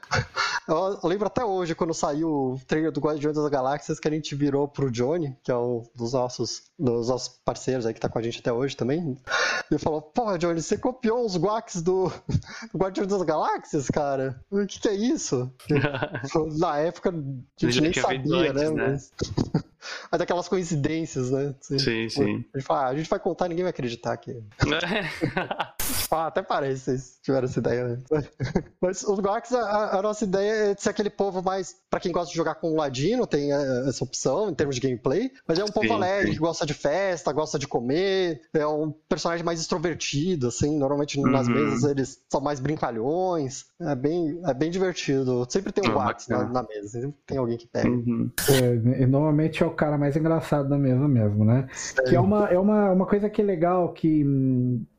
eu 0.67 0.99
lembro 1.07 1.27
até 1.27 1.43
hoje, 1.43 1.75
quando 1.75 1.93
saiu 1.93 2.29
o 2.29 2.59
trailer 2.67 2.91
do 2.91 2.99
Guardiões 2.99 3.35
das 3.35 3.49
Galáxias, 3.49 3.99
que 3.99 4.07
a 4.07 4.11
gente 4.11 4.35
virou 4.35 4.67
pro 4.67 4.91
Johnny, 4.91 5.35
que 5.43 5.51
é 5.51 5.55
um 5.55 5.83
dos 5.95 6.13
nossos, 6.13 6.63
dos 6.77 7.07
nossos 7.07 7.29
parceiros 7.45 7.85
aí 7.85 7.93
que 7.93 7.99
tá 7.99 8.09
com 8.09 8.19
a 8.19 8.21
gente 8.21 8.39
até 8.39 8.51
hoje 8.51 8.75
também. 8.75 9.17
E 9.71 9.77
falou: 9.77 10.01
Porra, 10.01 10.37
Johnny, 10.37 10.61
você 10.61 10.77
copiou 10.77 11.25
os 11.25 11.37
Guacs 11.37 11.81
do, 11.81 12.11
do 12.71 12.77
Guardiões 12.77 13.09
das 13.09 13.21
Galáxias, 13.21 13.87
cara? 13.87 14.39
O 14.51 14.65
que, 14.65 14.79
que 14.79 14.89
é 14.89 14.93
isso? 14.93 15.51
na 16.59 16.77
época 16.79 17.09
a 17.11 17.65
gente 17.65 17.81
nem 17.81 17.93
sabia, 17.93 18.53
né? 18.53 18.69
né? 18.69 18.89
Mas... 18.89 19.11
Mas 20.11 20.21
aquelas 20.21 20.47
coincidências, 20.47 21.31
né? 21.31 21.55
Sim, 21.61 21.79
sim. 21.79 22.09
sim. 22.09 22.45
A, 22.53 22.57
gente 22.57 22.67
fala, 22.67 22.81
ah, 22.81 22.87
a 22.87 22.95
gente 22.95 23.09
vai 23.09 23.19
contar 23.19 23.47
ninguém 23.47 23.63
vai 23.63 23.69
acreditar 23.69 24.13
aqui. 24.13 24.35
Ah, 26.11 26.27
até 26.27 26.41
parece 26.41 26.81
vocês 26.81 27.19
tiveram 27.21 27.45
essa 27.45 27.59
ideia. 27.59 27.87
Né? 27.87 27.97
Mas 28.81 29.03
os 29.03 29.19
Gox, 29.19 29.53
a, 29.53 29.97
a, 29.97 30.01
nossa 30.01 30.23
ideia 30.23 30.51
é 30.51 30.73
de 30.73 30.81
ser 30.81 30.89
aquele 30.89 31.09
povo 31.09 31.41
mais. 31.41 31.75
Pra 31.89 31.99
quem 31.99 32.11
gosta 32.11 32.31
de 32.31 32.37
jogar 32.37 32.55
com 32.55 32.71
o 32.71 32.75
Ladino, 32.75 33.25
tem 33.25 33.53
é, 33.53 33.89
essa 33.89 34.03
opção 34.03 34.49
em 34.49 34.53
termos 34.53 34.75
de 34.75 34.81
gameplay. 34.81 35.31
Mas 35.47 35.59
é 35.59 35.63
um 35.63 35.69
povo 35.69 35.87
sim, 35.87 35.93
alegre, 35.93 36.27
sim. 36.27 36.33
que 36.33 36.39
gosta 36.39 36.65
de 36.65 36.73
festa, 36.73 37.31
gosta 37.31 37.59
de 37.59 37.67
comer. 37.67 38.41
É 38.53 38.65
um 38.65 38.91
personagem 39.09 39.45
mais 39.45 39.59
extrovertido, 39.59 40.47
assim. 40.47 40.77
Normalmente 40.77 41.19
uhum. 41.19 41.29
nas 41.29 41.47
mesas 41.47 41.83
eles 41.83 42.19
são 42.29 42.41
mais 42.41 42.59
brincalhões. 42.59 43.65
É 43.79 43.95
bem, 43.95 44.39
é 44.45 44.53
bem 44.53 44.71
divertido. 44.71 45.45
Sempre 45.49 45.71
tem 45.71 45.89
um 45.89 45.93
oh, 45.93 46.03
Gox 46.03 46.27
na, 46.27 46.45
na, 46.45 46.63
mesa, 46.63 47.01
sempre 47.01 47.17
tem 47.25 47.37
alguém 47.37 47.57
que 47.57 47.67
pega. 47.67 47.89
Uhum. 47.89 48.31
É, 48.49 49.05
normalmente 49.05 49.63
é 49.63 49.65
o 49.65 49.71
cara 49.71 49.97
mais 49.97 50.15
engraçado 50.15 50.69
da 50.69 50.77
mesa 50.77 51.07
mesmo, 51.07 51.43
né? 51.45 51.67
Que 52.07 52.15
é 52.15 52.19
uma, 52.19 52.47
é 52.47 52.57
uma, 52.57 52.91
uma 52.91 53.05
coisa 53.05 53.29
que 53.29 53.41
é 53.41 53.45
legal 53.45 53.93
que 53.93 54.23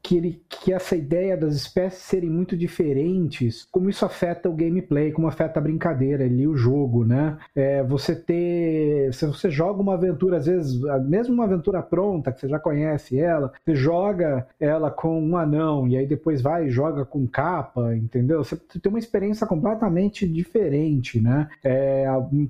que, 0.02 0.16
ele, 0.16 0.42
que 0.48 0.72
essa 0.72 0.96
ideia 0.96 1.37
das 1.37 1.54
espécies 1.54 2.02
serem 2.02 2.30
muito 2.30 2.56
diferentes, 2.56 3.66
como 3.70 3.90
isso 3.90 4.04
afeta 4.04 4.48
o 4.48 4.54
gameplay, 4.54 5.12
como 5.12 5.28
afeta 5.28 5.58
a 5.58 5.62
brincadeira 5.62 6.24
ali, 6.24 6.46
o 6.46 6.56
jogo, 6.56 7.04
né? 7.04 7.37
É, 7.54 7.82
você 7.82 8.14
ter. 8.14 9.12
Se 9.12 9.26
você 9.26 9.50
joga 9.50 9.82
uma 9.82 9.94
aventura, 9.94 10.38
às 10.38 10.46
vezes, 10.46 10.80
mesmo 11.06 11.34
uma 11.34 11.44
aventura 11.44 11.82
pronta, 11.82 12.32
que 12.32 12.40
você 12.40 12.48
já 12.48 12.58
conhece 12.58 13.18
ela, 13.18 13.52
você 13.64 13.74
joga 13.74 14.46
ela 14.58 14.90
com 14.90 15.20
um 15.22 15.37
anão 15.37 15.87
e 15.88 15.96
aí 15.96 16.06
depois 16.06 16.40
vai 16.40 16.66
e 16.66 16.70
joga 16.70 17.04
com 17.04 17.26
capa, 17.26 17.94
entendeu? 17.94 18.42
Você 18.42 18.56
tem 18.56 18.90
uma 18.90 18.98
experiência 18.98 19.46
completamente 19.46 20.26
diferente, 20.26 21.20
né? 21.20 21.48
É, 21.62 22.06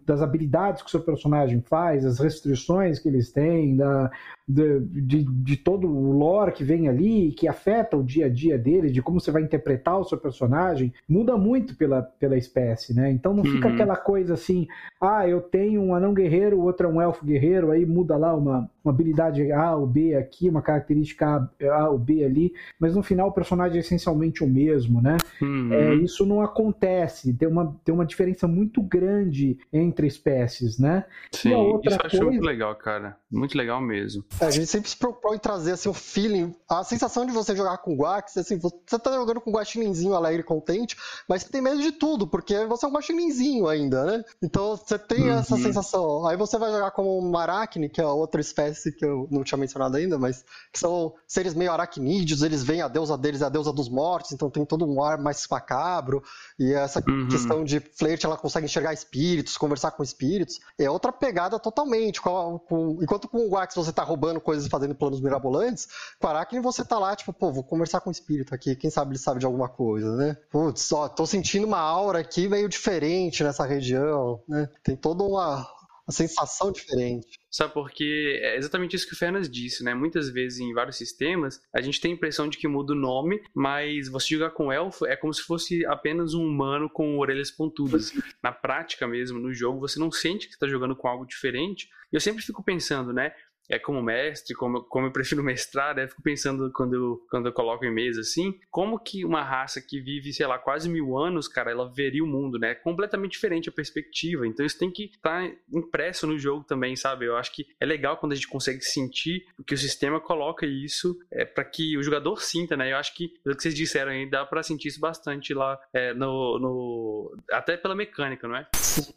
das 0.07 0.23
habilidades 0.23 0.83
que 0.83 0.89
o 0.89 0.91
seu 0.91 1.01
personagem 1.01 1.61
faz, 1.63 2.05
as 2.05 2.19
restrições 2.19 2.99
que 2.99 3.09
eles 3.09 3.33
têm, 3.33 3.77
da, 3.77 4.11
de, 4.49 4.81
de, 4.81 5.25
de, 5.25 5.57
todo 5.57 5.87
o 5.87 6.13
lore 6.13 6.53
que 6.53 6.65
vem 6.65 6.89
ali, 6.89 7.33
que 7.33 7.47
afeta 7.47 7.97
o 7.97 8.03
dia 8.03 8.27
a 8.27 8.29
dia 8.31 8.57
dele, 8.57 8.91
de 8.91 9.03
como 9.03 9.21
você 9.21 9.31
vai 9.31 9.43
interpretar 9.43 9.99
o 9.99 10.05
seu 10.05 10.17
personagem, 10.17 10.93
muda 11.07 11.37
muito 11.37 11.77
pela, 11.77 12.03
pela 12.03 12.37
espécie, 12.37 12.95
né? 12.95 13.11
Então 13.11 13.35
não 13.35 13.45
fica 13.45 13.69
uhum. 13.69 13.75
aquela 13.75 13.97
coisa 13.97 14.35
assim, 14.35 14.67
ah, 14.99 15.29
eu 15.29 15.43
tenho 15.43 15.83
um 15.83 15.95
anão 15.95 16.15
guerreiro, 16.15 16.59
o 16.59 16.65
outro 16.65 16.87
é 16.87 16.91
um 16.91 17.03
elfo 17.03 17.27
guerreiro, 17.27 17.71
aí 17.71 17.85
muda 17.85 18.17
lá 18.17 18.35
uma, 18.35 18.71
uma 18.89 18.93
habilidade 18.93 19.53
A 19.53 19.77
ou 19.77 19.87
B 19.87 20.15
aqui, 20.15 20.49
uma 20.49 20.63
característica 20.63 21.27
A, 21.27 21.75
A 21.75 21.91
ou 21.91 21.99
B 21.99 22.25
ali, 22.25 22.53
mas 22.81 22.95
no 22.95 23.03
final 23.03 23.29
o 23.29 23.33
personagem 23.33 23.77
é 23.77 23.81
essencialmente 23.81 24.43
o 24.43 24.47
mesmo, 24.47 25.01
né? 25.01 25.17
Uhum. 25.41 25.73
É, 25.73 25.95
isso 25.97 26.25
não 26.25 26.41
acontece, 26.41 27.33
tem 27.35 27.49
uma, 27.49 27.77
tem 27.85 27.95
uma 27.95 28.07
diferença 28.07 28.49
muito 28.49 28.83
grande 28.83 29.59
entre 29.73 30.07
espécies, 30.07 30.79
né? 30.79 31.05
Sim, 31.33 31.51
isso 31.85 31.97
eu 31.97 32.07
acho 32.07 32.25
muito 32.25 32.45
legal, 32.45 32.75
cara. 32.77 33.17
Muito 33.31 33.57
legal 33.57 33.81
mesmo. 33.81 34.25
É, 34.41 34.47
a 34.47 34.51
gente 34.51 34.67
sempre 34.67 34.89
se 34.89 34.97
preocupou 34.97 35.35
em 35.35 35.39
trazer 35.39 35.73
assim, 35.73 35.89
o 35.89 35.95
feeling, 35.95 36.55
a 36.69 36.83
sensação 36.83 37.27
de 37.27 37.33
você 37.33 37.55
jogar 37.55 37.79
com 37.79 37.95
Guax, 37.95 38.37
assim, 38.39 38.59
você 38.59 38.99
tá 38.99 39.13
jogando 39.13 39.41
com 39.41 39.51
um 39.51 39.53
guaxininzinho 39.53 40.15
alegre 40.15 40.41
e 40.41 40.45
contente, 40.45 40.97
mas 41.29 41.43
você 41.43 41.51
tem 41.51 41.61
medo 41.61 41.81
de 41.83 41.93
tudo, 41.93 42.27
porque 42.27 42.65
você 42.67 42.87
é 42.87 42.89
um 42.89 42.93
guaxininzinho 42.93 43.69
ainda, 43.69 44.05
né? 44.05 44.25
Então 44.43 44.77
você 44.77 44.99
tem 44.99 45.25
uhum. 45.25 45.39
essa 45.39 45.57
sensação. 45.57 46.27
Aí 46.27 46.37
você 46.37 46.59
vai 46.59 46.71
jogar 46.71 46.91
como 46.93 47.21
um 47.21 47.37
Aracne, 47.37 47.89
que 47.89 48.01
é 48.01 48.07
outra 48.07 48.41
espécie 48.41 48.78
que 48.97 49.05
eu 49.05 49.29
não 49.31 49.43
tinha 49.43 49.59
mencionado 49.59 49.97
ainda, 49.97 50.19
mas 50.19 50.45
são 50.73 51.15
seres 51.27 51.55
meio 51.55 51.73
aracnídeos, 51.73 52.43
eles 52.43 52.63
veem 52.63 52.83
a 52.83 52.89
deusa 52.89 53.17
deles, 53.17 53.43
a 53.43 53.49
deusa 53.49 53.73
dos 53.73 53.89
mortos, 53.89 54.33
então 54.33 54.51
tem 54.51 54.65
todo 54.65 54.87
um 54.87 55.03
ar 55.03 55.19
mais 55.19 55.47
macabro, 55.51 56.23
e 56.59 56.73
essa 56.73 57.03
uhum. 57.07 57.29
questão 57.29 57.65
de 57.65 57.81
flerte, 57.81 58.27
ela 58.27 58.37
consegue 58.37 58.67
enxergar 58.67 58.93
espíritos, 58.93 59.57
conversar 59.57 59.91
com 59.93 60.03
espíritos, 60.03 60.61
é 60.79 60.91
outra 60.91 61.13
pegada 61.13 61.59
totalmente. 61.59 62.21
Com, 62.21 62.59
com, 62.59 62.99
enquanto 63.03 63.29
com 63.29 63.47
o 63.47 63.51
Guax 63.51 63.75
você 63.75 63.93
tá 63.93 64.03
roubando 64.03 64.41
coisas 64.41 64.67
e 64.67 64.71
fazendo 64.71 64.95
planos 64.95 65.21
mirabolantes, 65.21 65.89
com 66.19 66.27
o 66.27 66.31
Aracne 66.31 66.61
você 66.61 66.85
tá 66.85 66.99
lá, 66.99 67.15
tipo, 67.15 67.33
pô, 67.33 67.53
vou 67.53 67.65
conversar 67.65 68.01
com 68.01 68.11
o 68.11 68.13
espírito 68.13 68.55
aqui, 68.55 68.77
quem 68.77 68.91
sabe 68.91 69.13
ele 69.13 69.19
sabe 69.19 69.41
de 69.41 69.47
alguma 69.47 69.69
coisa, 69.69 70.17
né? 70.17 70.37
Putz, 70.51 70.93
ó, 70.93 71.09
tô 71.09 71.27
sentindo 71.27 71.67
uma 71.67 71.81
aura 71.81 72.21
aqui 72.21 72.49
meio 72.49 72.69
diferente 72.69 73.43
nessa 73.43 73.65
região, 73.65 74.41
né? 74.49 74.69
Tem 74.83 74.97
toda 74.97 75.23
uma, 75.23 75.67
uma 76.09 76.13
sensação 76.13 76.73
diferente. 76.73 77.39
Sabe 77.51 77.75
porque 77.75 78.41
é 78.43 78.57
exatamente 78.57 78.97
isso 78.97 79.07
que 79.07 79.13
o 79.13 79.17
Fernas 79.17 79.49
disse, 79.49 79.85
né? 79.85 79.95
Muitas 79.95 80.31
vezes 80.31 80.59
em 80.59 80.73
vários 80.73 80.97
sistemas 80.97 81.61
a 81.73 81.83
gente 81.83 82.01
tem 82.01 82.13
a 82.13 82.15
impressão 82.15 82.49
de 82.49 82.57
que 82.57 82.67
muda 82.67 82.95
o 82.95 82.97
nome, 82.97 83.43
mas 83.55 84.09
você 84.09 84.35
jogar 84.35 84.51
com 84.51 84.73
elfo 84.73 85.07
é 85.07 85.17
como 85.17 85.33
se 85.35 85.43
fosse 85.43 85.85
apenas 85.85 86.33
um 86.33 86.43
humano 86.43 86.89
com 86.89 87.19
orelhas 87.19 87.51
pontudas. 87.51 88.13
Na 88.43 88.53
prática 88.53 89.07
mesmo, 89.07 89.39
no 89.39 89.53
jogo, 89.53 89.81
você 89.81 89.99
não 89.99 90.11
sente 90.11 90.47
que 90.47 90.55
está 90.55 90.67
jogando 90.67 90.97
com 90.97 91.09
algo 91.09 91.27
diferente. 91.27 91.89
E 92.11 92.17
eu 92.17 92.21
sempre 92.21 92.43
fico 92.43 92.63
pensando, 92.63 93.13
né? 93.13 93.33
É 93.69 93.79
como 93.79 94.03
mestre, 94.03 94.55
como, 94.55 94.83
como 94.85 95.07
eu 95.07 95.13
prefiro 95.13 95.43
mestrar, 95.45 95.95
né? 95.95 96.09
Fico 96.09 96.23
pensando 96.23 96.71
quando 96.73 96.95
eu, 96.95 97.27
quando 97.31 97.47
eu 97.47 97.53
coloco 97.53 97.85
em 97.85 97.93
mesa 97.93 98.21
assim, 98.21 98.59
como 98.71 98.99
que 98.99 99.25
uma 99.25 99.43
raça 99.43 99.81
que 99.81 100.01
vive, 100.01 100.33
sei 100.33 100.47
lá, 100.47 100.59
quase 100.59 100.89
mil 100.89 101.17
anos, 101.19 101.49
cara, 101.49 101.71
ela 101.71 101.91
veria 101.93 102.25
o 102.25 102.27
mundo, 102.27 102.59
né? 102.59 102.71
É 102.71 102.75
completamente 102.75 103.33
diferente 103.33 103.69
a 103.69 103.73
perspectiva. 103.73 104.47
Então 104.47 104.65
isso 104.65 104.79
tem 104.79 104.91
que 104.91 105.05
estar 105.05 105.49
tá 105.49 105.55
impresso 105.73 106.27
no 106.27 106.39
jogo 106.39 106.65
também, 106.65 106.97
sabe? 106.97 107.27
Eu 107.27 107.37
acho 107.37 107.53
que 107.53 107.67
é 107.81 107.87
legal 107.87 108.17
quando 108.17 108.33
a 108.33 108.35
gente 108.35 108.49
consegue 108.49 108.81
sentir 108.83 109.47
que 109.67 109.75
o 109.75 109.79
sistema 109.79 110.21
coloca 110.21 110.67
isso 110.67 111.19
é, 111.31 111.45
para 111.45 111.65
que 111.65 111.97
o 111.97 112.03
jogador 112.03 112.41
sinta, 112.43 112.77
né? 112.77 112.93
Eu 112.93 112.97
acho 112.97 113.15
que, 113.15 113.29
pelo 113.43 113.57
que 113.57 113.63
vocês 113.63 113.75
disseram 113.75 114.13
aí, 114.13 114.29
dá 114.29 114.45
para 114.45 114.63
sentir 114.63 114.89
isso 114.89 115.01
bastante 115.01 115.53
lá 115.53 115.79
é, 115.93 116.15
no, 116.15 116.59
no. 116.59 117.37
Até 117.51 117.77
pela 117.77 117.95
mecânica, 117.95 118.47
não 118.49 118.57
é? 118.57 118.67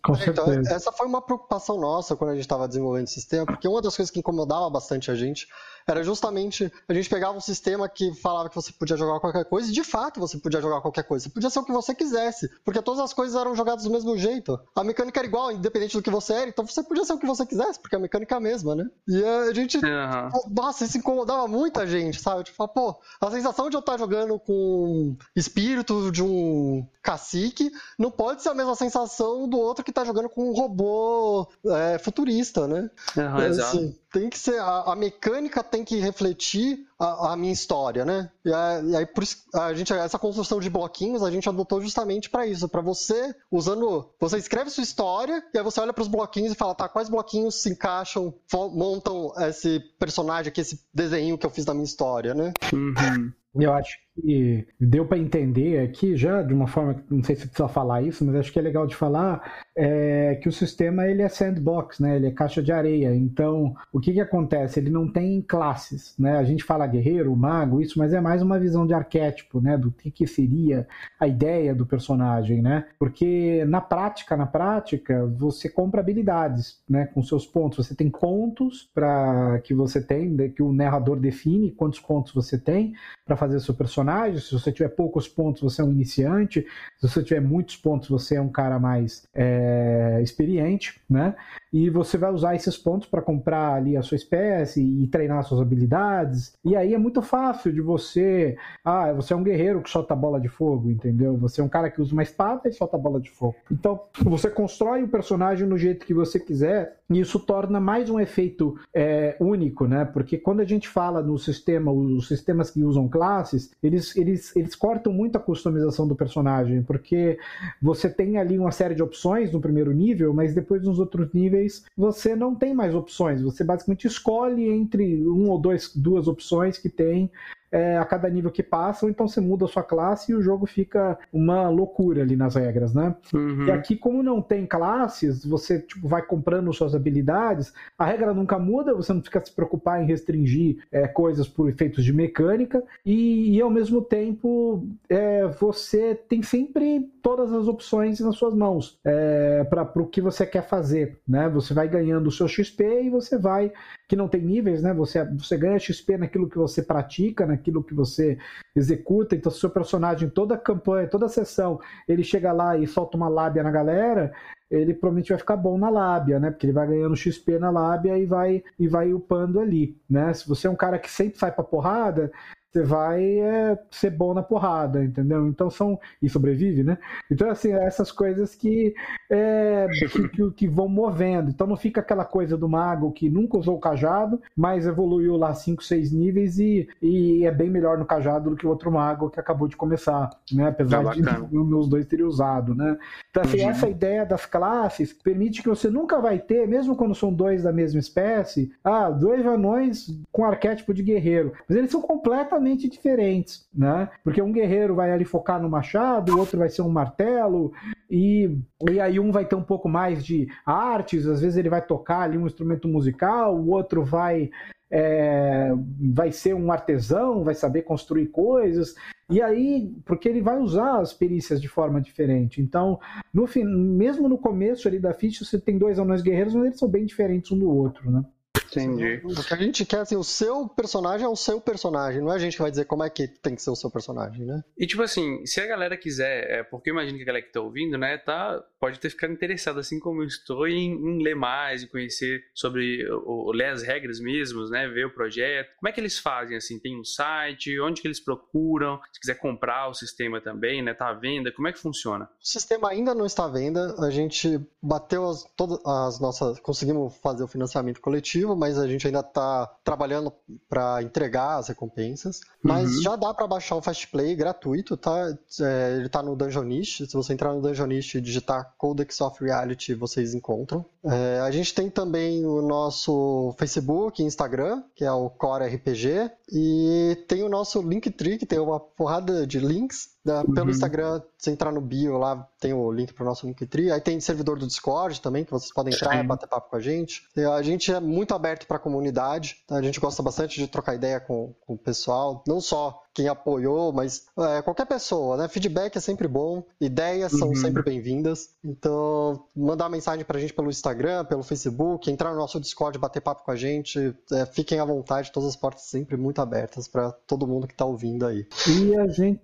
Com 0.03 0.15
então, 0.15 0.51
essa 0.51 0.91
foi 0.91 1.07
uma 1.07 1.21
preocupação 1.21 1.79
nossa 1.79 2.15
quando 2.15 2.31
a 2.31 2.33
gente 2.33 2.43
estava 2.43 2.67
desenvolvendo 2.67 3.07
o 3.07 3.09
sistema, 3.09 3.45
porque 3.45 3.67
uma 3.67 3.81
das 3.81 3.95
coisas 3.95 4.11
que 4.11 4.19
incomodava 4.41 4.69
bastante 4.69 5.12
a 5.12 5.15
gente 5.15 5.47
era 5.88 6.04
justamente 6.04 6.71
a 6.88 6.93
gente 6.93 7.10
pegava 7.10 7.38
um 7.38 7.41
sistema 7.41 7.88
que 7.88 8.13
falava 8.15 8.49
que 8.49 8.56
você 8.56 8.71
podia 8.71 8.97
jogar 8.97 9.19
qualquer 9.19 9.45
coisa 9.45 9.69
e 9.69 9.73
de 9.73 9.84
fato 9.84 10.19
você 10.19 10.38
podia 10.38 10.62
jogar 10.62 10.82
qualquer 10.82 11.04
coisa. 11.04 11.23
Você 11.23 11.30
podia 11.30 11.49
ser 11.49 11.60
o 11.60 11.65
que 11.65 11.71
você 11.71 11.93
quisesse, 11.93 12.49
porque 12.63 12.82
todas 12.82 13.01
as 13.01 13.13
coisas 13.13 13.39
eram 13.39 13.56
jogadas 13.56 13.84
do 13.84 13.89
mesmo 13.89 14.17
jeito. 14.17 14.60
A 14.75 14.84
mecânica 14.84 15.19
era 15.19 15.27
igual, 15.27 15.51
independente 15.51 15.95
do 15.95 16.01
que 16.01 16.10
você 16.10 16.34
era, 16.34 16.49
então 16.49 16.65
você 16.65 16.84
podia 16.84 17.04
ser 17.04 17.13
o 17.13 17.17
que 17.17 17.25
você 17.25 17.45
quisesse, 17.45 17.80
porque 17.80 17.95
a 17.95 17.99
mecânica 17.99 18.36
é 18.36 18.38
a 18.38 18.41
mesma, 18.41 18.75
né? 18.75 18.89
E 19.08 19.23
a 19.23 19.54
gente. 19.54 19.77
Uhum. 19.77 20.54
Nossa, 20.54 20.86
isso 20.86 20.97
incomodava 20.97 21.47
muita 21.47 21.86
gente, 21.86 22.21
sabe? 22.21 22.43
Tipo, 22.43 22.67
pô, 22.67 22.99
a 23.19 23.32
sensação 23.32 23.69
de 23.69 23.75
eu 23.75 23.80
estar 23.80 23.97
jogando 23.97 24.39
com 24.39 25.15
espírito 25.36 26.12
de 26.12 26.23
um 26.23 26.86
cacique 27.01 27.71
não 27.97 28.12
pode 28.12 28.41
ser 28.41 28.49
a 28.49 28.54
mesma 28.54 28.75
sensação 28.75 29.47
do 29.47 29.58
outro 29.58 29.84
que 29.84 29.91
tá 29.91 30.06
jogando 30.06 30.30
com 30.30 30.49
um 30.49 30.54
robô 30.54 31.47
é, 31.65 31.97
futurista, 31.97 32.67
né? 32.67 32.89
Uhum, 33.17 33.38
assim, 33.38 33.95
tem 34.12 34.30
que 34.30 34.38
ser. 34.38 34.60
A, 34.60 34.91
a, 34.91 34.95
mecânica 34.95 35.63
tem 35.63 35.84
que 35.84 35.95
refletir 35.97 36.88
a, 37.01 37.33
a 37.33 37.35
minha 37.35 37.51
história, 37.51 38.05
né? 38.05 38.29
E, 38.45 38.53
a, 38.53 38.81
e, 38.83 38.95
aí, 38.95 39.05
por 39.07 39.23
isso, 39.23 39.43
a 39.55 39.73
gente, 39.73 39.91
essa 39.91 40.19
construção 40.19 40.59
de 40.59 40.69
bloquinhos 40.69 41.23
a 41.23 41.31
gente 41.31 41.49
adotou 41.49 41.81
justamente 41.81 42.29
para 42.29 42.45
isso, 42.45 42.69
para 42.69 42.81
você, 42.81 43.33
usando. 43.49 44.07
Você 44.19 44.37
escreve 44.37 44.69
sua 44.69 44.83
história, 44.83 45.43
e 45.51 45.57
aí 45.57 45.63
você 45.63 45.79
olha 45.81 45.93
para 45.93 46.03
os 46.03 46.07
bloquinhos 46.07 46.51
e 46.51 46.55
fala, 46.55 46.75
tá, 46.75 46.87
quais 46.87 47.09
bloquinhos 47.09 47.63
se 47.63 47.71
encaixam, 47.71 48.33
montam 48.53 49.33
esse 49.39 49.79
personagem 49.97 50.49
aqui, 50.49 50.61
esse 50.61 50.79
desenho 50.93 51.37
que 51.37 51.45
eu 51.45 51.49
fiz 51.49 51.65
da 51.65 51.73
minha 51.73 51.85
história, 51.85 52.35
né? 52.35 52.53
Uhum. 52.71 53.31
Eu 53.53 53.73
acho 53.73 53.97
que 54.15 54.65
deu 54.79 55.05
para 55.05 55.17
entender 55.17 55.79
aqui 55.79 56.15
já 56.15 56.41
de 56.41 56.53
uma 56.53 56.67
forma, 56.67 57.03
não 57.09 57.21
sei 57.21 57.35
se 57.35 57.47
precisa 57.47 57.67
falar 57.67 58.01
isso, 58.01 58.23
mas 58.23 58.35
acho 58.35 58.51
que 58.51 58.59
é 58.59 58.61
legal 58.61 58.87
de 58.87 58.95
falar 58.95 59.65
é 59.75 60.35
que 60.35 60.47
o 60.47 60.51
sistema 60.51 61.07
ele 61.07 61.21
é 61.21 61.27
sandbox, 61.27 61.99
né? 61.99 62.15
Ele 62.15 62.27
é 62.27 62.31
caixa 62.31 62.61
de 62.61 62.71
areia. 62.71 63.13
Então, 63.13 63.73
o 63.91 63.99
que 63.99 64.13
que 64.13 64.21
acontece? 64.21 64.79
Ele 64.79 64.89
não 64.89 65.11
tem 65.11 65.41
classes, 65.41 66.15
né? 66.17 66.37
A 66.37 66.43
gente 66.43 66.63
fala 66.63 66.85
guerreiro, 66.91 67.36
mago, 67.36 67.82
isso, 67.82 67.97
mas 67.97 68.13
é 68.13 68.21
mais 68.21 68.41
uma 68.41 68.60
visão 68.60 68.86
de 68.86 68.93
arquétipo, 68.93 69.60
né? 69.62 69.77
Do 69.77 69.91
que 69.91 70.12
que 70.12 70.27
seria 70.27 70.88
a 71.19 71.27
ideia 71.27 71.73
do 71.73 71.86
personagem, 71.86 72.62
né? 72.62 72.86
Porque 72.99 73.65
na 73.65 73.82
prática, 73.82 74.38
na 74.38 74.45
prática, 74.45 75.25
você 75.25 75.69
compra 75.69 76.01
habilidades, 76.01 76.82
né? 76.89 77.06
Com 77.08 77.23
seus 77.23 77.45
pontos, 77.45 77.86
você 77.86 77.95
tem 77.95 78.10
pontos 78.10 78.89
para 78.93 79.60
que 79.63 79.73
você 79.73 80.01
tem, 80.01 80.36
que 80.49 80.62
o 80.62 80.71
narrador 80.73 81.19
define 81.19 81.71
quantos 81.71 81.99
pontos 81.99 82.34
você 82.34 82.58
tem 82.58 82.93
para 83.25 83.36
fazer 83.36 83.60
seu 83.60 83.73
personagem. 83.73 84.39
Se 84.39 84.51
você 84.51 84.71
tiver 84.71 84.89
poucos 84.89 85.27
pontos, 85.27 85.62
você 85.62 85.82
é 85.82 85.86
um 85.86 85.91
iniciante. 85.91 86.65
Se 86.99 87.08
você 87.08 87.24
tiver 87.24 87.41
muitos 87.41 87.78
pontos, 87.78 88.09
você 88.09 88.36
é 88.36 88.41
um 88.41 88.49
cara 88.49 88.80
mais 88.80 89.28
é, 89.34 90.20
experiente, 90.22 90.99
né? 91.09 91.36
E 91.74 91.89
você 91.89 92.17
vai 92.17 92.32
usar 92.32 92.55
esses 92.55 92.78
pontos 92.78 93.07
para 93.07 93.22
comprar 93.22 93.76
ali 93.76 93.95
a 93.95 94.01
sua 94.01 94.15
espécie 94.15 94.82
e 94.82 95.07
treinar 95.07 95.43
suas 95.43 95.61
habilidades. 95.61 96.53
E 96.65 96.76
aí 96.76 96.93
é 96.93 96.97
muito 96.97 97.22
fácil 97.22 97.72
de 97.72 97.82
você. 97.82 98.57
Ah, 98.84 99.13
você 99.13 99.34
é 99.34 99.36
um 99.36 99.43
guerreiro 99.43 99.82
que 99.82 99.89
solta 99.89 100.15
bola 100.15 100.39
de 100.39 100.49
fogo, 100.49 100.89
entendeu? 100.91 101.38
Você 101.38 101.61
é 101.61 101.63
um 101.63 101.69
cara 101.69 101.89
que 101.89 102.01
usa 102.01 102.13
uma 102.13 102.24
espada 102.24 102.67
e 102.67 102.74
solta 102.74 102.97
bola 102.97 103.19
de 103.19 103.30
fogo. 103.30 103.55
Então, 103.72 104.01
você 104.24 104.49
constrói 104.49 105.03
o 105.03 105.07
personagem 105.07 105.67
no 105.67 105.78
jeito 105.78 106.05
que 106.05 106.13
você 106.13 106.39
quiser 106.39 107.01
isso 107.20 107.39
torna 107.39 107.80
mais 107.80 108.09
um 108.09 108.20
efeito 108.20 108.76
é, 108.93 109.36
único, 109.39 109.88
né? 109.88 110.05
Porque 110.05 110.38
quando 110.38 110.62
a 110.62 110.66
gente 110.66 110.88
fala 110.88 111.22
no 111.22 111.38
sistema, 111.38 111.91
os 111.91 112.28
sistemas 112.28 112.72
que 112.72 112.84
usam 112.84 113.07
classes, 113.07 113.72
eles, 113.82 114.16
eles, 114.16 114.55
eles 114.55 114.76
cortam 114.76 115.12
muito 115.12 115.38
a 115.38 115.41
customização 115.41 116.07
do 116.07 116.16
personagem, 116.16 116.84
porque 116.84 117.38
você 117.82 118.09
tem 118.09 118.38
ali 118.38 118.57
uma 118.57 118.72
série 118.72 118.95
de 118.95 119.03
opções 119.03 119.51
no 119.51 119.62
primeiro 119.62 119.91
nível, 119.91 120.34
mas 120.34 120.53
depois 120.53 120.84
nos 120.84 120.99
outros 120.99 121.32
níveis 121.34 121.84
você 121.97 122.36
não 122.36 122.55
tem 122.55 122.74
mais 122.74 122.95
opções. 122.95 123.41
Você 123.41 123.64
basicamente 123.64 124.07
escolhe 124.07 124.70
entre 124.70 125.28
um 125.28 125.49
ou 125.49 125.59
dois, 125.59 125.91
duas 125.95 126.28
opções 126.28 126.78
que 126.78 126.89
tem 126.89 127.32
é, 127.72 127.97
a 127.97 128.05
cada 128.05 128.30
nível 128.30 128.51
que 128.51 128.61
passa, 128.61 129.05
ou 129.05 129.09
então 129.09 129.28
você 129.28 129.39
muda 129.39 129.65
a 129.65 129.67
sua 129.67 129.84
classe 129.84 130.32
e 130.32 130.36
o 130.36 130.41
jogo 130.41 130.65
fica 130.65 131.17
uma 131.32 131.69
loucura 131.69 132.22
ali 132.22 132.36
nas 132.36 132.55
regras, 132.55 132.93
né? 132.93 133.15
Uhum. 133.34 133.65
E 133.65 133.72
aqui, 133.72 133.95
como 133.95 134.22
não 134.22 134.41
tem 134.41 134.65
classes, 134.65 135.45
você 135.45 135.80
tipo, 135.80 136.07
vai 136.07 136.22
comprando 136.22 136.74
suas 136.74 136.93
habilidades, 136.93 137.74
a 137.97 138.05
regra 138.05 138.34
nunca 138.34 138.59
muda, 138.59 138.93
você 138.93 139.13
não 139.13 139.22
fica 139.22 139.43
se 139.43 139.53
preocupar 139.53 140.01
em 140.01 140.05
restringir 140.05 140.84
é, 140.91 141.07
coisas 141.07 141.47
por 141.47 141.69
efeitos 141.69 142.03
de 142.03 142.11
mecânica, 142.11 142.84
e, 143.05 143.55
e 143.55 143.61
ao 143.61 143.69
mesmo 143.69 144.01
tempo 144.01 144.86
é, 145.09 145.47
você 145.47 146.15
tem 146.15 146.41
sempre 146.43 147.09
todas 147.22 147.53
as 147.53 147.67
opções 147.67 148.19
nas 148.19 148.36
suas 148.36 148.53
mãos 148.53 148.99
é, 149.05 149.63
para 149.63 150.01
o 150.01 150.07
que 150.07 150.22
você 150.22 150.45
quer 150.45 150.67
fazer, 150.67 151.19
né? 151.28 151.47
Você 151.49 151.74
vai 151.74 151.88
ganhando 151.88 152.28
o 152.28 152.32
seu 152.32 152.47
XP 152.47 153.03
e 153.03 153.09
você 153.09 153.38
vai, 153.38 153.72
que 154.07 154.15
não 154.15 154.28
tem 154.28 154.41
níveis, 154.41 154.82
né? 154.82 154.93
Você, 154.93 155.24
você 155.36 155.57
ganha 155.57 155.80
XP 155.80 156.17
naquilo 156.17 156.49
que 156.49 156.57
você 156.57 156.82
pratica, 156.82 157.45
naquilo 157.62 157.84
que 157.84 157.93
você 157.93 158.38
executa. 158.76 159.36
Então, 159.36 159.51
se 159.51 159.59
o 159.59 159.62
seu 159.62 159.70
personagem, 159.70 160.30
toda 160.30 160.57
campanha, 160.57 161.07
toda 161.07 161.30
sessão, 161.30 161.80
ele 162.07 162.24
chega 162.24 162.51
lá 162.51 162.76
e 162.76 162.88
solta 162.88 163.16
uma 163.16 163.30
lábia 163.30 163.62
na 163.62 163.72
galera, 163.72 164.34
ele 164.70 164.93
provavelmente 164.93 165.30
vai 165.30 165.38
ficar 165.38 165.57
bom 165.57 165.78
na 165.78 165.89
lábia, 165.89 166.39
né? 166.39 166.49
Porque 166.49 166.66
ele 166.66 166.74
vai 166.74 166.88
ganhando 166.88 167.16
XP 167.16 167.59
na 167.59 167.70
lábia 167.70 168.18
e 168.18 168.26
vai 168.26 168.64
e 168.80 168.88
vai 168.88 169.14
upando 169.14 169.59
ali, 169.59 169.97
né? 170.09 170.34
Se 170.34 170.47
você 170.47 170.68
é 170.68 170.70
um 170.70 170.76
cara 170.76 170.97
que 170.97 171.09
sempre 171.09 171.38
sai 171.38 171.51
pra 171.51 171.64
porrada, 171.64 172.32
você 172.72 172.84
vai 172.84 173.22
é, 173.39 173.78
ser 173.91 174.11
bom 174.11 174.34
na 174.34 174.41
porrada, 174.41 175.03
entendeu? 175.03 175.47
Então 175.47 175.69
são. 175.69 175.99
E 176.22 176.30
sobrevive, 176.30 176.84
né? 176.84 176.97
Então, 177.30 177.49
assim, 177.49 177.74
essas 177.74 178.11
coisas 178.11 178.55
que, 178.55 178.93
é, 179.30 179.88
que, 180.34 180.51
que, 180.51 180.67
vão 180.67 180.88
movendo. 180.88 181.49
Então 181.49 181.67
não 181.67 181.76
fica 181.76 181.99
aquela 181.99 182.24
coisa 182.24 182.57
do 182.57 182.69
mago 182.69 183.11
que 183.11 183.30
nunca 183.30 183.57
usou 183.57 183.76
o 183.76 183.80
cajado, 183.80 184.41
mas 184.55 184.88
evoluiu 184.88 185.36
lá 185.36 185.53
5, 185.53 185.84
6 185.84 186.11
níveis 186.11 186.59
e, 186.59 186.88
e 187.01 187.45
é 187.45 187.51
bem 187.51 187.69
melhor 187.69 187.97
no 187.97 188.05
cajado 188.05 188.51
do 188.51 188.55
que 188.55 188.65
o 188.65 188.69
outro 188.69 188.91
mago 188.91 189.30
que 189.30 189.39
acabou 189.39 189.67
de 189.67 189.76
começar, 189.76 190.30
né? 190.51 190.69
Apesar 190.69 191.03
tá 191.03 191.13
de 191.13 191.22
os 191.57 191.89
dois 191.89 192.05
terem 192.05 192.26
usado, 192.26 192.74
né? 192.74 192.97
Então, 193.32 193.43
assim, 193.43 193.63
uhum. 193.63 193.69
essa 193.69 193.89
ideia 193.89 194.25
das 194.25 194.45
classes 194.45 195.13
permite 195.13 195.63
que 195.63 195.69
você 195.69 195.89
nunca 195.89 196.19
vai 196.19 196.38
ter, 196.38 196.67
mesmo 196.67 196.95
quando 196.95 197.15
são 197.15 197.34
dois 197.34 197.63
da 197.63 197.71
mesma 197.71 197.99
espécie, 197.99 198.71
ah, 198.84 199.09
dois 199.09 199.45
anões 199.45 200.07
com 200.32 200.45
arquétipo 200.45 200.93
de 200.93 201.01
guerreiro. 201.01 201.53
Mas 201.67 201.77
eles 201.77 201.91
são 201.91 202.01
completamente 202.01 202.51
completamente 202.51 202.88
diferentes, 202.88 203.67
né? 203.73 204.09
Porque 204.23 204.41
um 204.41 204.51
guerreiro 204.51 204.95
vai 204.95 205.11
ali 205.11 205.25
focar 205.25 205.61
no 205.61 205.69
machado, 205.69 206.34
o 206.34 206.39
outro 206.39 206.57
vai 206.57 206.69
ser 206.69 206.82
um 206.82 206.89
martelo, 206.89 207.71
e, 208.09 208.57
e 208.89 208.99
aí 208.99 209.19
um 209.19 209.32
vai 209.32 209.45
ter 209.45 209.55
um 209.55 209.63
pouco 209.63 209.89
mais 209.89 210.23
de 210.23 210.47
artes, 210.65 211.27
às 211.27 211.41
vezes 211.41 211.57
ele 211.57 211.69
vai 211.69 211.82
tocar 211.82 212.21
ali 212.21 212.38
um 212.38 212.45
instrumento 212.45 212.88
musical, 212.88 213.55
o 213.55 213.69
outro 213.69 214.03
vai 214.03 214.49
é, 214.91 215.71
vai 216.13 216.31
ser 216.31 216.53
um 216.53 216.71
artesão, 216.71 217.43
vai 217.43 217.55
saber 217.55 217.83
construir 217.83 218.27
coisas, 218.27 218.95
e 219.31 219.41
aí, 219.41 219.95
porque 220.05 220.27
ele 220.27 220.41
vai 220.41 220.59
usar 220.59 220.99
as 220.99 221.13
perícias 221.13 221.61
de 221.61 221.69
forma 221.69 222.01
diferente. 222.01 222.61
Então, 222.61 222.99
no, 223.33 223.47
mesmo 223.65 224.27
no 224.27 224.37
começo 224.37 224.89
ali 224.89 224.99
da 224.99 225.13
ficha, 225.13 225.45
você 225.45 225.57
tem 225.57 225.77
dois 225.77 225.97
anões 225.97 226.21
guerreiros, 226.21 226.53
mas 226.53 226.65
eles 226.65 226.79
são 226.79 226.89
bem 226.89 227.05
diferentes 227.05 227.49
um 227.49 227.57
do 227.57 227.69
outro, 227.69 228.11
né? 228.11 228.25
Entendi. 228.72 229.22
O 229.24 229.43
que 229.43 229.53
a 229.53 229.57
gente 229.57 229.86
quer, 229.86 229.99
assim, 229.99 230.15
o 230.15 230.24
seu 230.24 230.67
personagem 230.67 231.26
é 231.26 231.30
o 231.30 231.36
seu 231.36 231.59
personagem, 231.59 232.22
não 232.22 232.32
é 232.32 232.36
a 232.36 232.39
gente 232.39 232.55
que 232.55 232.61
vai 232.61 232.72
dizer 232.72 232.86
como 232.86 233.03
é 233.03 233.09
que 233.09 233.28
tem 233.28 233.55
que 233.55 233.61
ser 233.61 233.69
o 233.69 233.76
seu 233.76 233.91
personagem, 233.91 234.45
né? 234.45 234.63
E 234.78 234.88
tipo 234.88 235.01
assim, 235.01 235.45
se 235.45 235.59
a 235.59 235.67
galera 235.67 235.97
quiser, 235.97 236.49
é, 236.49 236.63
porque 236.63 236.89
eu 236.89 236.93
imagino 236.93 237.17
que 237.17 237.24
a 237.24 237.28
galera 237.28 237.45
que 237.45 237.51
tá 237.51 237.61
ouvindo, 237.61 237.97
né, 237.97 238.17
tá, 238.17 238.63
pode 238.80 238.99
ter 238.99 239.09
ficado 239.09 239.34
interessada, 239.34 239.80
assim 239.80 239.99
como 239.99 240.22
eu 240.22 240.28
estou, 240.28 240.67
em, 240.67 240.91
em 240.91 241.24
ler 241.24 241.36
mais, 241.36 241.84
e 241.84 241.88
conhecer 241.88 242.43
sobre, 242.53 243.07
ou, 243.09 243.51
ler 243.51 243.67
as 243.67 243.84
regras 243.84 244.19
mesmo, 244.19 244.67
né, 244.69 244.88
ver 244.88 245.05
o 245.05 245.13
projeto. 245.13 245.69
Como 245.80 245.89
é 245.89 245.91
que 245.91 245.99
eles 245.99 246.17
fazem, 246.17 246.57
assim? 246.57 246.80
Tem 246.80 246.99
um 246.99 247.03
site? 247.03 247.80
Onde 247.80 248.01
que 248.01 248.07
eles 248.07 248.19
procuram? 248.19 248.99
Se 249.11 249.19
quiser 249.19 249.36
comprar 249.36 249.89
o 249.89 249.93
sistema 249.93 250.41
também, 250.41 250.82
né, 250.82 250.93
tá 250.93 251.09
à 251.09 251.13
venda, 251.13 251.51
como 251.51 251.67
é 251.67 251.74
que 251.74 251.80
funciona? 251.80 252.26
O 252.41 252.47
sistema 252.47 252.89
ainda 252.89 253.13
não 253.13 253.26
está 253.26 253.45
à 253.45 253.49
venda, 253.49 253.95
a 253.99 254.09
gente 254.09 254.59
bateu 254.82 255.28
as, 255.28 255.43
todas 255.55 255.80
as 255.86 256.19
nossas, 256.19 256.59
conseguimos 256.59 257.17
fazer 257.17 257.43
o 257.43 257.47
financiamento 257.47 257.99
coletivo, 257.99 258.55
mas 258.62 258.78
a 258.78 258.88
gente 258.88 259.07
ainda 259.07 259.22
está 259.22 259.66
trabalhando 259.84 260.32
para 260.70 261.01
entregar 261.01 261.57
as 261.57 261.70
recompensas. 261.70 262.41
Mas 262.62 262.91
uhum. 262.91 263.01
já 263.01 263.16
dá 263.16 263.34
para 263.34 263.47
baixar 263.47 263.76
o 263.76 263.82
Fast 263.82 264.07
Play 264.09 264.36
gratuito, 264.36 264.95
tá? 264.95 265.36
É, 265.59 265.95
ele 265.95 266.05
está 266.05 266.22
no 266.22 266.36
Dungeonist. 266.36 267.07
Se 267.07 267.14
você 267.14 267.34
entrar 267.34 267.55
no 267.55 267.59
Dungeonist 267.59 268.16
e 268.16 268.22
digitar 268.22 268.76
Codex 268.78 269.20
of 269.20 269.43
Reality, 269.43 269.95
vocês 269.95 270.36
encontram. 270.36 270.86
É, 271.03 271.39
a 271.39 271.49
gente 271.49 271.74
tem 271.74 271.89
também 271.89 272.45
o 272.45 272.62
nosso 272.62 273.55
Facebook 273.57 274.22
e 274.22 274.26
Instagram, 274.28 274.84
que 274.95 275.03
é 275.03 275.12
o 275.12 275.28
Core 275.28 275.66
RPG. 275.66 276.30
E 276.51 277.18
tem 277.28 277.41
o 277.41 277.49
nosso 277.49 277.82
Linktree, 277.82 278.38
que 278.38 278.45
tem 278.45 278.59
uma 278.59 278.80
porrada 278.80 279.47
de 279.47 279.57
links 279.57 280.12
da, 280.24 280.41
uhum. 280.41 280.53
Pelo 280.53 280.69
Instagram, 280.69 281.22
se 281.38 281.49
entrar 281.49 281.72
no 281.72 281.82
bio 281.82 282.17
lá, 282.17 282.47
tem 282.59 282.74
o 282.74 282.91
link 282.91 283.13
para 283.13 283.24
o 283.24 283.26
nosso 283.26 283.47
Linktree. 283.47 283.91
Aí 283.91 283.99
tem 283.99 284.19
servidor 284.19 284.59
do 284.59 284.67
Discord 284.67 285.19
também, 285.19 285.43
que 285.43 285.51
vocês 285.51 285.74
podem 285.74 285.93
entrar 285.93 286.11
Sim. 286.11 286.19
e 286.19 286.24
bater 286.24 286.47
papo 286.47 286.69
com 286.69 286.76
a 286.76 286.80
gente. 286.80 287.28
E 287.36 287.43
a 287.43 287.61
gente 287.61 287.91
é 287.91 287.99
muito 287.99 288.34
aberto 288.34 288.67
para 288.67 288.78
a 288.78 288.80
comunidade, 288.80 289.57
tá? 289.67 289.78
a 289.78 289.82
gente 289.82 289.99
gosta 289.99 290.22
bastante 290.22 290.59
de 290.59 290.67
trocar 290.67 290.95
ideia 290.95 291.19
com, 291.19 291.53
com 291.61 291.74
o 291.74 291.78
pessoal, 291.78 292.43
não 292.47 292.61
só 292.61 293.01
quem 293.14 293.28
apoiou, 293.28 293.91
mas 293.91 294.26
é, 294.38 294.62
qualquer 294.62 294.86
pessoa, 294.86 295.38
né? 295.38 295.47
Feedback 295.47 295.95
é 295.95 295.99
sempre 295.99 296.28
bom, 296.28 296.64
ideias 296.80 297.32
são 297.32 297.49
uhum. 297.49 297.55
sempre 297.55 297.84
bem-vindas. 297.84 298.49
Então, 298.64 299.43
mandar 299.55 299.89
mensagem 299.89 300.24
pra 300.24 300.39
gente 300.39 300.53
pelo 300.53 300.70
Instagram, 300.70 301.26
pelo 301.26 301.43
Facebook, 301.43 302.09
entrar 302.09 302.32
no 302.32 302.38
nosso 302.38 302.59
Discord, 302.59 302.97
bater 302.97 303.22
papo 303.22 303.43
com 303.43 303.51
a 303.51 303.55
gente. 303.55 304.16
É, 304.32 304.45
fiquem 304.45 304.80
à 304.80 304.86
vontade, 304.86 305.32
todas 305.32 305.49
as 305.49 305.55
portas 305.55 305.84
sempre 305.84 306.16
muito 306.18 306.41
abertas 306.41 306.88
para 306.88 307.12
todo 307.12 307.47
mundo 307.47 307.68
que 307.68 307.76
tá 307.76 307.86
ouvindo 307.86 308.26
aí. 308.26 308.47
E 308.68 308.95
a 308.97 309.07
gente 309.07 309.41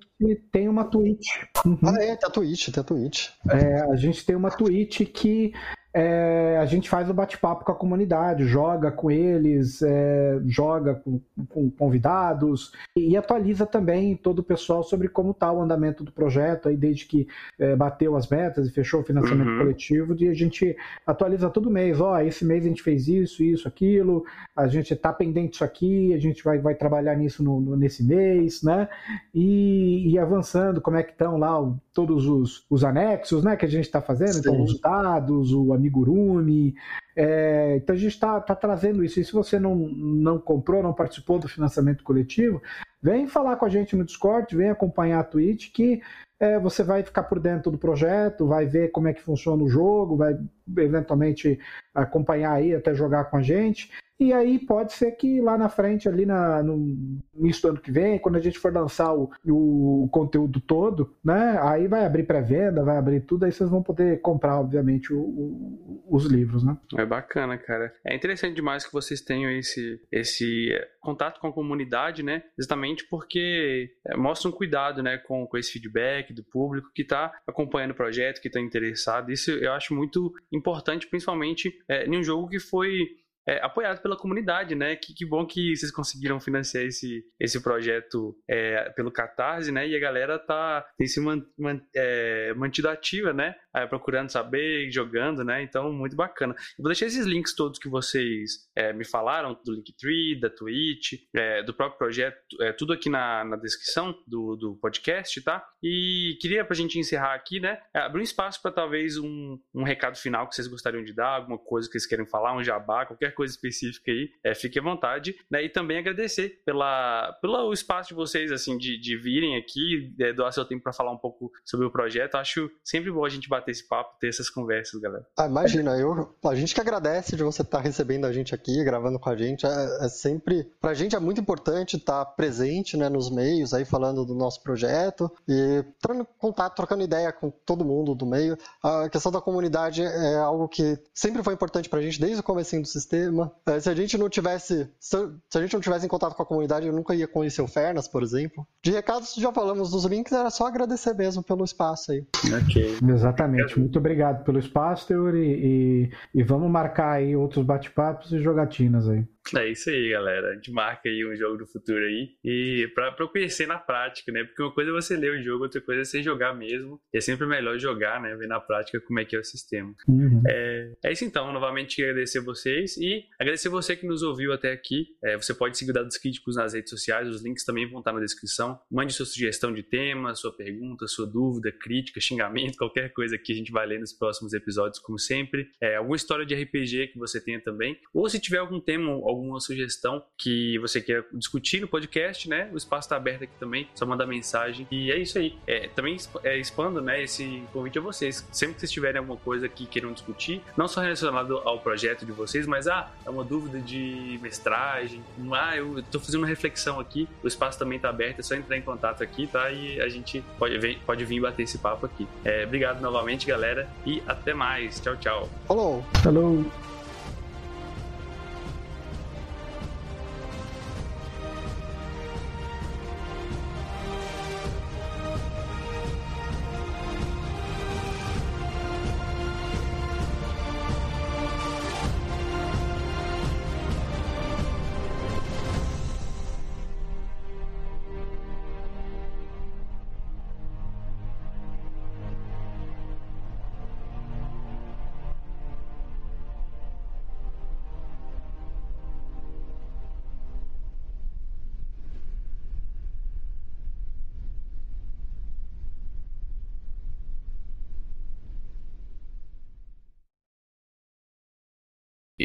tem 0.52 0.68
uma 0.70 0.86
Twitch. 0.86 1.28
Uhum. 1.66 1.78
Ah, 1.84 2.02
é, 2.02 2.16
tem 2.16 2.28
a 2.28 2.32
Twitch, 2.32 2.70
tem 2.70 2.82
a 2.82 2.84
Twitch. 2.84 3.30
É, 3.50 3.82
a 3.82 3.96
gente 3.96 4.26
tem 4.26 4.36
uma 4.36 4.50
Twitch 4.50 5.02
que 5.12 5.54
é, 6.00 6.60
a 6.62 6.66
gente 6.68 6.88
faz 6.88 7.10
o 7.10 7.14
bate-papo 7.14 7.66
com 7.66 7.72
a 7.72 7.76
comunidade, 7.76 8.46
joga 8.46 8.92
com 8.92 9.10
eles, 9.10 9.82
é, 9.82 10.40
joga 10.46 10.94
com, 10.94 11.20
com, 11.50 11.72
convidados 11.72 12.72
e, 12.96 13.18
atualiza 13.18 13.66
também 13.66 14.16
todo 14.16 14.40
o 14.40 14.44
pessoal 14.44 14.84
sobre 14.84 15.10
como 15.10 15.32
está 15.32 15.52
o 15.52 15.60
andamento 15.60 16.04
do 16.04 16.12
projeto, 16.12 16.70
aí 16.70 16.78
desde 16.78 17.08
que 17.08 17.28
é, 17.58 17.76
bateu 17.76 18.16
as 18.16 18.28
metas 18.28 18.68
e 18.68 18.72
fechou 18.72 19.02
o 19.02 19.04
financiamento 19.04 19.50
uhum. 19.50 19.58
coletivo, 19.58 20.16
e 20.20 20.30
a 20.30 20.36
gente 20.36 20.78
atualiza 21.04 21.50
todo 21.50 21.72
mês, 21.72 22.00
ó, 22.00 22.14
oh, 22.14 22.20
esse 22.20 22.46
mês 22.46 22.64
a 22.64 22.68
gente 22.68 22.84
fez 22.84 23.08
isso, 23.08 23.42
isso, 23.42 23.68
aquilo, 23.68 24.24
a 24.56 24.68
gente 24.68 24.94
está 24.94 25.12
pendente 25.12 25.56
isso 25.56 25.64
aqui, 25.64 26.14
a 26.14 26.20
gente 26.20 26.44
vai, 26.44 26.60
vai 26.60 26.76
trabalhar 26.76 27.16
nisso 27.16 27.44
no, 27.44 27.60
no, 27.60 27.76
nesse 27.76 28.04
mês, 28.04 28.62
né? 28.62 28.88
E, 29.34 30.12
e, 30.12 30.20
avançando, 30.20 30.80
como 30.80 30.98
é 30.98 31.02
que 31.02 31.14
estão 31.14 31.38
lá 31.38 31.60
o, 31.60 31.76
todos 31.98 32.28
os, 32.28 32.64
os 32.70 32.84
anexos, 32.84 33.44
né, 33.44 33.56
que 33.56 33.66
a 33.66 33.68
gente 33.68 33.86
está 33.86 34.00
fazendo, 34.00 34.38
então 34.38 34.62
os 34.62 34.80
dados, 34.80 35.52
o 35.52 35.74
amigurumi. 35.74 36.76
É, 37.16 37.78
então 37.78 37.96
a 37.96 37.98
gente 37.98 38.12
está 38.12 38.40
tá 38.40 38.54
trazendo 38.54 39.04
isso. 39.04 39.20
E 39.20 39.26
se 39.26 39.34
você 39.34 39.60
não, 39.60 39.76
não 39.76 40.38
comprou, 40.38 40.84
não 40.84 40.94
participou 40.94 41.40
do 41.40 41.48
financiamento 41.48 42.04
coletivo, 42.04 42.62
vem 43.02 43.26
falar 43.26 43.56
com 43.56 43.66
a 43.66 43.70
gente 43.70 43.96
no 43.96 44.06
Discord, 44.06 44.56
vem 44.56 44.70
acompanhar 44.70 45.22
a 45.22 45.24
Twitch, 45.24 45.72
que 45.74 46.00
é, 46.40 46.60
você 46.60 46.84
vai 46.84 47.02
ficar 47.02 47.24
por 47.24 47.40
dentro 47.40 47.72
do 47.72 47.80
projeto, 47.80 48.46
vai 48.46 48.68
ver 48.68 48.92
como 48.92 49.08
é 49.08 49.14
que 49.14 49.24
funciona 49.24 49.64
o 49.64 49.68
jogo, 49.68 50.16
vai 50.16 50.38
eventualmente 50.78 51.60
acompanhar 51.96 52.52
aí 52.52 52.76
até 52.76 52.94
jogar 52.94 53.26
com 53.26 53.38
a 53.38 53.42
gente. 53.42 53.90
E 54.20 54.34
aí 54.34 54.58
pode 54.58 54.94
ser 54.94 55.12
que 55.12 55.40
lá 55.40 55.58
na 55.58 55.70
frente, 55.70 56.10
ali 56.10 56.26
na, 56.26 56.64
no 56.64 57.22
início 57.36 57.62
do 57.62 57.70
ano 57.70 57.82
que 57.82 57.92
vem, 57.92 58.18
quando 58.18 58.36
a 58.36 58.42
gente 58.42 58.58
for 58.58 58.74
lançar 58.74 59.14
o, 59.14 59.30
o 59.46 60.10
conteúdo 60.12 60.60
todo, 60.60 61.16
né? 61.24 61.60
Aí 61.62 61.88
vai 61.88 62.04
abrir 62.04 62.24
pré-venda, 62.24 62.84
vai 62.84 62.98
abrir 62.98 63.22
tudo, 63.22 63.46
aí 63.46 63.52
vocês 63.52 63.70
vão 63.70 63.84
poder 63.84 64.20
comprar, 64.22 64.60
obviamente, 64.60 65.14
o, 65.14 65.20
o, 65.20 66.04
os 66.10 66.26
livros, 66.26 66.64
né? 66.64 66.76
É 66.98 67.06
bacana, 67.06 67.58
cara. 67.58 67.94
É 68.04 68.16
interessante 68.16 68.56
demais 68.56 68.86
que 68.86 68.94
vocês 68.94 69.22
tenham 69.22 69.52
esse, 69.52 70.02
esse 70.12 70.72
contato 71.00 71.40
com 71.40 71.48
a 71.48 71.54
comunidade, 71.54 72.24
né? 72.24 72.44
Exatamente 72.58 73.08
porque 73.08 73.92
é, 74.06 74.18
mostra 74.18 74.50
um 74.50 74.52
cuidado, 74.52 75.04
né, 75.04 75.18
com, 75.18 75.46
com 75.46 75.58
esse 75.58 75.72
feedback 75.72 76.34
do 76.34 76.44
público 76.44 76.92
que 76.94 77.04
está 77.04 77.32
acompanhando 77.46 77.92
o 77.92 77.96
projeto, 77.96 78.42
que 78.42 78.48
está 78.48 78.60
interessado. 78.60 79.32
Isso 79.32 79.52
eu 79.52 79.72
acho 79.74 79.94
muito 79.94 80.34
importante, 80.52 81.08
principalmente 81.08 81.72
é, 81.88 82.06
em 82.06 82.18
um 82.18 82.24
jogo 82.24 82.50
que 82.50 82.60
foi 82.60 83.06
é, 83.48 83.64
apoiado 83.64 84.02
pela 84.02 84.18
comunidade, 84.18 84.76
né? 84.76 84.96
Que, 84.96 85.14
que 85.14 85.26
bom 85.26 85.46
que 85.46 85.76
vocês 85.76 85.92
conseguiram 85.92 86.40
financiar 86.40 86.84
esse, 86.84 87.24
esse 87.40 87.62
projeto 87.64 88.36
é, 88.48 88.90
pelo 88.90 89.12
Catarse, 89.12 89.72
né? 89.72 89.88
E 89.88 89.96
a 89.96 90.00
galera 90.00 90.38
tá, 90.38 90.86
tem 90.98 91.08
se 91.08 91.22
man, 91.22 91.42
man, 91.58 91.80
é, 91.96 92.54
mantido 92.56 92.90
ativa, 92.90 93.32
né? 93.32 93.56
Procurando 93.86 94.32
saber, 94.32 94.90
jogando, 94.92 95.44
né? 95.44 95.62
Então, 95.62 95.92
muito 95.92 96.16
bacana. 96.16 96.54
Eu 96.78 96.84
vou 96.84 96.88
deixar 96.88 97.06
esses 97.06 97.26
links 97.26 97.54
todos 97.54 97.80
que 97.80 97.90
vocês 97.90 98.70
é, 98.76 98.94
me 98.94 99.06
falaram, 99.06 99.60
do 99.66 99.74
Linktree, 99.74 100.40
da 100.40 100.50
Twitch, 100.50 101.14
é, 101.36 101.64
do 101.64 101.74
próprio 101.74 101.98
projeto, 101.98 102.38
é, 102.62 102.72
tudo 102.72 102.94
aqui 102.94 103.10
na, 103.10 103.44
na 103.44 103.56
descrição 103.58 104.18
do, 104.26 104.56
do 104.56 104.76
podcast, 104.76 105.42
tá? 105.42 105.66
E 105.84 106.38
queria, 106.42 106.64
pra 106.66 106.76
gente 106.76 107.00
encerrar 107.00 107.34
aqui, 107.34 107.60
né? 107.60 107.80
Abrir 107.94 108.22
um 108.22 108.24
espaço 108.24 108.62
para 108.62 108.72
talvez 108.72 109.18
um, 109.18 109.60
um 109.74 109.84
recado 109.84 110.18
final 110.18 110.48
que 110.48 110.56
vocês 110.56 110.68
gostariam 110.68 111.04
de 111.04 111.14
dar, 111.14 111.36
alguma 111.36 111.58
coisa 111.58 111.88
que 111.88 111.94
vocês 111.94 112.06
querem 112.06 112.26
falar, 112.26 112.56
um 112.56 112.64
jabá, 112.64 113.06
qualquer 113.06 113.34
coisa 113.34 113.54
específica 113.54 114.12
aí, 114.12 114.30
é, 114.44 114.56
fique 114.56 114.80
à 114.80 114.82
vontade, 114.82 115.36
né? 115.50 115.64
E 115.64 115.70
também 115.70 115.98
agradecer 115.98 116.62
pela, 116.66 117.34
pelo 117.42 117.72
espaço 117.74 118.10
de 118.10 118.16
vocês, 118.16 118.52
assim, 118.52 118.78
de, 118.78 119.00
de 119.00 119.18
virem 119.18 119.58
aqui, 119.58 120.14
é, 120.20 120.34
doar 120.34 120.52
seu 120.52 120.66
tempo 120.66 120.84
para 120.84 120.94
falar 120.94 121.12
um 121.12 121.18
pouco 121.18 121.52
sobre 121.66 121.86
o 121.86 121.92
projeto. 121.92 122.36
Acho 122.36 122.70
sempre 122.84 123.12
bom 123.12 123.26
a 123.26 123.30
gente 123.30 123.50
bater 123.50 123.67
esse 123.72 123.88
papo, 123.88 124.18
ter 124.20 124.30
essas 124.30 124.50
conversas, 124.50 125.00
galera. 125.00 125.26
Ah, 125.38 125.46
imagina, 125.46 125.98
eu, 125.98 126.36
a 126.46 126.56
gente 126.56 126.74
que 126.74 126.82
agradece 126.82 127.36
de 127.36 127.44
você 127.44 127.62
estar 127.62 127.78
tá 127.78 127.84
recebendo 127.84 128.26
a 128.26 128.32
gente 128.32 128.54
aqui, 128.54 128.84
gravando 128.84 129.20
com 129.20 129.30
a 129.30 129.36
gente. 129.36 129.66
É, 129.66 130.06
é 130.06 130.10
sempre, 130.10 130.72
pra 130.80 130.94
gente 130.94 131.16
é 131.16 131.20
muito 131.20 131.42
importante 131.42 131.98
estar 131.98 132.26
tá 132.26 132.32
presente, 132.32 132.98
né, 132.98 133.10
nos 133.10 133.30
meios, 133.30 133.74
aí 133.74 133.86
falando 133.86 134.26
do 134.26 134.36
nosso 134.36 134.62
projeto 134.62 135.32
e 135.48 135.84
trocando 136.00 136.28
contato, 136.38 136.76
trocando 136.76 137.04
ideia 137.04 137.32
com 137.32 137.50
todo 137.50 137.86
mundo 137.86 138.16
do 138.16 138.26
meio. 138.26 138.58
A 138.84 139.10
questão 139.10 139.32
da 139.32 139.42
comunidade 139.42 140.04
é 140.04 140.38
algo 140.38 140.68
que 140.68 140.98
sempre 141.14 141.44
foi 141.44 141.54
importante 141.54 141.90
pra 141.90 142.02
gente 142.02 142.20
desde 142.20 142.40
o 142.40 142.44
começo 142.44 142.80
do 142.80 142.88
sistema. 142.88 143.52
É, 143.66 143.80
se 143.80 143.90
a 143.90 143.96
gente 143.96 144.18
não 144.18 144.30
tivesse. 144.30 144.90
Se 145.00 145.16
a 145.16 145.62
gente 145.62 145.74
não 145.74 145.82
tivesse 145.82 146.06
em 146.06 146.10
contato 146.10 146.36
com 146.36 146.44
a 146.44 146.46
comunidade, 146.46 146.88
eu 146.88 146.94
nunca 146.94 147.16
ia 147.16 147.28
conhecer 147.28 147.62
o 147.62 147.68
Fernas, 147.68 148.08
por 148.08 148.24
exemplo. 148.24 148.68
De 148.84 148.92
recados, 148.92 149.34
já 149.36 149.52
falamos 149.52 149.92
dos 149.92 150.06
links, 150.06 150.34
era 150.34 150.50
só 150.50 150.68
agradecer 150.68 151.14
mesmo 151.14 151.44
pelo 151.44 151.64
espaço 151.64 152.12
aí. 152.12 152.26
Ok. 152.62 152.98
Exatamente. 153.10 153.57
Muito 153.80 154.00
obrigado 154.00 154.44
pelo 154.44 154.60
espaço, 154.60 155.08
Teori, 155.08 155.40
e, 155.40 156.12
e 156.34 156.44
vamos 156.44 156.70
marcar 156.70 157.14
aí 157.14 157.36
outros 157.36 157.66
bate-papos 157.66 158.32
e 158.32 158.40
jogatinas 158.40 159.08
aí. 159.10 159.26
É 159.56 159.68
isso 159.68 159.90
aí, 159.90 160.10
galera. 160.10 160.52
A 160.52 160.56
gente 160.56 160.72
marca 160.72 161.08
aí 161.08 161.26
um 161.26 161.36
jogo 161.36 161.58
do 161.58 161.68
futuro 161.68 162.04
aí. 162.04 162.32
E 162.44 162.90
pra, 162.94 163.12
pra 163.12 163.26
eu 163.26 163.30
conhecer 163.30 163.68
na 163.68 163.78
prática, 163.78 164.32
né? 164.32 164.44
Porque 164.44 164.62
uma 164.62 164.74
coisa 164.74 164.92
é 164.92 164.94
você 164.94 165.16
ler 165.16 165.40
o 165.40 165.44
jogo, 165.44 165.64
outra 165.64 165.82
coisa 165.82 166.02
é 166.02 166.06
você 166.06 166.22
jogar 166.22 166.54
mesmo. 166.54 167.00
E 167.14 167.18
é 167.18 167.22
sempre 167.22 167.46
melhor 167.46 167.78
jogar, 167.78 168.22
né? 168.22 168.36
Ver 168.36 168.48
na 168.48 168.60
prática 168.60 169.00
como 169.02 169.20
é 169.20 169.26
que 169.26 169.36
é 169.36 169.40
o 169.40 169.44
sistema. 169.44 169.94
Uhum. 170.08 170.42
É, 170.48 170.94
é 171.06 171.12
isso 171.12 171.26
então. 171.26 171.52
Novamente 171.52 172.02
agradecer 172.02 172.40
vocês 172.40 172.98
e 172.98 173.26
agradecer 173.40 173.70
você 173.70 173.96
que 173.96 174.06
nos 174.06 174.24
ouviu 174.24 174.52
até 174.54 174.72
aqui. 174.72 175.08
É, 175.24 175.36
você 175.38 175.54
pode 175.54 175.78
seguir 175.78 175.92
o 175.92 175.94
Dados 175.94 176.18
Críticos 176.18 176.56
nas 176.56 176.74
redes 176.74 176.90
sociais. 176.90 177.28
Os 177.28 177.44
links 177.44 177.64
também 177.64 177.90
vão 177.90 178.00
estar 178.00 178.14
na 178.14 178.20
descrição. 178.20 178.80
Mande 178.92 179.14
sua 179.14 179.26
sugestão 179.26 179.74
de 179.74 179.84
tema, 179.84 180.36
sua 180.36 180.56
pergunta, 180.56 181.08
sua 181.08 181.26
dúvida, 181.26 181.72
crítica, 181.72 182.20
xingamento, 182.20 182.78
qualquer 182.78 183.12
coisa 183.14 183.38
que 183.38 183.52
a 183.54 183.56
gente 183.56 183.72
vai 183.72 183.86
ler 183.86 184.00
nos 184.00 184.14
próximos 184.14 184.54
episódios, 184.54 185.00
como 185.00 185.18
sempre. 185.18 185.70
É, 185.82 185.96
alguma 185.96 186.16
história 186.16 186.46
de 186.46 186.56
RPG 186.56 187.08
que 187.08 187.20
você 187.20 187.40
tenha 187.40 187.62
também. 187.62 187.98
Ou 188.14 188.30
se 188.30 188.40
tiver 188.40 188.58
algum 188.58 188.80
tema, 188.80 189.16
alguma 189.38 189.60
sugestão 189.60 190.24
que 190.38 190.78
você 190.80 191.02
queira 191.02 191.26
discutir 191.34 191.82
no 191.82 191.88
podcast, 191.88 192.50
né? 192.50 192.70
O 192.74 192.78
espaço 192.78 193.08
está 193.08 193.16
aberto 193.16 193.44
aqui 193.44 193.54
também, 193.60 193.88
só 193.96 194.06
mandar 194.06 194.26
mensagem. 194.26 194.88
E 194.92 195.12
é 195.12 195.18
isso 195.18 195.38
aí. 195.38 195.58
É, 195.66 195.88
também 195.88 196.18
é, 196.44 196.58
expando 196.58 197.02
né, 197.02 197.24
esse 197.24 197.64
convite 197.72 197.98
a 197.98 198.02
vocês. 198.02 198.46
Sempre 198.52 198.76
que 198.76 198.82
vocês 198.82 198.92
tiverem 198.92 199.20
alguma 199.20 199.38
coisa 199.38 199.68
que 199.68 199.86
queiram 199.86 200.12
discutir, 200.12 200.62
não 200.76 200.88
só 200.88 201.02
relacionado 201.02 201.58
ao 201.60 201.80
projeto 201.80 202.26
de 202.26 202.32
vocês, 202.32 202.68
mas 202.68 202.88
ah, 202.88 203.12
é 203.26 203.30
uma 203.30 203.44
dúvida 203.44 203.80
de 203.80 204.40
mestragem, 204.42 205.24
ah, 205.52 205.76
eu 205.76 206.00
estou 206.00 206.20
fazendo 206.20 206.42
uma 206.42 206.48
reflexão 206.48 207.00
aqui, 207.00 207.28
o 207.44 207.48
espaço 207.48 207.80
também 207.80 207.98
está 207.98 208.10
aberto, 208.10 208.40
é 208.40 208.44
só 208.44 208.56
entrar 208.56 208.78
em 208.78 208.82
contato 208.82 209.24
aqui, 209.24 209.48
tá? 209.48 209.72
E 209.72 210.00
a 210.02 210.10
gente 210.10 210.44
pode, 210.58 210.78
vir, 210.78 211.00
pode 211.06 211.26
vir 211.26 211.42
bater 211.42 211.64
esse 211.64 211.78
papo 211.78 212.06
aqui. 212.06 212.28
É, 212.44 212.64
obrigado 212.64 213.02
novamente, 213.02 213.46
galera, 213.46 213.88
e 214.06 214.22
até 214.28 214.54
mais. 214.54 215.00
Tchau, 215.00 215.16
tchau. 215.18 215.50
Falou. 215.68 216.04
Falou. 216.24 216.87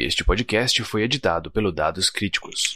Este 0.05 0.21
podcast 0.21 0.83
foi 0.83 1.03
editado 1.03 1.49
pelo 1.49 1.71
Dados 1.71 2.09
Críticos. 2.09 2.75